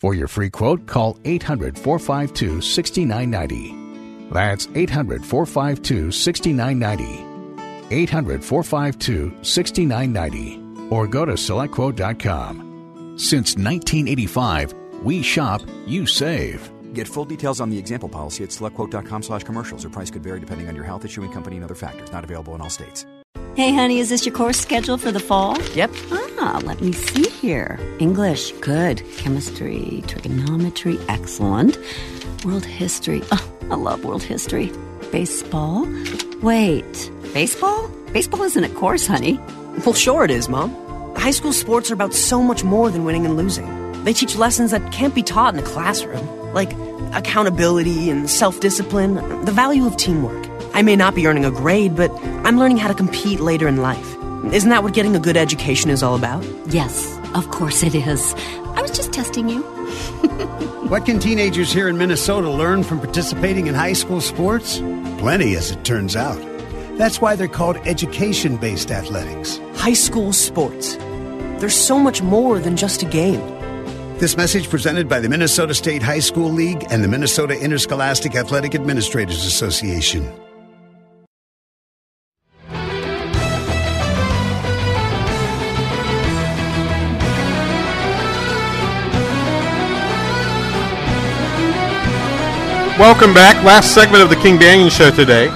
For 0.00 0.12
your 0.12 0.26
free 0.26 0.50
quote, 0.50 0.88
call 0.88 1.16
800 1.24 1.78
452 1.78 2.60
6990. 2.60 4.30
That's 4.32 4.66
800 4.74 5.24
452 5.24 6.10
6990. 6.10 7.94
800 7.94 8.44
452 8.44 9.38
6990 9.42 10.60
or 10.90 11.06
go 11.06 11.24
to 11.24 11.34
selectquote.com. 11.34 13.14
Since 13.16 13.54
1985, 13.54 14.74
we 15.04 15.22
shop, 15.22 15.62
you 15.86 16.04
save. 16.06 16.68
Get 16.94 17.06
full 17.06 17.26
details 17.26 17.60
on 17.60 17.70
the 17.70 17.78
example 17.78 18.08
policy 18.08 18.42
at 18.42 18.50
selectquote.com 18.50 19.22
slash 19.22 19.44
commercials. 19.44 19.84
Or 19.84 19.90
price 19.90 20.10
could 20.10 20.24
vary 20.24 20.40
depending 20.40 20.66
on 20.66 20.74
your 20.74 20.84
health, 20.84 21.04
issuing 21.04 21.30
company, 21.30 21.54
and 21.54 21.64
other 21.64 21.76
factors. 21.76 22.10
Not 22.10 22.24
available 22.24 22.56
in 22.56 22.60
all 22.60 22.70
states. 22.70 23.06
Hey, 23.58 23.74
honey, 23.74 23.98
is 23.98 24.08
this 24.08 24.24
your 24.24 24.32
course 24.36 24.60
schedule 24.60 24.98
for 24.98 25.10
the 25.10 25.18
fall? 25.18 25.60
Yep. 25.72 25.90
Ah, 26.38 26.60
let 26.62 26.80
me 26.80 26.92
see 26.92 27.28
here. 27.28 27.76
English, 27.98 28.52
good. 28.60 29.02
Chemistry, 29.16 30.04
trigonometry, 30.06 30.96
excellent. 31.08 31.76
World 32.44 32.64
history, 32.64 33.20
oh, 33.32 33.52
I 33.62 33.74
love 33.74 34.04
world 34.04 34.22
history. 34.22 34.70
Baseball? 35.10 35.88
Wait, 36.40 37.10
baseball? 37.34 37.88
Baseball 38.12 38.44
isn't 38.44 38.62
a 38.62 38.68
course, 38.68 39.08
honey. 39.08 39.40
Well, 39.84 39.92
sure 39.92 40.22
it 40.22 40.30
is, 40.30 40.48
Mom. 40.48 40.70
High 41.16 41.32
school 41.32 41.52
sports 41.52 41.90
are 41.90 41.94
about 41.94 42.14
so 42.14 42.40
much 42.40 42.62
more 42.62 42.92
than 42.92 43.02
winning 43.02 43.26
and 43.26 43.36
losing. 43.36 43.66
They 44.04 44.12
teach 44.12 44.36
lessons 44.36 44.70
that 44.70 44.92
can't 44.92 45.16
be 45.16 45.24
taught 45.24 45.54
in 45.54 45.58
a 45.58 45.66
classroom, 45.66 46.24
like 46.54 46.72
accountability 47.12 48.08
and 48.08 48.30
self 48.30 48.60
discipline, 48.60 49.16
the 49.46 49.50
value 49.50 49.84
of 49.84 49.96
teamwork. 49.96 50.47
I 50.78 50.82
may 50.82 50.94
not 50.94 51.16
be 51.16 51.26
earning 51.26 51.44
a 51.44 51.50
grade, 51.50 51.96
but 51.96 52.08
I'm 52.46 52.56
learning 52.56 52.76
how 52.76 52.86
to 52.86 52.94
compete 52.94 53.40
later 53.40 53.66
in 53.66 53.78
life. 53.78 54.14
Isn't 54.52 54.70
that 54.70 54.84
what 54.84 54.94
getting 54.94 55.16
a 55.16 55.18
good 55.18 55.36
education 55.36 55.90
is 55.90 56.04
all 56.04 56.14
about? 56.14 56.46
Yes, 56.68 57.18
of 57.34 57.50
course 57.50 57.82
it 57.82 57.96
is. 57.96 58.32
I 58.76 58.82
was 58.82 58.92
just 58.92 59.12
testing 59.12 59.48
you. 59.48 59.62
what 60.88 61.04
can 61.04 61.18
teenagers 61.18 61.72
here 61.72 61.88
in 61.88 61.98
Minnesota 61.98 62.48
learn 62.48 62.84
from 62.84 63.00
participating 63.00 63.66
in 63.66 63.74
high 63.74 63.92
school 63.92 64.20
sports? 64.20 64.78
Plenty, 65.18 65.56
as 65.56 65.72
it 65.72 65.84
turns 65.84 66.14
out. 66.14 66.38
That's 66.96 67.20
why 67.20 67.34
they're 67.34 67.48
called 67.48 67.78
education 67.78 68.56
based 68.56 68.92
athletics. 68.92 69.58
High 69.74 69.94
school 69.94 70.32
sports. 70.32 70.94
There's 71.58 71.76
so 71.76 71.98
much 71.98 72.22
more 72.22 72.60
than 72.60 72.76
just 72.76 73.02
a 73.02 73.06
game. 73.06 73.40
This 74.18 74.36
message 74.36 74.70
presented 74.70 75.08
by 75.08 75.18
the 75.18 75.28
Minnesota 75.28 75.74
State 75.74 76.04
High 76.04 76.20
School 76.20 76.52
League 76.52 76.86
and 76.88 77.02
the 77.02 77.08
Minnesota 77.08 77.58
Interscholastic 77.60 78.36
Athletic 78.36 78.76
Administrators 78.76 79.44
Association. 79.44 80.32
Welcome 92.98 93.32
back. 93.32 93.64
Last 93.64 93.94
segment 93.94 94.24
of 94.24 94.28
the 94.28 94.34
King 94.34 94.58
Banaian 94.58 94.90
Show 94.90 95.12
today. 95.12 95.46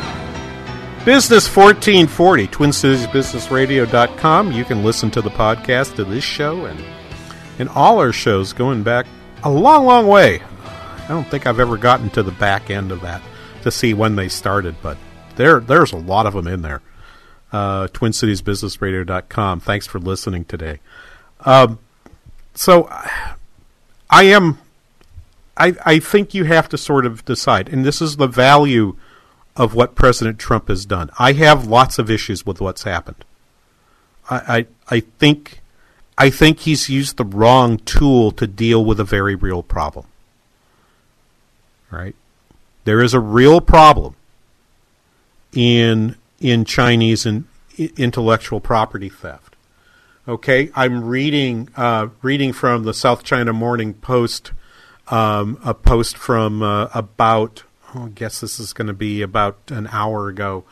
Business 1.04 1.48
1440, 1.48 2.46
TwinCitiesBusinessRadio.com. 2.46 4.52
You 4.52 4.64
can 4.64 4.84
listen 4.84 5.10
to 5.10 5.20
the 5.20 5.28
podcast 5.28 5.98
of 5.98 6.08
this 6.08 6.22
show 6.22 6.66
and, 6.66 6.80
and 7.58 7.68
all 7.70 7.98
our 7.98 8.12
shows 8.12 8.52
going 8.52 8.84
back 8.84 9.06
a 9.42 9.50
long, 9.50 9.86
long 9.86 10.06
way. 10.06 10.38
I 10.38 11.06
don't 11.08 11.26
think 11.26 11.48
I've 11.48 11.58
ever 11.58 11.76
gotten 11.76 12.10
to 12.10 12.22
the 12.22 12.30
back 12.30 12.70
end 12.70 12.92
of 12.92 13.00
that 13.00 13.20
to 13.62 13.72
see 13.72 13.92
when 13.92 14.14
they 14.14 14.28
started, 14.28 14.76
but 14.80 14.96
there 15.34 15.58
there's 15.58 15.90
a 15.90 15.96
lot 15.96 16.26
of 16.26 16.34
them 16.34 16.46
in 16.46 16.62
there. 16.62 16.80
Uh, 17.50 17.88
TwinCitiesBusinessRadio.com. 17.88 19.58
Thanks 19.58 19.88
for 19.88 19.98
listening 19.98 20.44
today. 20.44 20.78
Um, 21.40 21.80
so 22.54 22.88
I 24.08 24.26
am 24.26 24.58
I, 25.56 25.74
I 25.84 25.98
think 25.98 26.34
you 26.34 26.44
have 26.44 26.68
to 26.70 26.78
sort 26.78 27.06
of 27.06 27.24
decide, 27.24 27.68
and 27.68 27.84
this 27.84 28.00
is 28.00 28.16
the 28.16 28.26
value 28.26 28.96
of 29.56 29.74
what 29.74 29.94
President 29.94 30.38
Trump 30.38 30.68
has 30.68 30.86
done. 30.86 31.10
I 31.18 31.32
have 31.32 31.66
lots 31.66 31.98
of 31.98 32.10
issues 32.10 32.46
with 32.46 32.60
what's 32.60 32.84
happened. 32.84 33.24
I, 34.30 34.36
I, 34.36 34.66
I 34.96 35.00
think 35.00 35.60
I 36.16 36.30
think 36.30 36.60
he's 36.60 36.88
used 36.88 37.16
the 37.16 37.24
wrong 37.24 37.78
tool 37.78 38.30
to 38.32 38.46
deal 38.46 38.84
with 38.84 39.00
a 39.00 39.04
very 39.04 39.34
real 39.34 39.62
problem. 39.62 40.06
Right? 41.90 42.14
There 42.84 43.02
is 43.02 43.14
a 43.14 43.20
real 43.20 43.60
problem 43.60 44.16
in 45.52 46.16
in 46.40 46.64
Chinese 46.64 47.26
and 47.26 47.44
intellectual 47.78 48.60
property 48.60 49.08
theft. 49.08 49.56
Okay, 50.26 50.70
I'm 50.74 51.04
reading 51.04 51.68
uh, 51.76 52.08
reading 52.22 52.52
from 52.52 52.84
the 52.84 52.94
South 52.94 53.24
China 53.24 53.52
Morning 53.52 53.94
Post 53.94 54.52
um, 55.08 55.58
a 55.64 55.74
post 55.74 56.16
from 56.16 56.62
uh, 56.62 56.88
about, 56.94 57.64
oh, 57.94 58.06
I 58.06 58.08
guess 58.08 58.40
this 58.40 58.58
is 58.58 58.72
going 58.72 58.86
to 58.86 58.92
be 58.92 59.22
about 59.22 59.58
an 59.68 59.88
hour 59.88 60.28
ago, 60.28 60.64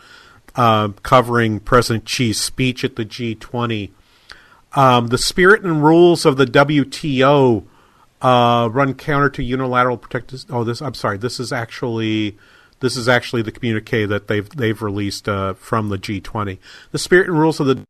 uh, 0.56 0.88
covering 1.02 1.60
President 1.60 2.08
Xi's 2.08 2.40
speech 2.40 2.84
at 2.84 2.96
the 2.96 3.04
G20. 3.04 3.90
Um, 4.74 5.08
the 5.08 5.18
spirit 5.18 5.64
and 5.64 5.82
rules 5.82 6.24
of 6.24 6.36
the 6.36 6.46
WTO 6.46 7.64
uh, 8.22 8.68
run 8.70 8.94
counter 8.94 9.30
to 9.30 9.42
unilateral 9.42 9.96
protective. 9.96 10.44
Oh, 10.50 10.64
this 10.64 10.80
I'm 10.80 10.94
sorry. 10.94 11.18
This 11.18 11.40
is 11.40 11.52
actually 11.52 12.36
this 12.80 12.96
is 12.96 13.08
actually 13.08 13.42
the 13.42 13.52
communique 13.52 14.06
that 14.06 14.28
they've 14.28 14.48
they've 14.48 14.80
released 14.80 15.28
uh, 15.28 15.54
from 15.54 15.88
the 15.88 15.98
G20. 15.98 16.58
The 16.92 16.98
spirit 16.98 17.28
and 17.28 17.38
rules 17.38 17.60
of 17.60 17.66
the 17.66 17.84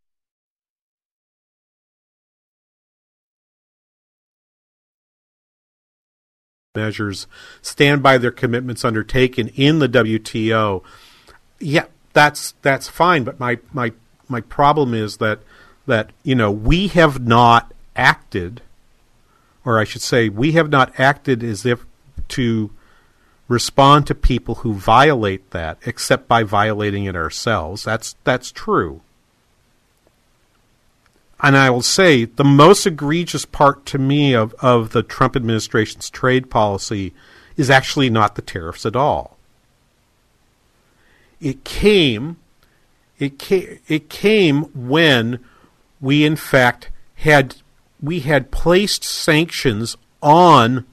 measures 6.76 7.26
stand 7.62 8.00
by 8.00 8.16
their 8.16 8.30
commitments 8.30 8.84
undertaken 8.84 9.48
in 9.56 9.80
the 9.80 9.88
WTO. 9.88 10.84
Yeah, 11.58 11.86
that's 12.12 12.54
that's 12.62 12.86
fine, 12.86 13.24
but 13.24 13.40
my 13.40 13.58
my 13.72 13.92
my 14.28 14.40
problem 14.40 14.94
is 14.94 15.16
that 15.16 15.40
that 15.86 16.10
you 16.22 16.36
know 16.36 16.52
we 16.52 16.86
have 16.86 17.26
not 17.26 17.74
acted 17.96 18.62
or 19.64 19.80
I 19.80 19.84
should 19.84 20.00
say 20.00 20.28
we 20.28 20.52
have 20.52 20.70
not 20.70 20.92
acted 20.96 21.42
as 21.42 21.66
if 21.66 21.84
to 22.28 22.70
respond 23.48 24.06
to 24.06 24.14
people 24.14 24.56
who 24.56 24.74
violate 24.74 25.50
that 25.50 25.76
except 25.84 26.28
by 26.28 26.44
violating 26.44 27.04
it 27.04 27.16
ourselves. 27.16 27.82
That's 27.82 28.14
that's 28.22 28.52
true. 28.52 29.00
And 31.43 31.57
I 31.57 31.70
will 31.70 31.82
say 31.82 32.24
the 32.24 32.45
most 32.45 32.86
egregious 32.86 33.45
part 33.45 33.86
to 33.86 33.99
me 33.99 34.34
of, 34.34 34.55
of 34.61 34.91
the 34.91 35.03
Trump 35.03 35.36
administration's 35.36 36.11
trade 36.11 36.51
policy 36.51 37.14
is 37.57 37.70
actually 37.70 38.11
not 38.11 38.34
the 38.34 38.43
tariffs 38.43 38.86
at 38.86 38.97
all. 38.97 39.36
It 41.41 41.64
came 41.64 42.36
it 43.18 43.38
came, 43.38 43.78
it 43.86 44.09
came 44.09 44.62
when 44.74 45.38
we 46.01 46.24
in 46.24 46.36
fact 46.36 46.91
had 47.16 47.57
we 48.03 48.20
had 48.20 48.51
placed 48.51 49.05
sanctions 49.05 49.97
on 50.22 50.86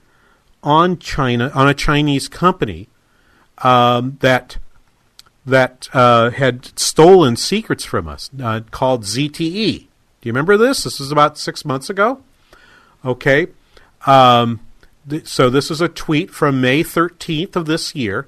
on 0.62 1.00
China 1.00 1.52
on 1.56 1.68
a 1.68 1.74
Chinese 1.74 2.28
company 2.28 2.90
um, 3.60 4.18
that 4.20 4.58
that 5.46 5.88
uh, 5.94 6.30
had 6.32 6.78
stolen 6.78 7.38
secrets 7.38 7.86
from 7.86 8.08
us 8.08 8.30
uh, 8.42 8.60
called 8.72 9.04
ZTE. 9.04 9.88
Do 10.22 10.30
you 10.30 10.34
remember 10.34 10.58
this? 10.58 10.84
This 10.84 11.00
is 11.00 11.12
about 11.12 11.38
six 11.38 11.64
months 11.64 11.90
ago. 11.90 12.22
Okay. 13.06 13.48
Um, 14.06 14.60
th- 15.08 15.28
so 15.28 15.50
this 15.50 15.70
is 15.70 15.82
a 15.82 15.88
tweet 15.88 16.32
from 16.32 16.60
May 16.62 16.84
13th 16.84 17.56
of 17.56 17.66
this 17.66 17.96
year. 17.96 18.28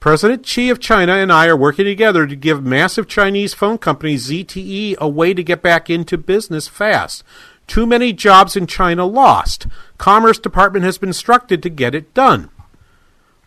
President 0.00 0.46
Xi 0.46 0.70
of 0.70 0.78
China 0.78 1.14
and 1.14 1.32
I 1.32 1.46
are 1.46 1.56
working 1.56 1.84
together 1.84 2.26
to 2.26 2.36
give 2.36 2.62
massive 2.62 3.08
Chinese 3.08 3.54
phone 3.54 3.78
company 3.78 4.16
ZTE 4.16 4.96
a 4.98 5.08
way 5.08 5.34
to 5.34 5.42
get 5.42 5.62
back 5.62 5.90
into 5.90 6.16
business 6.16 6.68
fast. 6.68 7.24
Too 7.66 7.86
many 7.86 8.12
jobs 8.12 8.56
in 8.56 8.66
China 8.66 9.04
lost. 9.04 9.66
Commerce 9.98 10.38
Department 10.38 10.84
has 10.84 10.98
been 10.98 11.08
instructed 11.08 11.62
to 11.62 11.70
get 11.70 11.94
it 11.94 12.14
done. 12.14 12.50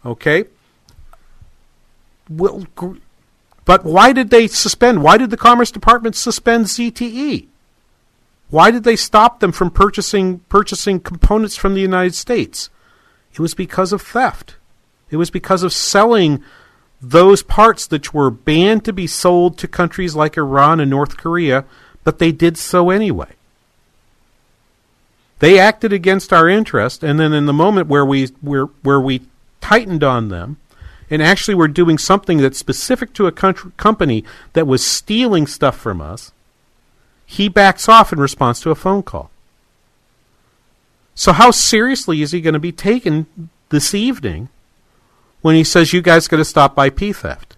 Okay? 0.05 0.45
Well, 2.29 2.65
but 3.65 3.85
why 3.85 4.11
did 4.13 4.29
they 4.29 4.47
suspend? 4.47 5.03
Why 5.03 5.17
did 5.17 5.29
the 5.29 5.37
Commerce 5.37 5.71
Department 5.71 6.15
suspend 6.15 6.65
ZTE? 6.65 7.48
Why 8.49 8.71
did 8.71 8.83
they 8.83 8.95
stop 8.95 9.39
them 9.39 9.51
from 9.51 9.69
purchasing 9.71 10.39
purchasing 10.49 10.99
components 10.99 11.55
from 11.55 11.73
the 11.73 11.81
United 11.81 12.15
States? 12.15 12.69
It 13.31 13.39
was 13.39 13.53
because 13.53 13.93
of 13.93 14.01
theft. 14.01 14.55
It 15.11 15.17
was 15.17 15.29
because 15.29 15.63
of 15.63 15.73
selling 15.73 16.43
those 17.01 17.43
parts 17.43 17.87
that 17.87 18.13
were 18.13 18.29
banned 18.29 18.85
to 18.85 18.93
be 18.93 19.07
sold 19.07 19.57
to 19.57 19.67
countries 19.67 20.15
like 20.15 20.37
Iran 20.37 20.79
and 20.79 20.89
North 20.89 21.17
Korea, 21.17 21.63
but 22.03 22.19
they 22.19 22.31
did 22.31 22.57
so 22.57 22.89
anyway. 22.89 23.29
They 25.39 25.57
acted 25.57 25.93
against 25.93 26.33
our 26.33 26.49
interest, 26.49 27.01
and 27.01 27.19
then 27.19 27.31
in 27.31 27.45
the 27.45 27.53
moment 27.53 27.87
where 27.87 28.05
we 28.05 28.27
where, 28.41 28.65
where 28.83 28.99
we 28.99 29.21
tightened 29.61 30.03
on 30.03 30.29
them, 30.29 30.57
and 31.09 31.21
actually 31.21 31.55
were 31.55 31.67
doing 31.67 31.97
something 31.97 32.39
that's 32.39 32.57
specific 32.57 33.13
to 33.13 33.27
a 33.27 33.31
country, 33.31 33.71
company 33.77 34.25
that 34.53 34.67
was 34.67 34.85
stealing 34.85 35.47
stuff 35.47 35.77
from 35.77 36.01
us, 36.01 36.33
he 37.31 37.47
backs 37.47 37.87
off 37.87 38.11
in 38.11 38.19
response 38.19 38.59
to 38.59 38.71
a 38.71 38.75
phone 38.75 39.03
call. 39.03 39.29
So, 41.13 41.31
how 41.31 41.51
seriously 41.51 42.23
is 42.23 42.31
he 42.31 42.41
going 42.41 42.55
to 42.55 42.59
be 42.59 42.71
taken 42.71 43.27
this 43.69 43.93
evening 43.93 44.49
when 45.41 45.53
he 45.53 45.63
says, 45.63 45.93
You 45.93 46.01
guys 46.01 46.27
got 46.27 46.37
to 46.37 46.45
stop 46.45 46.75
IP 46.79 47.15
theft? 47.15 47.55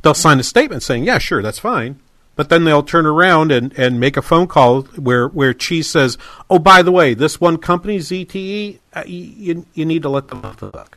They'll 0.00 0.14
sign 0.14 0.40
a 0.40 0.42
statement 0.42 0.82
saying, 0.82 1.04
Yeah, 1.04 1.18
sure, 1.18 1.42
that's 1.42 1.58
fine. 1.58 2.00
But 2.36 2.48
then 2.48 2.64
they'll 2.64 2.82
turn 2.82 3.04
around 3.04 3.52
and, 3.52 3.78
and 3.78 4.00
make 4.00 4.16
a 4.16 4.22
phone 4.22 4.46
call 4.46 4.84
where, 4.96 5.28
where 5.28 5.54
Xi 5.56 5.82
says, 5.82 6.16
Oh, 6.48 6.58
by 6.58 6.80
the 6.80 6.90
way, 6.90 7.12
this 7.12 7.38
one 7.38 7.58
company, 7.58 7.98
ZTE, 7.98 8.78
uh, 8.94 9.04
you, 9.06 9.66
you 9.74 9.84
need 9.84 10.00
to 10.00 10.08
let 10.08 10.28
them 10.28 10.42
off 10.42 10.56
the 10.56 10.70
hook. 10.70 10.96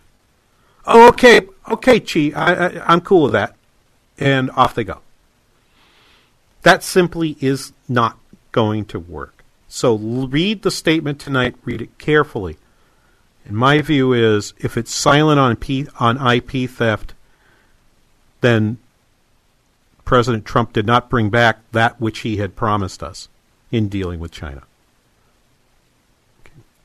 Oh, 0.85 1.09
okay, 1.09 1.41
okay, 1.69 2.01
Xi, 2.01 2.33
I, 2.33 2.67
I, 2.67 2.93
I'm 2.93 3.01
cool 3.01 3.23
with 3.23 3.33
that. 3.33 3.57
And 4.17 4.49
off 4.51 4.73
they 4.73 4.85
go. 4.85 5.01
That 6.65 6.81
simply 6.81 7.37
is 7.41 7.73
not 7.87 8.17
going 8.51 8.85
to 8.85 8.97
work. 8.97 9.43
So 9.67 9.95
read 9.97 10.63
the 10.63 10.71
statement 10.71 11.19
tonight, 11.19 11.53
read 11.63 11.79
it 11.79 11.95
carefully. 11.99 12.57
And 13.45 13.55
my 13.55 13.81
view 13.81 14.13
is 14.13 14.55
if 14.57 14.75
it's 14.75 14.91
silent 14.91 15.39
on, 15.39 15.57
P, 15.57 15.85
on 15.99 16.17
IP 16.17 16.67
theft, 16.67 17.13
then 18.41 18.79
President 20.05 20.43
Trump 20.43 20.73
did 20.73 20.87
not 20.87 21.07
bring 21.07 21.29
back 21.29 21.59
that 21.71 22.01
which 22.01 22.21
he 22.21 22.37
had 22.37 22.55
promised 22.55 23.03
us 23.03 23.29
in 23.71 23.87
dealing 23.87 24.19
with 24.19 24.31
China. 24.31 24.63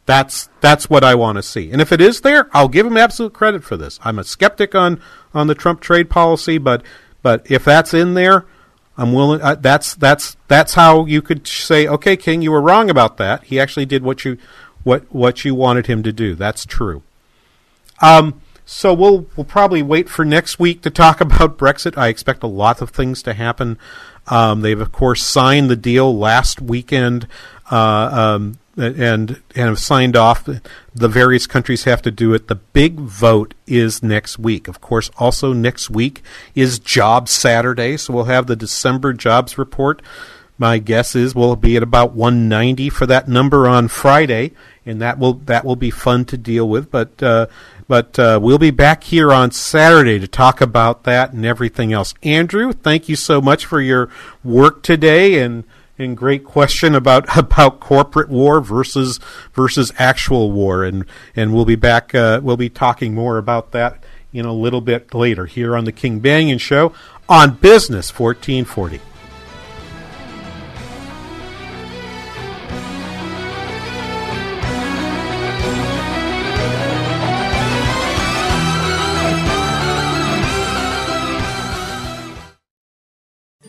That's 0.04 0.50
that's 0.60 0.90
what 0.90 1.04
I 1.04 1.14
want 1.14 1.36
to 1.36 1.42
see. 1.42 1.70
And 1.70 1.80
if 1.80 1.90
it 1.90 2.02
is 2.02 2.20
there, 2.20 2.50
I'll 2.52 2.68
give 2.68 2.84
him 2.84 2.98
absolute 2.98 3.32
credit 3.32 3.64
for 3.64 3.78
this. 3.78 3.98
I'm 4.04 4.18
a 4.18 4.24
skeptic 4.24 4.74
on 4.74 5.00
on 5.32 5.46
the 5.46 5.54
Trump 5.54 5.80
trade 5.80 6.10
policy, 6.10 6.58
but 6.58 6.82
but 7.22 7.50
if 7.50 7.64
that's 7.64 7.94
in 7.94 8.12
there, 8.12 8.44
I'm 9.00 9.14
willing. 9.14 9.40
Uh, 9.40 9.54
that's 9.54 9.94
that's 9.94 10.36
that's 10.46 10.74
how 10.74 11.06
you 11.06 11.22
could 11.22 11.46
say, 11.46 11.88
okay, 11.88 12.18
King, 12.18 12.42
you 12.42 12.52
were 12.52 12.60
wrong 12.60 12.90
about 12.90 13.16
that. 13.16 13.44
He 13.44 13.58
actually 13.58 13.86
did 13.86 14.02
what 14.02 14.26
you 14.26 14.36
what 14.84 15.04
what 15.10 15.42
you 15.42 15.54
wanted 15.54 15.86
him 15.86 16.02
to 16.02 16.12
do. 16.12 16.34
That's 16.34 16.66
true. 16.66 17.02
Um, 18.02 18.42
so 18.66 18.92
we'll 18.92 19.26
we'll 19.36 19.46
probably 19.46 19.82
wait 19.82 20.10
for 20.10 20.22
next 20.22 20.58
week 20.58 20.82
to 20.82 20.90
talk 20.90 21.20
about 21.22 21.56
Brexit. 21.56 21.96
I 21.96 22.08
expect 22.08 22.42
a 22.42 22.46
lot 22.46 22.82
of 22.82 22.90
things 22.90 23.22
to 23.22 23.32
happen. 23.32 23.78
Um, 24.26 24.60
they've 24.60 24.78
of 24.78 24.92
course 24.92 25.22
signed 25.24 25.70
the 25.70 25.76
deal 25.76 26.14
last 26.14 26.60
weekend. 26.60 27.26
Uh, 27.70 28.36
um, 28.36 28.58
and 28.76 29.00
and 29.02 29.42
have 29.54 29.78
signed 29.78 30.16
off. 30.16 30.44
The 30.44 31.08
various 31.08 31.46
countries 31.46 31.84
have 31.84 32.02
to 32.02 32.10
do 32.10 32.34
it. 32.34 32.48
The 32.48 32.56
big 32.56 32.98
vote 33.00 33.54
is 33.66 34.02
next 34.02 34.38
week. 34.38 34.68
Of 34.68 34.80
course, 34.80 35.10
also 35.16 35.52
next 35.52 35.90
week 35.90 36.22
is 36.54 36.78
Jobs 36.78 37.30
Saturday, 37.30 37.96
so 37.96 38.12
we'll 38.12 38.24
have 38.24 38.46
the 38.46 38.56
December 38.56 39.12
jobs 39.12 39.58
report. 39.58 40.02
My 40.58 40.78
guess 40.78 41.16
is 41.16 41.34
we'll 41.34 41.56
be 41.56 41.76
at 41.78 41.82
about 41.82 42.12
190 42.12 42.90
for 42.90 43.06
that 43.06 43.28
number 43.28 43.66
on 43.66 43.88
Friday, 43.88 44.52
and 44.84 45.00
that 45.00 45.18
will 45.18 45.34
that 45.34 45.64
will 45.64 45.76
be 45.76 45.90
fun 45.90 46.24
to 46.26 46.36
deal 46.36 46.68
with. 46.68 46.90
But 46.90 47.22
uh, 47.22 47.46
but 47.88 48.18
uh, 48.18 48.38
we'll 48.40 48.58
be 48.58 48.70
back 48.70 49.04
here 49.04 49.32
on 49.32 49.50
Saturday 49.50 50.18
to 50.18 50.28
talk 50.28 50.60
about 50.60 51.04
that 51.04 51.32
and 51.32 51.44
everything 51.44 51.92
else. 51.92 52.14
Andrew, 52.22 52.72
thank 52.72 53.08
you 53.08 53.16
so 53.16 53.40
much 53.40 53.66
for 53.66 53.80
your 53.80 54.10
work 54.44 54.82
today 54.82 55.40
and 55.40 55.64
and 56.00 56.16
great 56.16 56.44
question 56.44 56.94
about 56.94 57.36
about 57.36 57.80
corporate 57.80 58.28
war 58.28 58.60
versus 58.60 59.20
versus 59.52 59.92
actual 59.98 60.50
war, 60.50 60.84
and 60.84 61.04
and 61.36 61.54
we'll 61.54 61.64
be 61.64 61.76
back. 61.76 62.14
Uh, 62.14 62.40
we'll 62.42 62.56
be 62.56 62.70
talking 62.70 63.14
more 63.14 63.38
about 63.38 63.72
that 63.72 64.02
in 64.32 64.44
a 64.44 64.52
little 64.52 64.80
bit 64.80 65.12
later 65.12 65.46
here 65.46 65.76
on 65.76 65.84
the 65.84 65.92
King 65.92 66.20
Banaian 66.20 66.60
Show 66.60 66.92
on 67.28 67.54
Business 67.54 68.16
1440. 68.16 69.09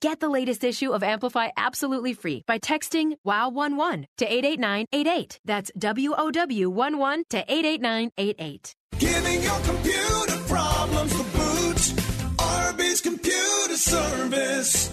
Get 0.00 0.20
the 0.20 0.28
latest 0.28 0.62
issue 0.62 0.92
of 0.92 1.02
Amplify 1.02 1.48
absolutely 1.56 2.14
free 2.14 2.44
by 2.46 2.60
texting 2.60 3.14
WOW11 3.26 4.04
to 4.18 4.32
88988. 4.32 5.40
That's 5.44 5.72
W 5.76 6.14
O 6.16 6.30
W 6.30 6.70
11 6.70 7.24
to 7.30 7.38
88988. 7.38 8.74
Giving 8.98 9.42
your 9.42 9.60
computer 9.60 10.38
problems 10.46 11.12
the 11.18 11.24
boot. 11.36 12.04
RB's 12.38 13.00
Computer 13.00 13.76
Service. 13.76 14.92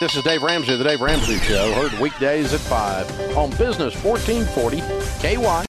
This 0.00 0.14
is 0.14 0.22
Dave 0.22 0.44
Ramsey 0.44 0.76
the 0.76 0.84
Dave 0.84 1.00
Ramsey 1.00 1.38
Show, 1.38 1.72
heard 1.72 1.92
weekdays 1.98 2.54
at 2.54 2.60
5 2.60 3.36
on 3.36 3.50
Business 3.50 4.00
1440 4.04 4.80
KY. 5.18 5.66